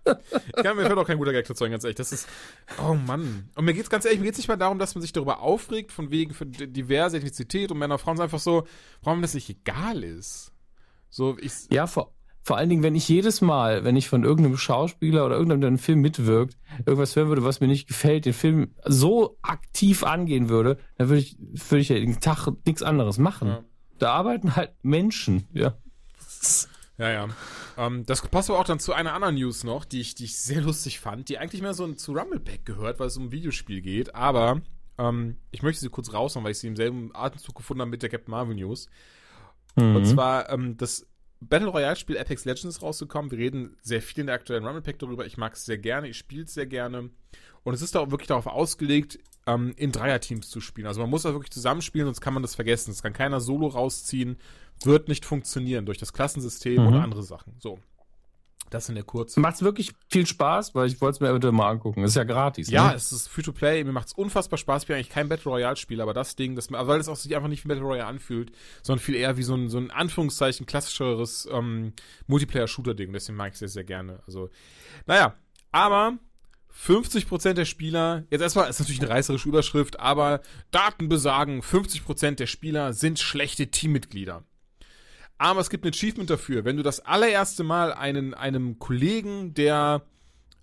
[0.04, 1.96] ich kann mir fällt auch kein guter Gag dazu ganz ehrlich.
[1.96, 2.26] Das ist,
[2.82, 3.50] oh Mann.
[3.54, 5.92] Und mir geht's ganz ehrlich, mir geht's nicht mal darum, dass man sich darüber aufregt,
[5.92, 8.66] von wegen für diverse Ethnizität und Männer und Frauen, sondern einfach so,
[9.02, 10.52] warum das nicht egal ist.
[11.10, 11.52] So, ich.
[11.70, 15.36] Ja, vor, vor allen Dingen, wenn ich jedes Mal, wenn ich von irgendeinem Schauspieler oder
[15.36, 19.38] irgendeinem, der einen Film mitwirkt, irgendwas hören würde, was mir nicht gefällt, den Film so
[19.43, 23.49] aktiv angehen würde, dann würde ich, würde ich ja den Tag nichts anderes machen.
[23.49, 23.64] Ja.
[23.99, 25.76] Da arbeiten halt Menschen, ja.
[26.97, 27.28] Ja, ja.
[27.76, 30.38] Ähm, das passt aber auch dann zu einer anderen News noch, die ich, die ich
[30.38, 33.82] sehr lustig fand, die eigentlich mehr so zu Rumbleback gehört, weil es um ein Videospiel
[33.82, 34.62] geht, aber
[34.99, 38.03] ähm, ich möchte sie kurz raushauen, weil ich sie im selben Atemzug gefunden habe mit
[38.03, 38.88] der Captain Marvel News.
[39.76, 39.97] Mhm.
[39.97, 41.07] Und zwar ähm, das
[41.41, 43.30] Battle Royale Spiel Apex Legends rausgekommen.
[43.30, 45.26] Wir reden sehr viel in der aktuellen Rumble Pack darüber.
[45.26, 47.11] Ich mag es sehr gerne, ich spiele es sehr gerne.
[47.62, 50.86] Und es ist auch wirklich darauf ausgelegt, ähm, in Dreierteams zu spielen.
[50.86, 52.91] Also man muss da wirklich zusammenspielen, sonst kann man das vergessen.
[52.91, 54.38] Es kann keiner solo rausziehen
[54.84, 56.88] wird nicht funktionieren durch das Klassensystem mhm.
[56.88, 57.55] oder andere Sachen.
[57.59, 57.78] So.
[58.70, 59.40] Das in der Kurze.
[59.40, 62.04] Macht wirklich viel Spaß, weil ich wollte es mir eventuell mal angucken.
[62.04, 62.70] ist ja gratis.
[62.70, 62.94] Ja, ne?
[62.94, 63.82] es ist free to play.
[63.82, 64.82] Mir macht es unfassbar Spaß.
[64.82, 67.34] Ich bin eigentlich kein Battle Royale Spiel, aber das Ding, das, weil es auch sich
[67.34, 68.52] einfach nicht wie Battle Royale anfühlt,
[68.82, 71.92] sondern viel eher wie so ein, so ein Anführungszeichen klassischeres ähm,
[72.28, 73.12] Multiplayer-Shooter-Ding.
[73.12, 74.22] Deswegen mag ich es sehr, sehr gerne.
[74.26, 74.50] Also,
[75.06, 75.34] naja,
[75.72, 76.18] aber
[76.72, 80.40] 50% der Spieler, jetzt erstmal ist natürlich eine reißerische Überschrift, aber
[80.70, 84.44] Daten besagen, 50% der Spieler sind schlechte Teammitglieder.
[85.41, 86.66] Aber es gibt ein Achievement dafür.
[86.66, 90.03] Wenn du das allererste Mal einen, einem Kollegen, der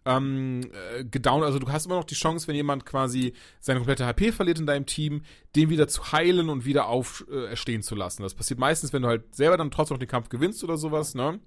[0.06, 4.06] ähm, äh, gedown, also du hast immer noch die Chance, wenn jemand quasi seine komplette
[4.06, 5.24] HP verliert in deinem Team,
[5.56, 8.22] den wieder zu heilen und wieder auferstehen äh, zu lassen.
[8.22, 11.16] Das passiert meistens, wenn du halt selber dann trotzdem noch den Kampf gewinnst oder sowas,
[11.16, 11.40] ne?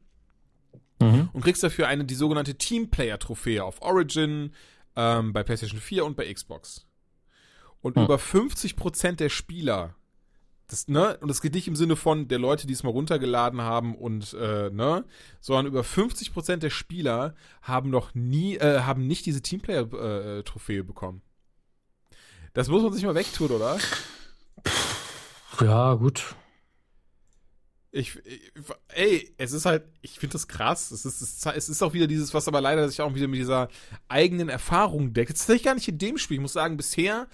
[0.98, 1.28] Mhm.
[1.32, 4.50] Und kriegst dafür eine, die sogenannte Teamplayer-Trophäe auf Origin,
[4.96, 6.84] ähm, bei PlayStation 4 und bei Xbox.
[7.80, 8.02] Und mhm.
[8.02, 9.94] über 50% der Spieler
[10.70, 13.60] das, ne, und das geht nicht im Sinne von der Leute, die es mal runtergeladen
[13.60, 15.04] haben und, äh, ne,
[15.40, 21.22] sondern über 50% der Spieler haben noch nie, äh, haben nicht diese Teamplayer-Trophäe bekommen.
[22.52, 23.78] Das muss man sich mal wegtun, oder?
[25.60, 26.34] Ja, gut.
[27.92, 28.52] Ich, ich,
[28.88, 30.92] ey, es ist halt, ich finde das krass.
[30.92, 33.68] Es ist, es ist auch wieder dieses, was aber leider sich auch wieder mit dieser
[34.08, 35.32] eigenen Erfahrung deckt.
[35.32, 36.36] Das ist gar nicht in dem Spiel.
[36.36, 37.26] Ich muss sagen, bisher,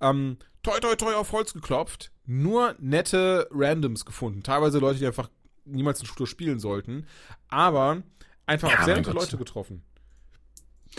[0.00, 4.42] ähm, toi, toi, toi auf Holz geklopft, nur nette Randoms gefunden.
[4.42, 5.30] Teilweise Leute, die einfach
[5.64, 7.06] niemals einen Shooter spielen sollten,
[7.48, 8.02] aber
[8.46, 9.82] einfach ja, auch sehr nette Leute getroffen.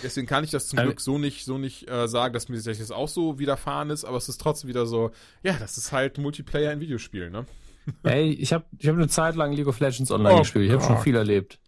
[0.04, 2.62] Deswegen kann ich das zum also, Glück so nicht, so nicht äh, sagen, dass mir
[2.62, 6.18] das auch so widerfahren ist, aber es ist trotzdem wieder so, ja, das ist halt
[6.18, 7.46] Multiplayer in Videospielen, ne?
[8.04, 10.66] Ey, ich habe ich hab eine Zeit lang League of Legends online oh, gespielt.
[10.66, 11.60] Ich habe schon viel erlebt.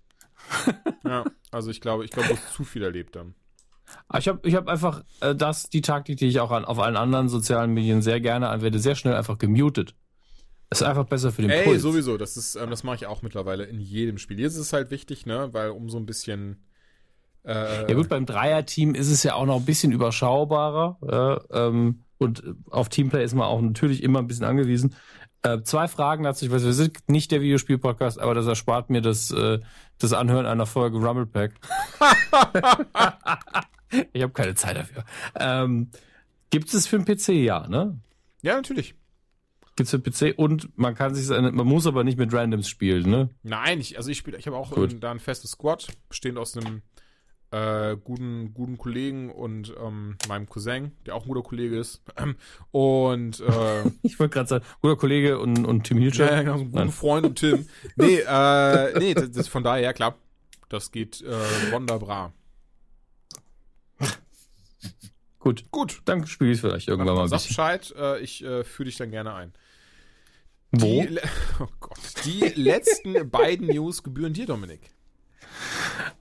[1.06, 3.36] ja, also ich glaube, ich glaube, du hast zu viel erlebt dann.
[4.18, 6.98] Ich habe ich hab einfach äh, das, die Taktik, die ich auch an, auf allen
[6.98, 9.96] anderen sozialen Medien sehr gerne anwende, sehr schnell einfach gemutet.
[10.70, 11.82] Ist einfach besser für den Ey, Puls.
[11.82, 14.40] sowieso, das ist, ähm, das mache ich auch mittlerweile in jedem Spiel.
[14.40, 16.66] Jetzt ist es halt wichtig, ne, weil um so ein bisschen
[17.44, 21.48] äh, Ja gut, beim Dreier-Team ist es ja auch noch ein bisschen überschaubarer.
[21.52, 24.96] Äh, ähm, und auf Teamplay ist man auch natürlich immer ein bisschen angewiesen.
[25.44, 26.44] Äh, zwei Fragen dazu.
[26.46, 29.60] Ich weiß, wir sind nicht der Videospiel-Podcast, aber das erspart mir das, äh,
[30.00, 31.54] das Anhören einer Folge Rumblepack.
[34.14, 35.06] ich habe keine Zeit dafür.
[35.36, 35.90] Ähm,
[36.50, 38.00] Gibt es für den PC, ja, ne?
[38.42, 38.96] Ja, natürlich.
[39.76, 42.70] Gibt es für den PC und man kann sich man muss aber nicht mit Randoms
[42.70, 43.30] spielen, ne?
[43.44, 46.58] Nein, ich, also ich spiele, ich habe auch ein, da ein festes Squad, bestehend aus
[46.58, 46.82] einem
[47.52, 52.02] äh, guten, guten Kollegen und ähm, meinem Cousin, der auch ein guter Kollege ist.
[52.72, 56.32] Und äh, ich wollte gerade sagen, guter Kollege und, und Tim Hilscher.
[56.32, 57.68] Ja, genau, so ein guter Freund und Tim.
[57.96, 60.16] Nee, äh, nee, das, das von daher, ja klar.
[60.70, 62.34] Das geht äh, wunderbar.
[65.48, 65.72] Gut.
[65.72, 66.02] Gut.
[66.04, 67.50] Dann spiele ich vielleicht irgendwann mal ein bisschen.
[67.50, 69.54] Bescheid, äh, ich äh, führe dich dann gerne ein.
[70.72, 71.02] Wo?
[71.04, 71.20] Die,
[71.62, 71.98] oh Gott.
[72.26, 74.90] Die letzten beiden News gebühren dir, Dominik.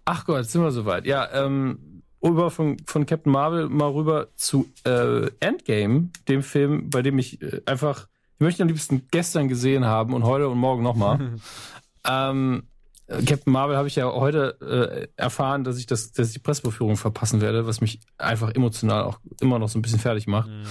[0.05, 1.07] Ach Gott, sind wir soweit.
[1.07, 7.03] Ja, ähm, über von, von Captain Marvel mal rüber zu äh, Endgame, dem Film, bei
[7.03, 10.85] dem ich äh, einfach, ich möchte am liebsten gestern gesehen haben und heute und morgen
[10.85, 11.33] nochmal.
[12.09, 12.69] ähm,
[13.09, 16.97] Captain Marvel habe ich ja heute äh, erfahren, dass ich das, dass ich die Pressbeführung
[16.97, 20.49] verpassen werde, was mich einfach emotional auch immer noch so ein bisschen fertig macht.
[20.49, 20.65] Mhm.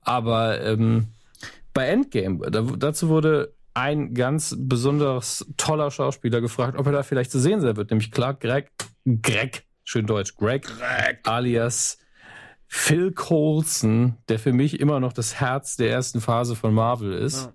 [0.00, 1.08] Aber ähm,
[1.74, 7.32] bei Endgame, da, dazu wurde ein ganz besonders toller Schauspieler gefragt, ob er da vielleicht
[7.32, 8.68] zu sehen sein wird, nämlich Clark Gregg,
[9.04, 11.20] Greg, schön deutsch, Greg, Greg.
[11.24, 11.98] alias
[12.74, 17.44] Phil Coulson, der für mich immer noch das Herz der ersten Phase von Marvel ist.
[17.44, 17.52] Ja.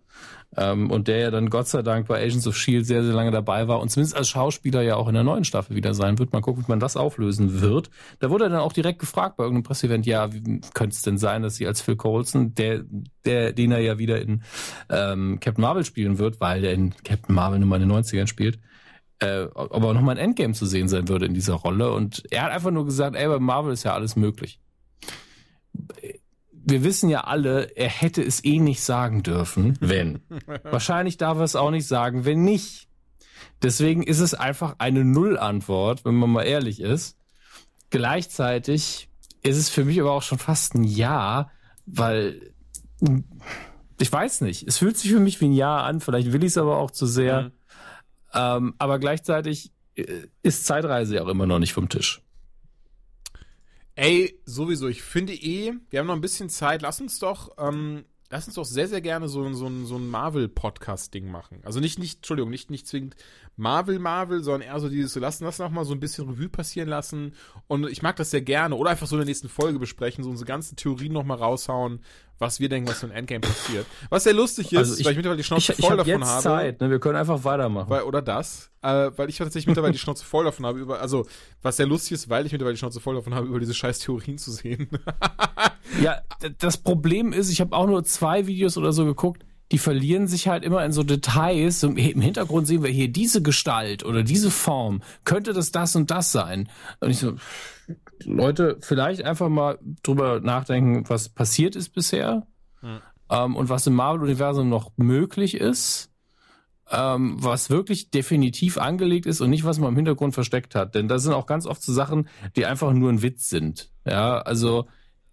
[0.57, 3.29] Ähm, und der ja dann Gott sei Dank bei Agents of Shield sehr, sehr lange
[3.29, 6.33] dabei war und zumindest als Schauspieler ja auch in der neuen Staffel wieder sein wird.
[6.33, 7.91] Mal gucken, wie man das auflösen wird.
[8.19, 11.19] Da wurde er dann auch direkt gefragt bei irgendeinem Presseevent, ja, wie könnte es denn
[11.19, 12.83] sein, dass sie als Phil Coulson, der,
[13.23, 14.41] der, den er ja wieder in
[14.89, 18.59] ähm, Captain Marvel spielen wird, weil der in Captain Marvel Nummer in den 90ern spielt,
[19.19, 21.91] äh, ob er nochmal ein Endgame zu sehen sein würde in dieser Rolle.
[21.91, 24.59] Und er hat einfach nur gesagt, ey, bei Marvel ist ja alles möglich
[26.69, 30.21] wir wissen ja alle, er hätte es eh nicht sagen dürfen, wenn.
[30.63, 32.89] Wahrscheinlich darf er es auch nicht sagen, wenn nicht.
[33.61, 37.17] Deswegen ist es einfach eine Null-Antwort, wenn man mal ehrlich ist.
[37.89, 39.09] Gleichzeitig
[39.43, 41.51] ist es für mich aber auch schon fast ein Ja,
[41.85, 42.51] weil
[43.99, 44.67] ich weiß nicht.
[44.67, 46.01] Es fühlt sich für mich wie ein Ja an.
[46.01, 47.43] Vielleicht will ich es aber auch zu sehr.
[47.43, 47.51] Mhm.
[48.33, 52.21] Ähm, aber gleichzeitig äh, ist Zeitreise ja auch immer noch nicht vom Tisch.
[53.99, 58.05] Ey, sowieso, ich finde eh, wir haben noch ein bisschen Zeit, lass uns doch, ähm,
[58.29, 61.61] lass uns doch sehr, sehr gerne so, so, so ein Marvel-Podcast-Ding machen.
[61.63, 63.15] Also nicht, nicht, Entschuldigung, nicht, nicht zwingend
[63.57, 66.47] Marvel, Marvel, sondern eher so dieses, so lassen das noch mal so ein bisschen Revue
[66.47, 67.33] passieren lassen.
[67.67, 68.75] Und ich mag das sehr gerne.
[68.75, 72.01] Oder einfach so in der nächsten Folge besprechen, so unsere ganzen Theorien noch mal raushauen,
[72.37, 73.87] was wir denken, was so ein Endgame passiert.
[74.09, 76.05] Was sehr lustig ist, also ich, weil ich mittlerweile die Schnauze ich, voll ich hab
[76.05, 76.43] davon jetzt habe.
[76.43, 76.91] Zeit, ne?
[76.91, 77.89] Wir können einfach weitermachen.
[77.89, 81.25] Weil, oder das, äh, weil ich tatsächlich mittlerweile die Schnauze voll davon habe, über, also
[81.63, 83.97] was sehr lustig ist, weil ich mittlerweile die Schnauze voll davon habe, über diese scheiß
[83.99, 84.87] Theorien zu sehen.
[86.03, 86.21] ja,
[86.59, 90.47] das Problem ist, ich habe auch nur zwei Videos oder so geguckt, die verlieren sich
[90.47, 91.83] halt immer in so Details.
[91.83, 95.01] Im Hintergrund sehen wir hier diese Gestalt oder diese Form.
[95.25, 96.69] Könnte das das und das sein?
[96.99, 97.35] Und ich so,
[98.23, 102.47] Leute, vielleicht einfach mal drüber nachdenken, was passiert ist bisher
[102.79, 102.99] hm.
[103.29, 106.11] ähm, und was im Marvel-Universum noch möglich ist.
[106.89, 110.95] Ähm, was wirklich definitiv angelegt ist und nicht, was man im Hintergrund versteckt hat.
[110.95, 113.91] Denn da sind auch ganz oft so Sachen, die einfach nur ein Witz sind.
[114.05, 114.87] Ja, also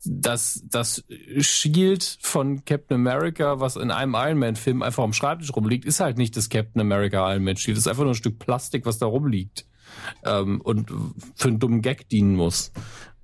[0.06, 1.04] das, das
[1.38, 6.18] Shield von Captain America, was in einem Iron Man-Film einfach am Schreibtisch rumliegt, ist halt
[6.18, 7.76] nicht das Captain America Iron Man Shield.
[7.76, 9.66] Das ist einfach nur ein Stück Plastik, was da rumliegt.
[10.24, 10.90] Ähm, und
[11.34, 12.72] für einen dummen Gag dienen muss.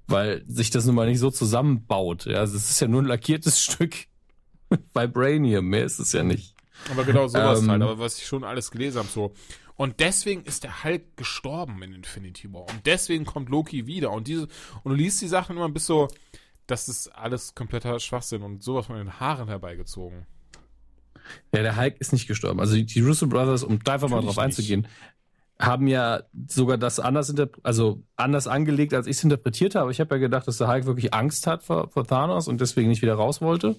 [0.07, 2.27] Weil sich das nun mal nicht so zusammenbaut.
[2.27, 3.95] Ja, also es ist ja nur ein lackiertes Stück
[4.95, 5.67] Vibranium.
[5.67, 6.55] Mehr ist es ja nicht.
[6.91, 7.83] Aber genau sowas ähm, halt.
[7.83, 9.35] Aber was ich schon alles gelesen habe, so.
[9.77, 12.69] Und deswegen ist der Hulk gestorben in Infinity War.
[12.69, 14.11] Und deswegen kommt Loki wieder.
[14.11, 14.47] Und diese,
[14.83, 16.09] und du liest die Sachen immer bis so,
[16.71, 20.27] das ist alles kompletter Schwachsinn und sowas von den Haaren herbeigezogen.
[21.55, 22.61] Ja, der Hulk ist nicht gestorben.
[22.61, 24.87] Also die Russo Brothers, um da einfach mal drauf einzugehen,
[25.59, 29.91] haben ja sogar das anders, also anders angelegt, als ich es interpretiert habe.
[29.91, 32.89] Ich habe ja gedacht, dass der Hulk wirklich Angst hat vor, vor Thanos und deswegen
[32.89, 33.77] nicht wieder raus wollte.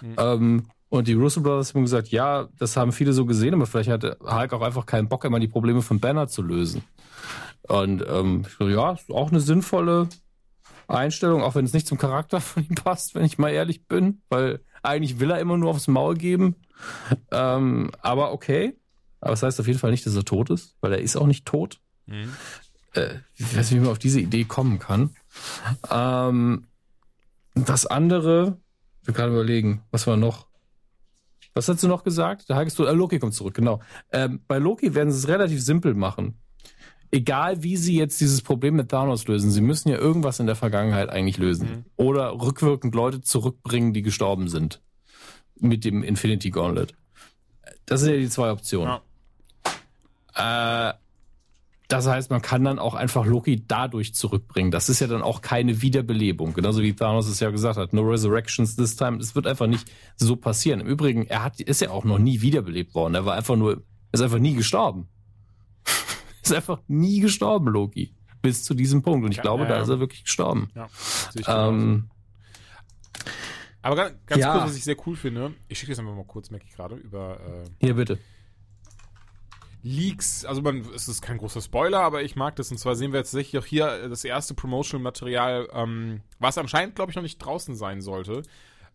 [0.00, 0.16] Mhm.
[0.18, 3.90] Ähm, und die Russo Brothers haben gesagt, ja, das haben viele so gesehen, aber vielleicht
[3.90, 6.82] hatte Hulk auch einfach keinen Bock, immer die Probleme von Banner zu lösen.
[7.68, 10.08] Und ähm, ja, auch eine sinnvolle
[10.90, 14.22] Einstellung, auch wenn es nicht zum Charakter von ihm passt, wenn ich mal ehrlich bin,
[14.28, 16.56] weil eigentlich will er immer nur aufs Maul geben.
[17.30, 18.76] Ähm, aber okay.
[19.20, 21.26] Aber das heißt auf jeden Fall nicht, dass er tot ist, weil er ist auch
[21.26, 21.80] nicht tot.
[22.06, 22.32] Mhm.
[22.94, 25.14] Äh, ich weiß nicht, wie man auf diese Idee kommen kann.
[25.90, 26.66] Ähm,
[27.54, 28.56] das andere,
[29.04, 30.46] wir können überlegen, was war noch?
[31.52, 32.44] Was hast du noch gesagt?
[32.48, 33.80] Da hast du, äh, Loki kommt zurück, genau.
[34.12, 36.40] Ähm, bei Loki werden sie es relativ simpel machen
[37.10, 40.56] egal wie sie jetzt dieses Problem mit Thanos lösen, sie müssen ja irgendwas in der
[40.56, 41.68] Vergangenheit eigentlich lösen.
[41.68, 41.84] Mhm.
[41.96, 44.80] Oder rückwirkend Leute zurückbringen, die gestorben sind.
[45.58, 46.94] Mit dem Infinity Gauntlet.
[47.86, 49.00] Das sind ja die zwei Optionen.
[50.36, 50.90] Ja.
[50.90, 50.94] Äh,
[51.88, 54.70] das heißt, man kann dann auch einfach Loki dadurch zurückbringen.
[54.70, 56.54] Das ist ja dann auch keine Wiederbelebung.
[56.54, 57.92] Genauso wie Thanos es ja gesagt hat.
[57.92, 59.18] No resurrections this time.
[59.18, 60.80] Das wird einfach nicht so passieren.
[60.80, 63.16] Im Übrigen, er hat, ist ja auch noch nie wiederbelebt worden.
[63.16, 63.82] Er war einfach nur,
[64.12, 65.08] ist einfach nie gestorben
[66.50, 68.14] ist einfach nie gestorben, Loki.
[68.42, 69.24] Bis zu diesem Punkt.
[69.24, 70.70] Und ich ja, glaube, ja, da ist er wirklich gestorben.
[70.74, 70.88] Ja,
[71.68, 72.08] ähm,
[73.82, 76.50] aber ganz, ganz kurz, was ich sehr cool finde, ich schicke das einfach mal kurz,
[76.50, 78.18] merke ich gerade, über äh, Hier, bitte.
[79.82, 82.70] Leaks, also man, es ist kein großer Spoiler, aber ich mag das.
[82.70, 87.10] Und zwar sehen wir jetzt tatsächlich auch hier das erste Promotional-Material, ähm, was anscheinend, glaube
[87.10, 88.42] ich, noch nicht draußen sein sollte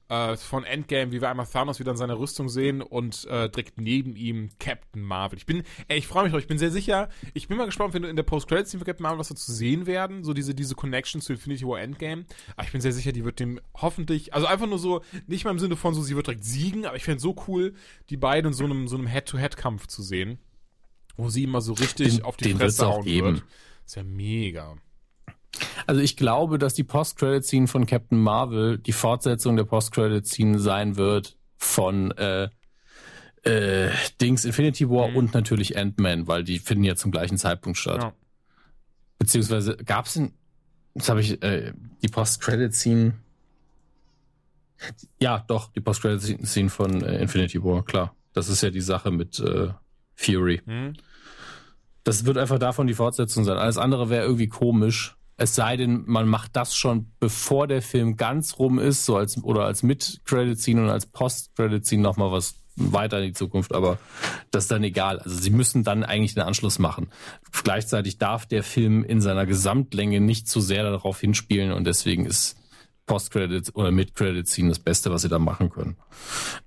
[0.09, 3.79] äh, von Endgame, wie wir einmal Thanos wieder in seiner Rüstung sehen und äh, direkt
[3.79, 5.37] neben ihm Captain Marvel.
[5.37, 7.09] Ich bin, ey, ich freue mich drauf, ich bin sehr sicher.
[7.33, 9.87] Ich bin mal gespannt, wenn du in der Post-Credits-Scene für Captain Marvel was dazu sehen
[9.87, 12.25] werden, so diese, diese Connection zu Infinity War Endgame.
[12.55, 15.51] Aber ich bin sehr sicher, die wird dem hoffentlich, also einfach nur so, nicht mal
[15.51, 17.73] im Sinne von so, sie wird direkt siegen, aber ich fände so cool,
[18.09, 20.37] die beiden in so einem, so einem Head-to-Head-Kampf zu sehen,
[21.17, 23.43] wo sie immer so richtig den, auf die Fresse hauen wird.
[23.85, 24.77] Ist ja mega.
[25.87, 31.37] Also ich glaube, dass die Post-Credit-Scene von Captain Marvel die Fortsetzung der Post-Credit-Scene sein wird
[31.57, 32.49] von äh,
[33.43, 35.17] äh, Dings Infinity War mhm.
[35.17, 38.01] und natürlich Ant-Man, weil die finden ja zum gleichen Zeitpunkt statt.
[38.01, 38.13] Ja.
[39.19, 40.19] Beziehungsweise gab es
[40.95, 43.13] jetzt habe ich äh, die Post-Credit-Scene.
[45.19, 48.15] Ja, doch, die Post-Credit-Scene von äh, Infinity War, klar.
[48.33, 49.69] Das ist ja die Sache mit äh,
[50.15, 50.61] Fury.
[50.65, 50.93] Mhm.
[52.03, 53.57] Das wird einfach davon die Fortsetzung sein.
[53.57, 55.15] Alles andere wäre irgendwie komisch.
[55.37, 59.43] Es sei denn, man macht das schon, bevor der Film ganz rum ist, so als
[59.43, 63.97] oder als Mid-Credit-Scene und als Post-Credit-Scene nochmal was weiter in die Zukunft, aber
[64.51, 65.19] das ist dann egal.
[65.19, 67.09] Also sie müssen dann eigentlich den Anschluss machen.
[67.63, 72.57] Gleichzeitig darf der Film in seiner Gesamtlänge nicht zu sehr darauf hinspielen und deswegen ist
[73.05, 75.95] Post-Credit oder Mid-Credit-Scene das Beste, was sie da machen können.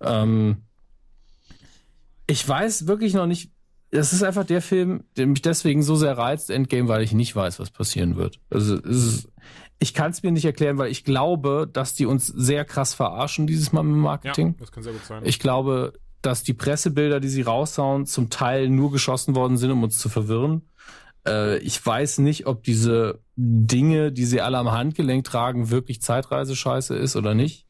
[0.00, 0.62] Ähm
[2.26, 3.50] ich weiß wirklich noch nicht,
[3.90, 7.34] das ist einfach der Film, der mich deswegen so sehr reizt, Endgame, weil ich nicht
[7.34, 8.38] weiß, was passieren wird.
[8.50, 9.28] Also ist,
[9.78, 13.46] ich kann es mir nicht erklären, weil ich glaube, dass die uns sehr krass verarschen
[13.46, 14.48] dieses Mal mit Marketing.
[14.48, 15.22] Ja, das kann sehr gut sein.
[15.24, 19.82] Ich glaube, dass die Pressebilder, die sie raushauen, zum Teil nur geschossen worden sind, um
[19.82, 20.62] uns zu verwirren.
[21.26, 26.96] Äh, ich weiß nicht, ob diese Dinge, die sie alle am Handgelenk tragen, wirklich Zeitreisescheiße
[26.96, 27.66] ist oder nicht.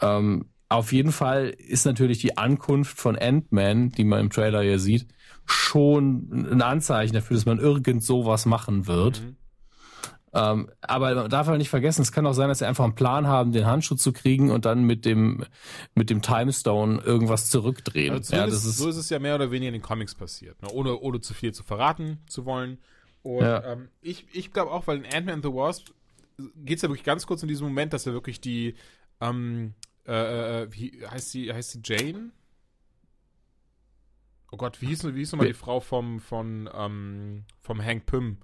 [0.00, 4.78] Ähm, auf jeden Fall ist natürlich die Ankunft von Ant-Man, die man im Trailer ja
[4.78, 5.06] sieht,
[5.46, 9.22] schon ein Anzeichen dafür, dass man irgend sowas machen wird.
[9.22, 9.36] Mhm.
[10.34, 12.96] Ähm, aber man darf halt nicht vergessen, es kann auch sein, dass sie einfach einen
[12.96, 15.44] Plan haben, den Handschuh zu kriegen und dann mit dem,
[15.94, 18.14] mit dem Timestone irgendwas zurückdrehen.
[18.14, 20.60] Also ja, das ist, so ist es ja mehr oder weniger in den Comics passiert,
[20.60, 20.68] ne?
[20.72, 22.78] ohne, ohne zu viel zu verraten zu wollen.
[23.22, 23.62] Und ja.
[23.64, 25.90] ähm, ich, ich glaube auch, weil in Ant-Man and the Wasp
[26.56, 28.74] geht es ja wirklich ganz kurz in diesem Moment, dass er wirklich die,
[29.20, 32.30] ähm, äh, äh, wie heißt sie, heißt sie Jane?
[34.54, 38.38] Oh Gott, wie hieß, wie hieß nochmal die Frau vom, von, ähm, vom Hank Pym?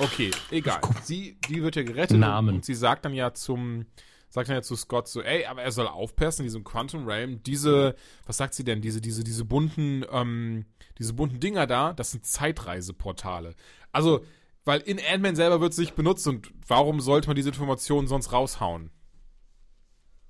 [0.00, 0.80] Okay, egal.
[1.04, 2.56] Sie, die wird ja gerettet Namen.
[2.56, 3.86] Und, sie sagt dann ja zum,
[4.30, 7.40] sagt dann ja zu Scott so, ey, aber er soll aufpassen in diesem Quantum Realm.
[7.44, 7.94] Diese,
[8.26, 8.82] was sagt sie denn?
[8.82, 10.64] Diese, diese, diese bunten, ähm,
[10.98, 13.54] diese bunten Dinger da, das sind Zeitreiseportale.
[13.92, 14.24] Also,
[14.64, 18.32] weil in Ant-Man selber wird es nicht benutzt und warum sollte man diese Informationen sonst
[18.32, 18.90] raushauen?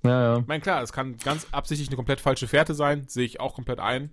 [0.05, 0.39] Ja, ja.
[0.39, 3.55] Ich meine, klar, es kann ganz absichtlich eine komplett falsche Fährte sein, sehe ich auch
[3.55, 4.11] komplett ein.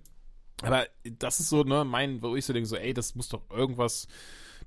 [0.61, 3.41] Aber das ist so, ne, mein, wo ich so denke, so, ey, das muss doch
[3.49, 4.07] irgendwas,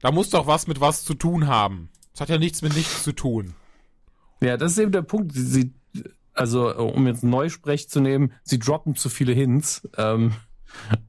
[0.00, 1.90] da muss doch was mit was zu tun haben.
[2.12, 3.54] Das hat ja nichts mit nichts zu tun.
[4.40, 5.32] Ja, das ist eben der Punkt.
[5.34, 5.72] Sie,
[6.34, 9.88] also, um jetzt Neusprech zu nehmen, sie droppen zu viele Hints.
[9.96, 10.34] Ähm,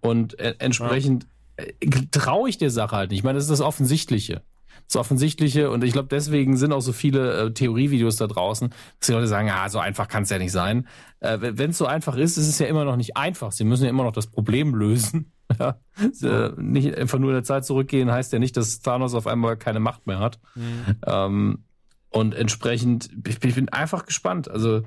[0.02, 1.28] und äh, entsprechend
[1.60, 2.02] ja.
[2.12, 3.20] traue ich der Sache halt nicht.
[3.20, 4.42] Ich meine, das ist das Offensichtliche
[4.88, 9.08] das Offensichtliche und ich glaube, deswegen sind auch so viele äh, Theorievideos da draußen, dass
[9.08, 10.88] die Leute sagen, ja, so einfach kann es ja nicht sein.
[11.20, 13.52] Äh, Wenn es so einfach ist, ist es ja immer noch nicht einfach.
[13.52, 15.34] Sie müssen ja immer noch das Problem lösen.
[15.60, 15.78] ja.
[16.22, 19.58] Äh, nicht einfach nur in der Zeit zurückgehen, heißt ja nicht, dass Thanos auf einmal
[19.58, 20.40] keine Macht mehr hat.
[20.56, 20.96] Mhm.
[21.06, 21.64] Ähm,
[22.10, 24.50] und entsprechend, ich, ich bin einfach gespannt.
[24.50, 24.84] Also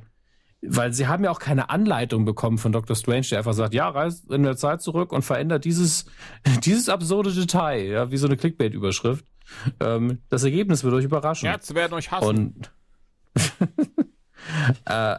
[0.62, 2.94] weil sie haben ja auch keine Anleitung bekommen von Dr.
[2.94, 6.04] Strange, der einfach sagt, ja, reist in der Zeit zurück und verändert dieses,
[6.64, 9.24] dieses absurde Detail, ja, wie so eine Clickbait-Überschrift.
[9.80, 11.46] Ähm, das Ergebnis wird euch überraschen.
[11.46, 12.26] Ärzte werden euch hassen.
[12.26, 12.72] Und
[14.86, 15.16] äh,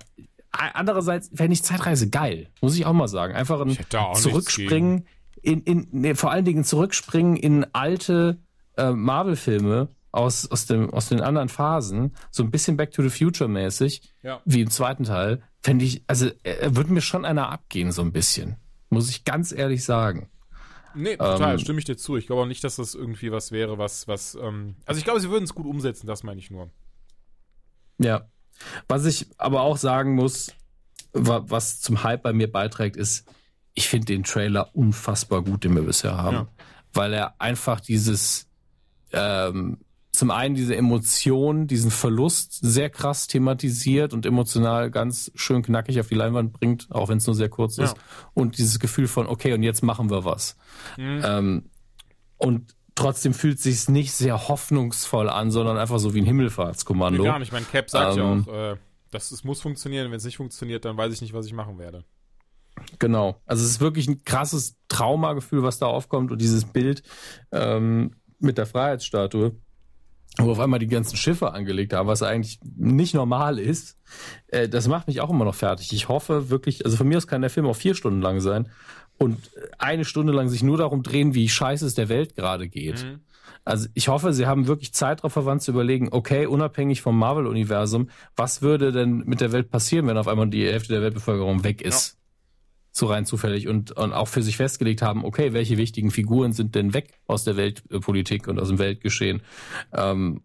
[0.52, 3.34] andererseits fände ich Zeitreise geil, muss ich auch mal sagen.
[3.34, 3.78] Einfach ein
[4.16, 5.06] Zurückspringen
[5.42, 8.40] in, in nee, vor allen Dingen zurückspringen in alte
[8.78, 13.10] äh, Marvel-Filme aus, aus, dem, aus den anderen Phasen, so ein bisschen Back to the
[13.10, 14.42] Future mäßig, ja.
[14.46, 18.12] wie im zweiten Teil, fände ich, also er würde mir schon einer abgehen, so ein
[18.12, 18.58] bisschen.
[18.90, 20.30] Muss ich ganz ehrlich sagen.
[20.94, 22.18] Nee, total, ähm, stimme ich dir zu.
[22.18, 25.20] Ich glaube auch nicht, dass das irgendwie was wäre, was, was, ähm, also ich glaube,
[25.20, 26.70] sie würden es gut umsetzen, das meine ich nur.
[27.98, 28.30] Ja.
[28.88, 30.54] Was ich aber auch sagen muss,
[31.14, 33.28] was zum Hype bei mir beiträgt, ist,
[33.74, 36.36] ich finde den Trailer unfassbar gut, den wir bisher haben.
[36.36, 36.48] Ja.
[36.94, 38.48] Weil er einfach dieses,
[39.14, 39.78] ähm,
[40.22, 46.10] zum einen diese Emotion, diesen Verlust sehr krass thematisiert und emotional ganz schön knackig auf
[46.10, 47.86] die Leinwand bringt, auch wenn es nur sehr kurz ja.
[47.86, 47.96] ist.
[48.36, 50.58] Und dieses Gefühl von, okay, und jetzt machen wir was.
[50.96, 51.24] Mhm.
[51.26, 51.70] Ähm,
[52.38, 57.24] und trotzdem fühlt es sich nicht sehr hoffnungsvoll an, sondern einfach so wie ein Himmelfahrtskommando.
[57.24, 57.52] Nee, gar nicht.
[57.52, 58.78] Mein Cap sagt ähm, ja auch, äh,
[59.10, 60.12] dass es muss funktionieren.
[60.12, 62.06] Wenn es nicht funktioniert, dann weiß ich nicht, was ich machen werde.
[63.00, 63.42] Genau.
[63.48, 67.02] Also es ist wirklich ein krasses Traumagefühl, was da aufkommt und dieses Bild
[67.52, 69.56] ähm, mit der Freiheitsstatue
[70.38, 73.98] wo auf einmal die ganzen Schiffe angelegt haben, was eigentlich nicht normal ist,
[74.48, 75.92] äh, das macht mich auch immer noch fertig.
[75.94, 78.70] Ich hoffe wirklich, also von mir aus kann der Film auch vier Stunden lang sein
[79.18, 79.38] und
[79.78, 83.04] eine Stunde lang sich nur darum drehen, wie scheiße es der Welt gerade geht.
[83.04, 83.20] Mhm.
[83.64, 88.10] Also ich hoffe, sie haben wirklich Zeit darauf verwandt zu überlegen, okay, unabhängig vom Marvel-Universum,
[88.36, 91.82] was würde denn mit der Welt passieren, wenn auf einmal die Hälfte der Weltbevölkerung weg
[91.82, 92.16] ist?
[92.16, 92.21] Ja
[92.92, 96.76] so rein zufällig und, und auch für sich festgelegt haben, okay, welche wichtigen Figuren sind
[96.76, 99.42] denn weg aus der Weltpolitik und aus dem Weltgeschehen.
[99.94, 100.42] Ähm,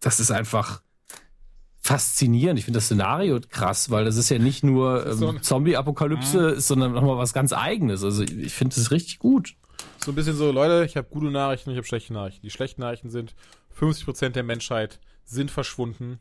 [0.00, 0.82] das ist einfach,
[1.82, 2.58] faszinierend.
[2.60, 6.92] Ich finde das Szenario krass, weil das ist ja nicht nur ähm, so Zombie-Apokalypse, sondern
[6.92, 8.04] nochmal was ganz Eigenes.
[8.04, 9.56] Also ich, ich finde das richtig gut.
[10.04, 12.42] So ein bisschen so, Leute, ich habe gute Nachrichten ich habe schlechte Nachrichten.
[12.42, 13.34] Die schlechten Nachrichten sind,
[13.78, 16.20] 50% der Menschheit sind verschwunden.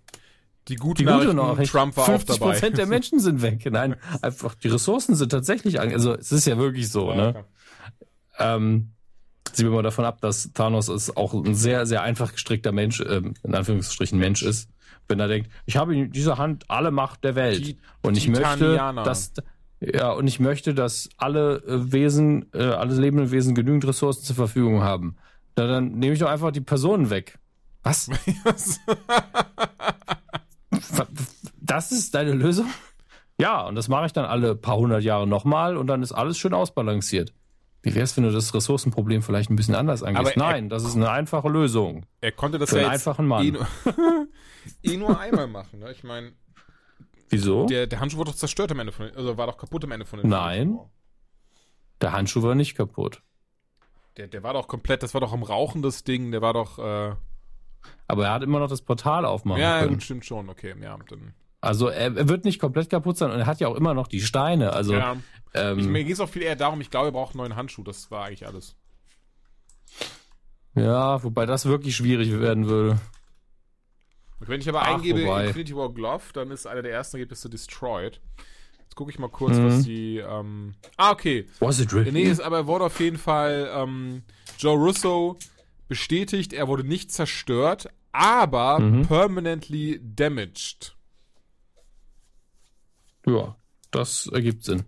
[0.67, 2.51] Die guten Die gute Nachricht, Trump war auch 50 dabei.
[2.51, 3.67] Prozent der Menschen sind weg.
[3.71, 7.45] Nein, einfach die Ressourcen sind tatsächlich, an- also es ist ja wirklich so, Ja, ne?
[8.37, 8.91] Ähm,
[9.53, 13.01] sehen wir mal davon ab, dass Thanos ist auch ein sehr, sehr einfach gestrickter Mensch,
[13.01, 14.69] ähm, in Anführungsstrichen Mensch ist.
[15.07, 17.65] Wenn er denkt, ich habe in dieser Hand alle Macht der Welt.
[17.65, 19.33] Die und ich möchte, dass,
[19.81, 24.35] ja, und ich möchte, dass alle äh, Wesen, äh, alle lebenden Wesen genügend Ressourcen zur
[24.35, 25.17] Verfügung haben.
[25.57, 27.39] Na, dann nehme ich doch einfach die Personen weg.
[27.83, 28.09] Was?
[31.59, 32.67] Das ist deine Lösung?
[33.39, 36.37] Ja, und das mache ich dann alle paar hundert Jahre nochmal und dann ist alles
[36.37, 37.33] schön ausbalanciert.
[37.83, 40.19] Wie wär's, wenn du das Ressourcenproblem vielleicht ein bisschen anders angehst?
[40.19, 42.05] Aber er- Nein, das ist eine einfache Lösung.
[42.21, 43.43] er konnte das Für ja einen einfachen Mann.
[43.45, 43.67] Eh, nur,
[44.83, 45.79] eh nur einmal machen.
[45.79, 45.91] Ne?
[45.91, 46.33] Ich meine,
[47.29, 47.65] Wieso?
[47.65, 49.91] Der, der, der Handschuh wurde doch zerstört am Ende von also war doch kaputt am
[49.91, 50.79] Ende von den Nein.
[52.03, 53.21] Handschuh war nicht kaputt.
[54.17, 56.77] Der, der war doch komplett, das war doch am Rauchen das Ding, der war doch,
[56.77, 57.15] äh,
[58.07, 59.93] Aber er hat immer noch das Portal aufmachen ja, können.
[59.93, 63.39] gut, stimmt schon, okay, ja, dann, Also er, er wird nicht komplett kaputt sein und
[63.39, 64.73] er hat ja auch immer noch die Steine.
[64.73, 65.15] Also ja.
[65.53, 67.55] ähm, Ich, mir geht es auch viel eher darum, ich glaube, er braucht einen neuen
[67.55, 68.75] Handschuh, das war eigentlich alles.
[70.75, 72.99] ja, wobei das wirklich schwierig werden würde.
[74.39, 75.47] Und wenn ich aber Ach, eingebe wobei.
[75.47, 78.19] Infinity War Glove, dann ist einer der ersten Ergebnisse Destroyed.
[78.79, 79.65] Jetzt gucke ich mal kurz, Mhm.
[79.67, 81.47] was die, ähm, ah, okay.
[81.59, 82.11] Was it really?
[82.11, 84.23] Nee, ist aber er wurde auf jeden Fall ähm,
[84.57, 85.37] Joe Russo
[85.91, 89.01] bestätigt, er wurde nicht zerstört, aber Mhm.
[89.07, 90.95] permanently damaged.
[93.25, 93.55] Ja,
[93.91, 94.83] das ergibt Sinn.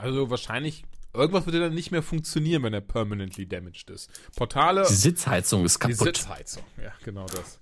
[0.00, 4.10] Also wahrscheinlich irgendwas wird ja dann nicht mehr funktionieren, wenn er permanently damaged ist.
[4.36, 6.16] Portale, Die Sitzheizung ist die kaputt.
[6.16, 7.60] Sitzheizung, ja genau das.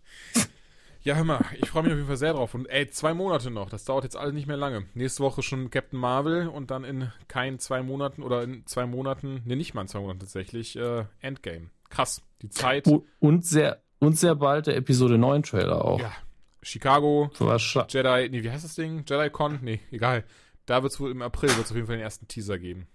[1.05, 2.55] Ja, hör mal, ich freue mich auf jeden Fall sehr drauf.
[2.55, 4.87] Und ey, zwei Monate noch, das dauert jetzt alles nicht mehr lange.
[4.95, 9.43] Nächste Woche schon Captain Marvel und dann in keinen zwei Monaten oder in zwei Monaten,
[9.45, 11.71] ne, nicht mal in zwei Monaten tatsächlich, äh, Endgame.
[11.93, 12.89] Krass, die Zeit.
[13.21, 16.01] Und sehr, und sehr bald der Episode 9 Trailer auch.
[16.01, 16.13] Ja,
[16.63, 17.93] Chicago, Wahrscheinlich.
[17.93, 19.05] Jedi, nee, wie heißt das Ding?
[19.07, 19.59] JediCon?
[19.63, 20.25] Nee, egal.
[20.67, 22.87] Da wird es wohl im April, wird es auf jeden Fall den ersten Teaser geben.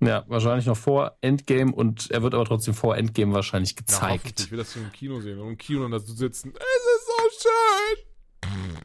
[0.00, 4.24] Ja, wahrscheinlich noch vor Endgame und er wird aber trotzdem vor Endgame wahrscheinlich Ja, gezeigt.
[4.24, 4.46] hoffentlich.
[4.46, 6.52] Ich will das im Kino sehen und im Kino und da sitzen.
[6.54, 6.64] Es
[6.96, 8.82] ist so schön.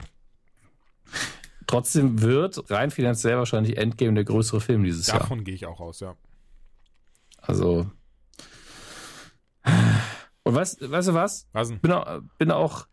[1.66, 5.20] trotzdem wird rein finanziell wahrscheinlich Endgame der größere Film dieses Jahr.
[5.20, 6.16] Davon gehe ich auch aus, ja.
[7.42, 7.90] Also.
[10.48, 11.48] Und weißt, weißt du was?
[11.54, 11.72] Was?
[11.72, 12.88] Bin auch, bin auch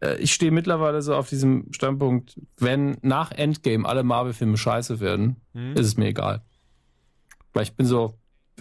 [0.00, 5.36] äh, ich stehe mittlerweile so auf diesem Standpunkt, wenn nach Endgame alle Marvel-Filme scheiße werden,
[5.54, 5.72] Hm?
[5.74, 6.42] ist es mir egal.
[7.52, 8.14] Weil ich bin so,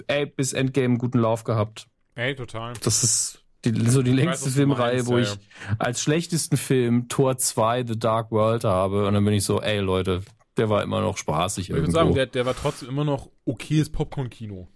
[0.07, 1.87] ey, bis Endgame einen guten Lauf gehabt.
[2.15, 2.73] Ey, total.
[2.83, 5.37] Das ist die, so die Ich weiß, längste du Filmreihe, meinst, wo ja, ich
[5.77, 9.05] als schlechtesten Film Tor 2 The Dark World habe.
[9.07, 10.21] Und dann bin ich so, ey Leute,
[10.55, 11.99] der war immer noch spaßig Ich würde irgendwo.
[11.99, 14.67] sagen, der, der war trotzdem immer noch okayes Popcorn-Kino.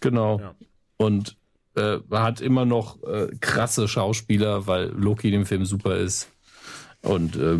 [0.00, 0.38] genau.
[0.38, 0.54] Ja.
[0.96, 1.36] Und
[1.76, 6.30] äh, hat immer noch äh, krasse Schauspieler, weil Loki in dem Film super ist.
[7.02, 7.58] Und äh,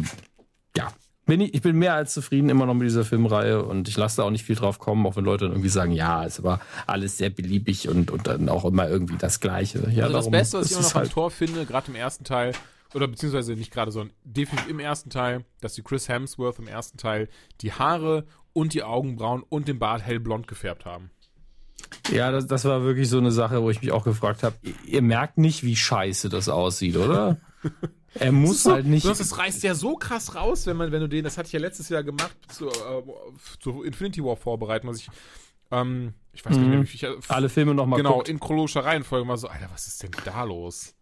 [0.76, 0.92] ja,
[1.26, 4.18] bin ich, ich bin mehr als zufrieden immer noch mit dieser Filmreihe und ich lasse
[4.18, 6.60] da auch nicht viel drauf kommen, auch wenn Leute dann irgendwie sagen, ja, es war
[6.86, 9.78] alles sehr beliebig und, und dann auch immer irgendwie das Gleiche.
[9.90, 11.94] Ja, also das darum Beste, was ich immer noch halt, am Tor finde, gerade im
[11.94, 12.52] ersten Teil,
[12.94, 16.98] oder beziehungsweise nicht gerade, sondern definitiv im ersten Teil, dass die Chris Hemsworth im ersten
[16.98, 17.28] Teil
[17.60, 21.10] die Haare und die Augenbrauen und den Bart hellblond gefärbt haben.
[22.12, 24.56] Ja, das, das war wirklich so eine Sache, wo ich mich auch gefragt habe,
[24.86, 27.38] ihr, merkt nicht, wie scheiße das aussieht, oder?
[28.14, 29.06] er muss so, halt nicht.
[29.06, 31.60] Das, reißt ja so krass raus, wenn man, wenn du den, das hatte ich ja
[31.60, 32.72] letztes Jahr gemacht, zu, äh,
[33.60, 35.08] zu Infinity War vorbereiten, was ich,
[35.70, 38.28] ähm, ich weiß gar nicht mehr, wie ich, alle Filme nochmal genau, guckt.
[38.28, 40.94] in chronologischer Reihenfolge mal so, Alter, was ist denn da los?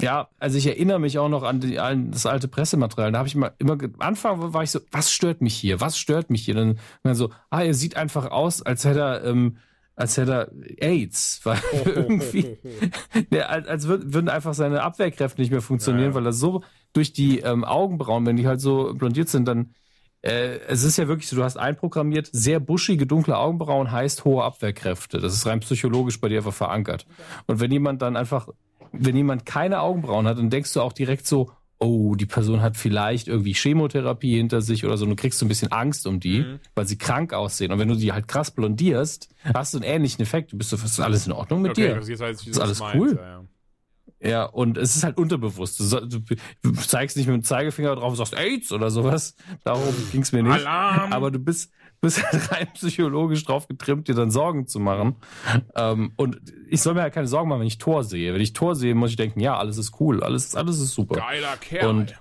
[0.00, 3.12] Ja, also ich erinnere mich auch noch an, die, an das alte Pressematerial.
[3.12, 5.80] Da habe ich mal immer, am Anfang war ich so, was stört mich hier?
[5.80, 6.54] Was stört mich hier?
[6.54, 9.58] Dann, dann so, ah, er sieht einfach aus, als hätte er, ähm,
[10.00, 10.50] als hätte er
[10.82, 12.58] AIDS, weil irgendwie,
[13.30, 16.14] der, als, als würd, würden einfach seine Abwehrkräfte nicht mehr funktionieren, Ja, ja.
[16.14, 16.62] weil er so
[16.92, 19.74] durch die ähm, Augenbrauen, wenn die halt so blondiert sind, dann
[20.22, 24.44] äh, es ist ja wirklich so, du hast einprogrammiert, sehr buschige, dunkle Augenbrauen heißt hohe
[24.44, 25.18] Abwehrkräfte.
[25.18, 27.06] Das ist rein psychologisch bei dir einfach verankert.
[27.46, 28.48] Und wenn jemand dann einfach,
[28.92, 31.50] wenn jemand keine Augenbrauen hat, dann denkst du auch direkt so,
[31.80, 35.04] oh, die Person hat vielleicht irgendwie Chemotherapie hinter sich oder so.
[35.04, 36.60] Und du kriegst so ein bisschen Angst um die, Mhm.
[36.74, 37.72] weil sie krank aussehen.
[37.72, 40.52] Und wenn du die halt krass blondierst, hast du einen ähnlichen Effekt.
[40.52, 41.94] Du bist so, ist alles in Ordnung mit dir?
[41.94, 43.16] das ist, jetzt weiß ich, wie Ist alles meinst, cool.
[43.16, 43.44] Ja, ja.
[44.22, 45.80] Ja, und es ist halt unterbewusst.
[45.80, 46.20] Du,
[46.62, 49.34] du zeigst nicht mit dem Zeigefinger drauf und sagst AIDS oder sowas.
[49.64, 50.66] Darum ging es mir nicht.
[50.66, 51.12] Alarm!
[51.12, 51.72] Aber du bist,
[52.02, 55.16] bist halt rein psychologisch drauf getrimmt, dir dann Sorgen zu machen.
[55.74, 58.34] Ähm, und ich soll mir halt keine Sorgen machen, wenn ich Tor sehe.
[58.34, 61.16] Wenn ich Tor sehe, muss ich denken, ja, alles ist cool, alles, alles ist super.
[61.16, 61.88] Geiler Kerl.
[61.88, 62.14] Und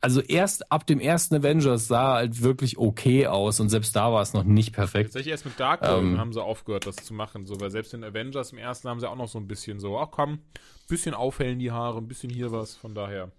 [0.00, 4.22] also erst ab dem ersten Avengers sah halt wirklich okay aus und selbst da war
[4.22, 5.08] es noch nicht perfekt.
[5.08, 6.18] Tatsächlich erst mit Dark World Ähm.
[6.18, 7.46] haben sie aufgehört, das zu machen.
[7.46, 9.98] So, weil selbst in Avengers im ersten haben sie auch noch so ein bisschen so,
[9.98, 10.40] ach komm,
[10.88, 13.32] bisschen aufhellen die Haare, ein bisschen hier was, von daher.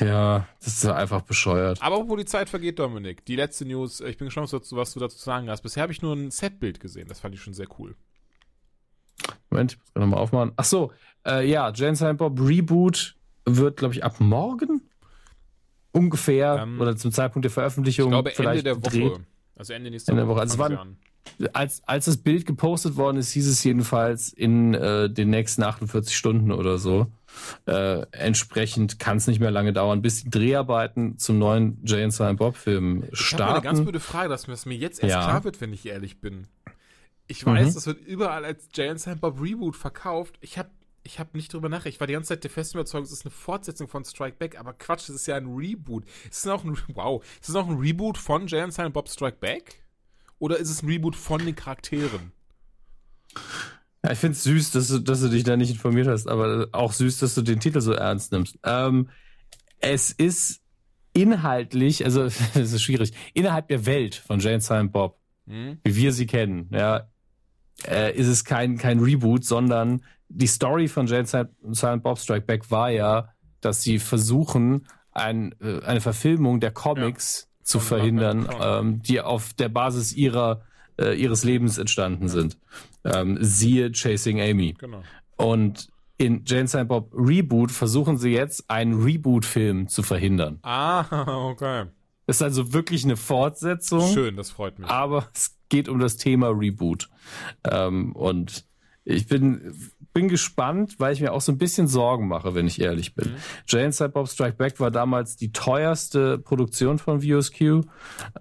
[0.00, 1.82] Ja, das ist einfach bescheuert.
[1.82, 5.16] Aber wo die Zeit vergeht, Dominik, die letzte News, ich bin gespannt, was du, dazu
[5.16, 5.60] zu sagen hast.
[5.60, 7.94] Bisher habe ich nur ein Setbild gesehen, das fand ich schon sehr cool.
[9.50, 10.52] Moment, ich muss gerade nochmal aufmachen.
[10.56, 10.92] Ach so,
[11.26, 14.88] äh, ja, Jane Silent Bob Reboot wird, glaube ich, ab morgen
[15.92, 18.90] ungefähr Ähm, oder zum Zeitpunkt der Ich Veröffentlichung glaube Ende vielleicht der Woche.
[18.90, 19.20] gedreht.
[19.56, 20.40] Also Ende nächster Ende Woche.
[20.40, 20.96] Also wann-.
[21.52, 26.16] Als, als das Bild gepostet worden ist, hieß es jedenfalls in äh, den nächsten 48
[26.16, 27.06] Stunden oder so.
[27.66, 32.38] Äh, entsprechend kann es nicht mehr lange dauern, bis die Dreharbeiten zum neuen Jane Silent
[32.38, 33.82] Bob Film Ich habe eine ganz starten.
[33.84, 35.22] blöde Frage, dass mir das mir jetzt erst Ja.
[35.24, 36.46] klar wird, wenn ich ehrlich bin.
[37.28, 37.74] Ich weiß, Mhm.
[37.74, 40.36] das wird überall als Jay Silent Bob Reboot verkauft.
[40.40, 40.70] Ich habe
[41.02, 41.94] ich hab nicht drüber nachgedacht.
[41.94, 44.58] Ich war die ganze Zeit der festen Überzeugung, es ist eine Fortsetzung von Strike Back,
[44.58, 46.04] aber Quatsch, das ist ja ein Reboot.
[46.30, 49.38] Ist es auch ein, wow, ist es auch ein Reboot von Jay Silent Bob Strike
[49.40, 49.84] Back?
[50.38, 52.32] Oder ist es ein Reboot von den Charakteren?
[54.02, 56.68] Ja, ich finde es süß, dass du, dass du dich da nicht informiert hast, aber
[56.72, 58.58] auch süß, dass du den Titel so ernst nimmst.
[58.64, 59.10] Ähm,
[59.78, 60.60] es ist
[61.12, 65.78] inhaltlich, also es ist schwierig, innerhalb der Welt von Jane Silent Bob, Hm?
[65.82, 67.10] wie wir sie kennen, ja,
[67.86, 72.70] äh, ist es kein, kein Reboot, sondern die Story von Jane Silent Bob Strike Back
[72.70, 73.28] war ja,
[73.60, 78.64] dass sie versuchen, ein, äh, eine Verfilmung der Comics zu Von verhindern, Comics.
[78.66, 80.62] ähm, die auf der Basis ihrer,
[80.98, 82.56] äh, ihres Lebens entstanden sind.
[83.04, 84.74] Ähm, siehe Chasing Amy.
[84.78, 85.02] Genau.
[85.36, 90.58] Und in Jane Silent Bob Reboot versuchen sie jetzt, einen Reboot-Film zu verhindern.
[90.62, 91.86] Ah, okay.
[92.26, 94.88] Das ist also wirklich eine Fortsetzung Schön, das freut mich.
[94.88, 97.08] aber es geht um das Thema Reboot.
[97.64, 98.64] Ähm, und
[99.04, 99.74] ich bin,
[100.12, 103.34] bin gespannt, weil ich mir auch so ein bisschen Sorgen mache, wenn ich ehrlich bin.
[103.66, 107.86] Jane Silent Bob Strike Back war damals die teuerste Produktion von VSQ.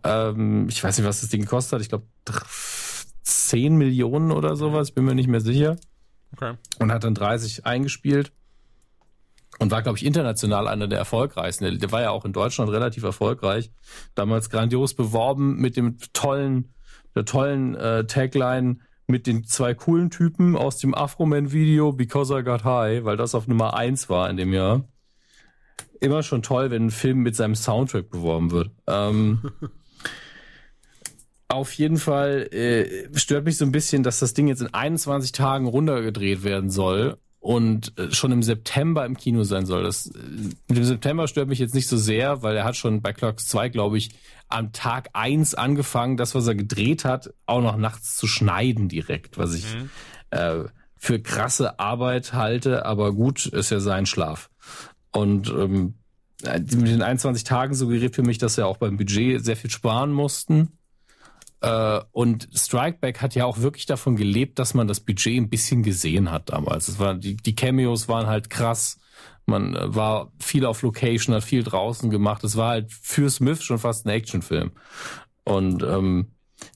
[0.03, 1.81] Ähm, ich weiß nicht, was das Ding gekostet hat.
[1.81, 2.05] Ich glaube
[3.23, 5.77] 10 Millionen oder sowas, bin mir nicht mehr sicher.
[6.33, 6.55] Okay.
[6.79, 8.31] Und hat dann 30 eingespielt.
[9.59, 11.65] Und war, glaube ich, international einer der erfolgreichsten.
[11.65, 13.71] Der, der war ja auch in Deutschland relativ erfolgreich.
[14.15, 16.73] Damals grandios beworben mit dem tollen,
[17.13, 18.77] der tollen äh, Tagline
[19.10, 23.48] mit den zwei coolen Typen aus dem Afro-Man-Video Because I Got High, weil das auf
[23.48, 24.88] Nummer eins war in dem Jahr.
[25.99, 28.72] Immer schon toll, wenn ein Film mit seinem Soundtrack beworben wird.
[28.88, 29.52] Ähm,
[31.49, 35.31] auf jeden Fall äh, stört mich so ein bisschen, dass das Ding jetzt in 21
[35.31, 39.83] Tagen runtergedreht werden soll und äh, schon im September im Kino sein soll.
[39.83, 40.19] Das äh,
[40.67, 43.47] mit dem September stört mich jetzt nicht so sehr, weil er hat schon bei Clocks
[43.47, 44.11] 2, glaube ich,
[44.49, 49.37] am Tag eins angefangen, das, was er gedreht hat, auch noch nachts zu schneiden direkt,
[49.37, 49.65] was ich
[50.31, 50.63] äh,
[50.97, 54.49] für krasse Arbeit halte, aber gut, ist ja sein Schlaf.
[55.11, 55.95] Und ähm,
[56.43, 59.69] äh, mit den 21 Tagen suggeriert für mich, dass sie auch beim Budget sehr viel
[59.69, 60.78] sparen mussten.
[61.61, 65.84] Äh, und Strikeback hat ja auch wirklich davon gelebt, dass man das Budget ein bisschen
[65.84, 66.88] gesehen hat damals.
[66.88, 68.99] Es war, die, die Cameos waren halt krass.
[69.45, 72.44] Man äh, war viel auf Location, hat viel draußen gemacht.
[72.44, 74.72] Es war halt für Smith schon fast ein Actionfilm.
[75.44, 76.31] Und ähm,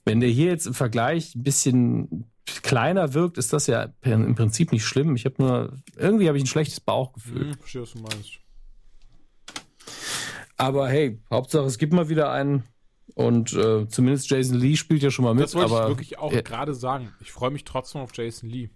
[0.05, 2.25] wenn der hier jetzt im Vergleich ein bisschen
[2.61, 5.15] kleiner wirkt, ist das ja im Prinzip nicht schlimm.
[5.15, 7.51] Ich habe nur, irgendwie habe ich ein schlechtes Bauchgefühl.
[7.51, 8.39] Hm, verstehe, was du meinst.
[10.57, 12.63] Aber hey, Hauptsache es gibt mal wieder einen.
[13.15, 15.43] Und äh, zumindest Jason Lee spielt ja schon mal mit.
[15.43, 17.13] Das wollte aber ich wirklich auch äh, gerade sagen.
[17.19, 18.69] Ich freue mich trotzdem auf Jason Lee.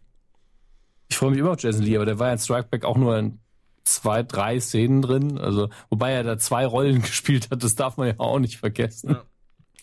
[1.10, 3.18] ich freue mich immer auf Jason Lee, aber der war ja in Strikeback auch nur
[3.18, 3.40] in
[3.84, 5.38] zwei, drei Szenen drin.
[5.38, 9.12] Also, wobei er da zwei Rollen gespielt hat, das darf man ja auch nicht vergessen.
[9.12, 9.24] Ja.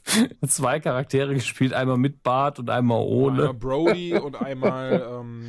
[0.46, 3.48] Zwei Charaktere gespielt, einmal mit Bart und einmal ohne.
[3.48, 5.46] Einmal Brody und einmal, ähm,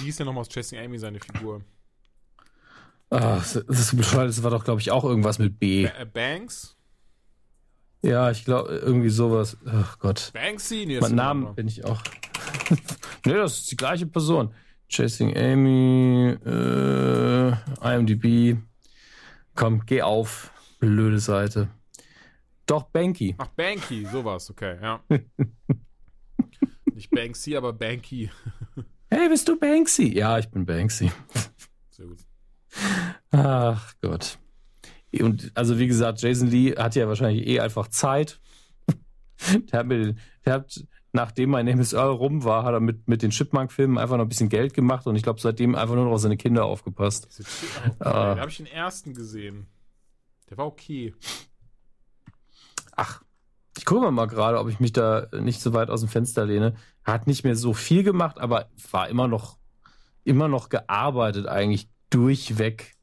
[0.00, 1.62] wie hieß der nochmal aus Chasing Amy seine Figur?
[3.10, 5.84] Ah, das ist bescheuert, das war doch, glaube ich, auch irgendwas mit B.
[5.84, 6.77] Äh, Banks?
[8.02, 9.56] Ja, ich glaube, irgendwie sowas.
[9.66, 10.30] Ach Gott.
[10.32, 10.84] Banksy?
[10.86, 12.00] Nee, das Mein ein bin ich auch.
[13.26, 14.54] nee, das ist die gleiche Person.
[14.88, 17.52] Chasing Amy, äh,
[17.82, 18.58] IMDb.
[19.54, 20.52] Komm, geh auf.
[20.78, 21.68] Blöde Seite.
[22.66, 23.34] Doch, Banky.
[23.38, 25.00] Ach, Banky, sowas, okay, ja.
[26.94, 28.30] Nicht Banksy, aber Banky.
[29.10, 30.14] Hey, bist du Banksy?
[30.14, 31.10] Ja, ich bin Banksy.
[31.88, 32.18] Sehr gut.
[33.30, 34.38] Ach Gott.
[35.20, 38.40] Und also wie gesagt, Jason Lee hat ja wahrscheinlich eh einfach Zeit.
[39.72, 43.08] Der hat, mir, der hat nachdem mein Name is Earl rum war, hat er mit,
[43.08, 46.04] mit den Chipmunk-Filmen einfach noch ein bisschen Geld gemacht und ich glaube, seitdem einfach nur
[46.04, 47.28] noch auf seine Kinder aufgepasst.
[48.00, 48.34] Ah.
[48.34, 49.66] Da habe ich den ersten gesehen.
[50.50, 51.14] Der war okay.
[52.96, 53.22] Ach,
[53.76, 56.74] ich gucke mal gerade, ob ich mich da nicht so weit aus dem Fenster lehne.
[57.04, 59.58] Hat nicht mehr so viel gemacht, aber war immer noch,
[60.24, 62.96] immer noch gearbeitet eigentlich durchweg.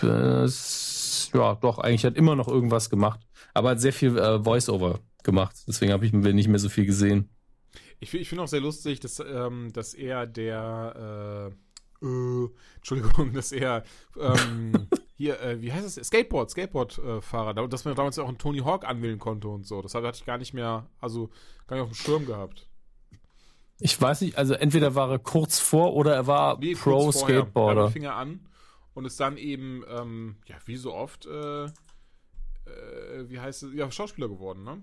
[0.00, 3.20] Bis, ja, doch, eigentlich hat immer noch irgendwas gemacht.
[3.54, 5.56] Aber hat sehr viel äh, Voice-Over gemacht.
[5.66, 7.28] Deswegen habe ich nicht mehr so viel gesehen.
[8.00, 11.50] Ich, ich finde auch sehr lustig, dass, ähm, dass er der,
[12.02, 13.82] äh, äh, Entschuldigung, dass er,
[14.20, 16.06] ähm, hier, äh, wie heißt es?
[16.06, 19.82] Skateboard, Skateboard-Fahrer, da- dass man damals ja auch einen Tony Hawk anwählen konnte und so.
[19.82, 21.30] Das hatte ich gar nicht mehr, also
[21.66, 22.68] gar nicht auf dem Schirm gehabt.
[23.80, 26.74] Ich weiß nicht, also entweder war er kurz vor oder er war Nee.
[26.74, 27.80] Pro-Skateboarder.
[27.82, 28.40] Damit fing er an
[28.98, 31.70] und ist dann eben, ähm, ja, wie so oft, äh, äh,
[33.28, 34.82] wie heißt es, ja, Schauspieler geworden, ne?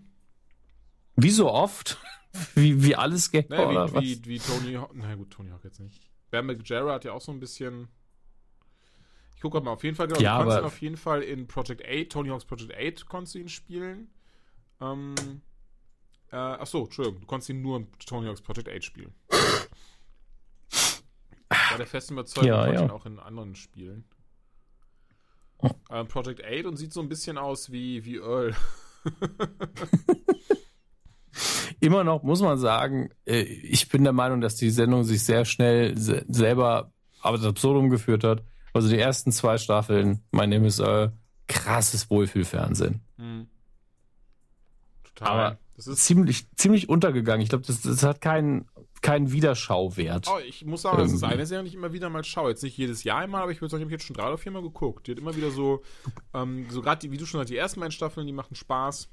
[1.17, 1.97] Wie so oft?
[2.55, 3.65] Wie, wie alle Skateboarder?
[3.65, 4.03] Naja, oder was?
[4.03, 6.01] wie, wie, wie Tony Hawk, na gut, Tony Hawk jetzt nicht.
[6.31, 7.87] Bam McJarrett hat ja auch so ein bisschen,
[9.35, 11.47] ich gucke mal, auf jeden Fall, genau, Ja, du konntest ihn auf jeden Fall in
[11.47, 14.09] Project 8, Tony Hawk's Project 8 konntest du ihn spielen.
[14.81, 15.15] Ähm,
[16.31, 19.13] äh, ach so, Entschuldigung, du konntest ihn nur in Tony Hawk's Project 8 spielen.
[21.76, 22.89] War der festen Überzeugung, Ja, ja.
[22.91, 24.06] auch in anderen Spielen.
[25.89, 28.56] Ähm, Project 8 und sieht so ein bisschen aus wie, wie Earl.
[31.80, 35.45] immer noch muss man sagen, äh, ich bin der Meinung, dass die Sendung sich sehr
[35.45, 36.91] schnell se selber
[37.22, 38.43] aber das Absurdum geführt hat.
[38.73, 41.10] Also die ersten zwei Staffeln, mein Name ist äh,
[41.47, 43.02] krasses Wohlfühlfernsehen.
[43.18, 43.47] Hm.
[45.03, 45.27] Total.
[45.27, 47.41] Aber das ist Ziemlich, ziemlich untergegangen.
[47.41, 48.68] Ich glaube, das, das hat keinen,
[49.06, 50.27] keinen Wiederschauwert.
[50.27, 52.49] Oh, ich muss sagen, das ist eine Serie, die ich immer wieder mal schaue.
[52.49, 54.38] Jetzt nicht jedes Jahr einmal, aber ich würde sagen, ich habe jetzt schon drei oder
[54.38, 55.06] viermal geguckt.
[55.06, 55.84] Die hat immer wieder so,
[56.34, 59.10] ähm, so gerade wie du schon sagst, die ersten beiden Staffeln, die machen Spaß.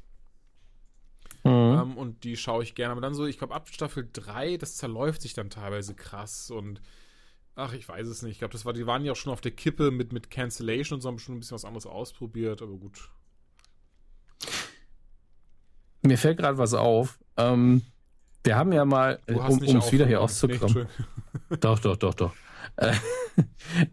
[1.44, 1.50] Mhm.
[1.50, 2.92] Ähm, und die schaue ich gerne.
[2.92, 6.80] Aber dann so, ich glaube, ab Staffel 3, das zerläuft sich dann teilweise krass und
[7.54, 8.32] ach, ich weiß es nicht.
[8.32, 10.96] Ich glaube, das war, die waren ja auch schon auf der Kippe mit, mit Cancellation
[10.96, 13.10] und so, haben schon ein bisschen was anderes ausprobiert, aber gut.
[16.00, 17.18] Mir fällt gerade was auf.
[17.36, 17.82] Ähm,
[18.44, 20.16] wir haben ja mal, äh, um es wieder hier.
[20.18, 20.62] Nee, auszukommen.
[20.62, 20.88] Entschuldigung.
[21.60, 22.32] Doch, doch, doch, doch.
[22.76, 22.92] Äh,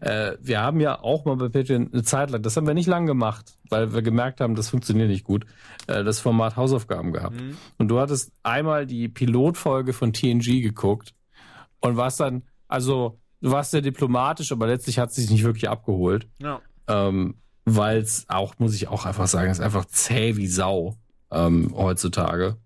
[0.00, 2.86] äh, wir haben ja auch mal bei Patreon eine Zeit lang, das haben wir nicht
[2.86, 5.46] lang gemacht, weil wir gemerkt haben, das funktioniert nicht gut,
[5.86, 7.40] äh, das Format Hausaufgaben gehabt.
[7.40, 7.56] Mhm.
[7.78, 11.14] Und du hattest einmal die Pilotfolge von TNG geguckt
[11.80, 15.68] und warst dann, also du warst sehr diplomatisch, aber letztlich hat es sich nicht wirklich
[15.68, 16.60] abgeholt, Ja.
[16.88, 20.96] ähm, weil es auch, muss ich auch einfach sagen, ist einfach zäh wie Sau
[21.30, 22.56] ähm, heutzutage.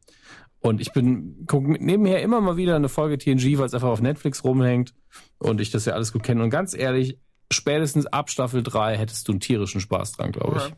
[0.64, 4.00] Und ich bin, guck nebenher immer mal wieder eine Folge TNG, weil es einfach auf
[4.00, 4.94] Netflix rumhängt
[5.36, 6.42] und ich das ja alles gut kenne.
[6.42, 7.18] Und ganz ehrlich,
[7.52, 10.64] spätestens ab Staffel 3 hättest du einen tierischen Spaß dran, glaube ich.
[10.64, 10.74] Okay.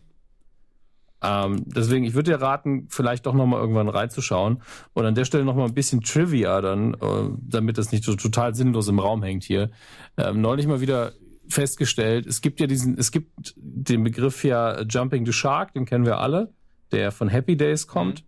[1.23, 4.61] Ähm, deswegen, ich würde dir raten, vielleicht doch nochmal irgendwann reinzuschauen.
[4.93, 8.57] Und an der Stelle nochmal ein bisschen Trivia dann, äh, damit das nicht so total
[8.57, 9.71] sinnlos im Raum hängt hier.
[10.17, 11.13] Ähm, neulich mal wieder
[11.47, 16.05] festgestellt, es gibt ja diesen, es gibt den Begriff ja Jumping the Shark, den kennen
[16.05, 16.53] wir alle,
[16.91, 18.25] der von Happy Days kommt.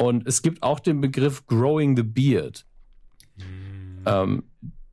[0.00, 2.64] Und es gibt auch den Begriff Growing the Beard,
[4.06, 4.44] ähm,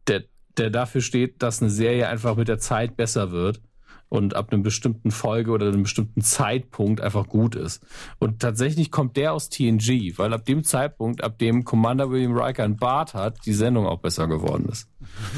[0.05, 0.25] der,
[0.57, 3.61] der dafür steht, dass eine Serie einfach mit der Zeit besser wird
[4.09, 7.85] und ab einem bestimmten Folge oder einem bestimmten Zeitpunkt einfach gut ist.
[8.19, 12.65] Und tatsächlich kommt der aus TNG, weil ab dem Zeitpunkt, ab dem Commander William Riker
[12.65, 14.89] einen Bart hat, die Sendung auch besser geworden ist.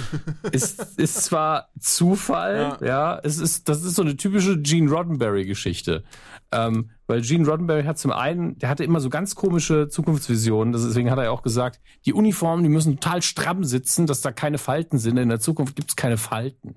[0.51, 2.87] ist, ist zwar Zufall, ja.
[2.87, 3.19] Ja.
[3.21, 6.03] es ist, das ist so eine typische Gene Roddenberry-Geschichte.
[6.51, 11.09] Ähm, weil Gene Roddenberry hat zum einen, der hatte immer so ganz komische Zukunftsvisionen, deswegen
[11.09, 14.59] hat er ja auch gesagt, die Uniformen, die müssen total stramm sitzen, dass da keine
[14.59, 15.17] Falten sind.
[15.17, 16.75] In der Zukunft gibt es keine Falten.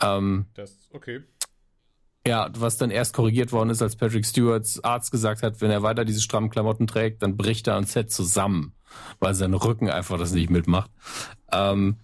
[0.00, 1.22] Ähm, Das, okay.
[2.24, 5.82] ja, was dann erst korrigiert worden ist, als Patrick Stewarts Arzt gesagt hat, wenn er
[5.82, 8.74] weiter diese strammen Klamotten trägt, dann bricht er am Set zusammen,
[9.18, 10.92] weil sein Rücken einfach das nicht mitmacht.
[11.50, 11.96] Ähm,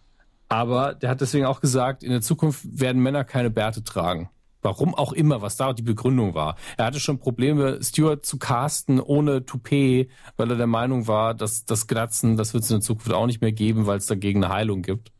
[0.48, 4.28] aber der hat deswegen auch gesagt, in der Zukunft werden Männer keine Bärte tragen.
[4.68, 6.56] Warum auch immer, was da die Begründung war.
[6.76, 11.64] Er hatte schon Probleme, Stewart zu casten ohne Toupet, weil er der Meinung war, dass
[11.64, 14.44] das Glatzen, das wird es in der Zukunft auch nicht mehr geben, weil es dagegen
[14.44, 15.10] eine Heilung gibt.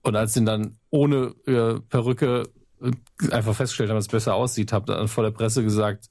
[0.00, 2.44] Und als ihn dann ohne äh, Perücke
[2.80, 6.08] äh, einfach festgestellt haben, dass es besser aussieht, hat er dann vor der Presse gesagt,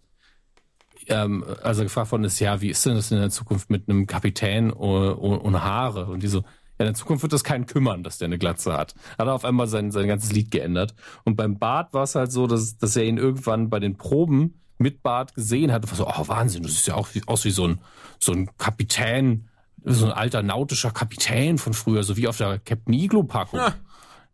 [1.08, 3.90] ähm, als er gefragt worden ist, ja, wie ist denn das in der Zukunft mit
[3.90, 6.06] einem Kapitän ohne, ohne, ohne Haare?
[6.06, 6.44] Und die so,
[6.80, 8.96] ja, in der Zukunft wird das keinen kümmern, dass der eine Glatze hat.
[9.18, 10.96] Hat er auf einmal sein, sein ganzes Lied geändert.
[11.26, 14.62] Und beim Bart war es halt so, dass, dass er ihn irgendwann bei den Proben
[14.78, 15.84] mit Bart gesehen hat.
[15.84, 17.82] Und war so, oh Wahnsinn, du siehst ja auch wie, aus wie so ein,
[18.18, 19.50] so ein Kapitän,
[19.84, 23.60] so ein alter nautischer Kapitän von früher, so wie auf der Captain Iglo-Packung.
[23.60, 23.76] Ja.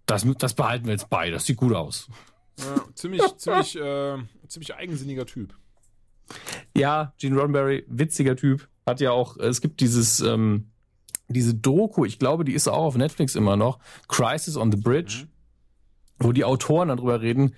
[0.06, 2.10] Das, das behalten wir jetzt bei, das sieht gut aus.
[2.60, 4.18] Ja, ziemlich, ziemlich, äh,
[4.48, 5.56] ziemlich eigensinniger Typ.
[6.78, 8.68] Ja, Gene Roddenberry, witziger Typ.
[8.86, 10.70] hat ja auch, es gibt dieses, ähm,
[11.28, 15.26] diese Doku, ich glaube, die ist auch auf Netflix immer noch, Crisis on the Bridge,
[15.26, 16.26] mhm.
[16.26, 17.56] wo die Autoren darüber reden,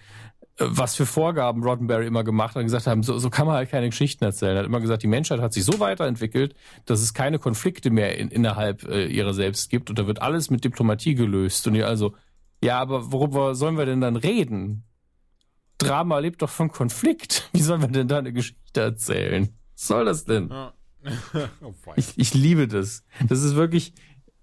[0.58, 3.56] äh, was für Vorgaben Roddenberry immer gemacht hat und gesagt haben, so, so kann man
[3.56, 4.56] halt keine Geschichten erzählen.
[4.56, 8.18] Er hat immer gesagt, die Menschheit hat sich so weiterentwickelt, dass es keine Konflikte mehr
[8.18, 11.68] in, innerhalb äh, ihrer selbst gibt und da wird alles mit Diplomatie gelöst.
[11.68, 12.16] Und ihr also,
[12.64, 14.84] ja, aber worüber sollen wir denn dann reden?
[15.78, 17.50] Drama lebt doch von Konflikt.
[17.54, 19.50] Wie sollen wir denn da eine Geschichte erzählen?
[19.76, 20.50] Was soll das denn?
[20.50, 20.74] Ja.
[21.62, 23.06] oh, ich, ich liebe das.
[23.28, 23.94] Das ist wirklich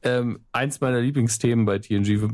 [0.02, 2.28] ähm, eins meiner Lieblingsthemen bei TNG,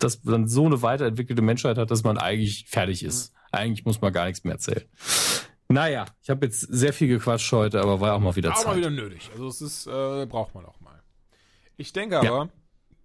[0.00, 3.32] dass man so eine weiterentwickelte Menschheit hat, dass man eigentlich fertig ist.
[3.52, 4.84] Eigentlich muss man gar nichts mehr erzählen.
[5.68, 8.66] Naja, ich habe jetzt sehr viel gequatscht heute, aber war auch mal wieder auch Zeit.
[8.66, 9.30] Auch mal wieder nötig.
[9.32, 11.02] Also es ist, äh, braucht man auch mal.
[11.76, 12.48] Ich denke aber, ja.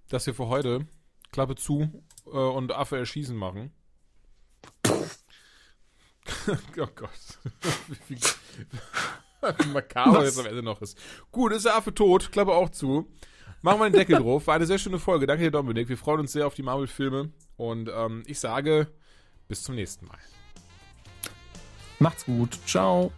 [0.10, 0.88] dass wir für heute
[1.32, 3.72] Klappe zu äh, und Affe erschießen machen.
[4.88, 5.06] oh
[6.96, 7.40] Gott.
[9.74, 10.98] makaber jetzt am Ende noch ist.
[11.32, 13.08] Gut, ist der Affe tot, Klappe auch zu.
[13.62, 14.48] Machen wir den Deckel drauf.
[14.48, 15.28] War eine sehr schöne Folge.
[15.28, 15.90] Danke dir, Dominik.
[15.90, 17.30] Wir freuen uns sehr auf die Marvel-Filme.
[17.58, 18.88] Und ähm, ich sage,
[19.48, 20.18] bis zum nächsten Mal.
[22.00, 22.58] Macht's gut.
[22.66, 23.12] Ciao.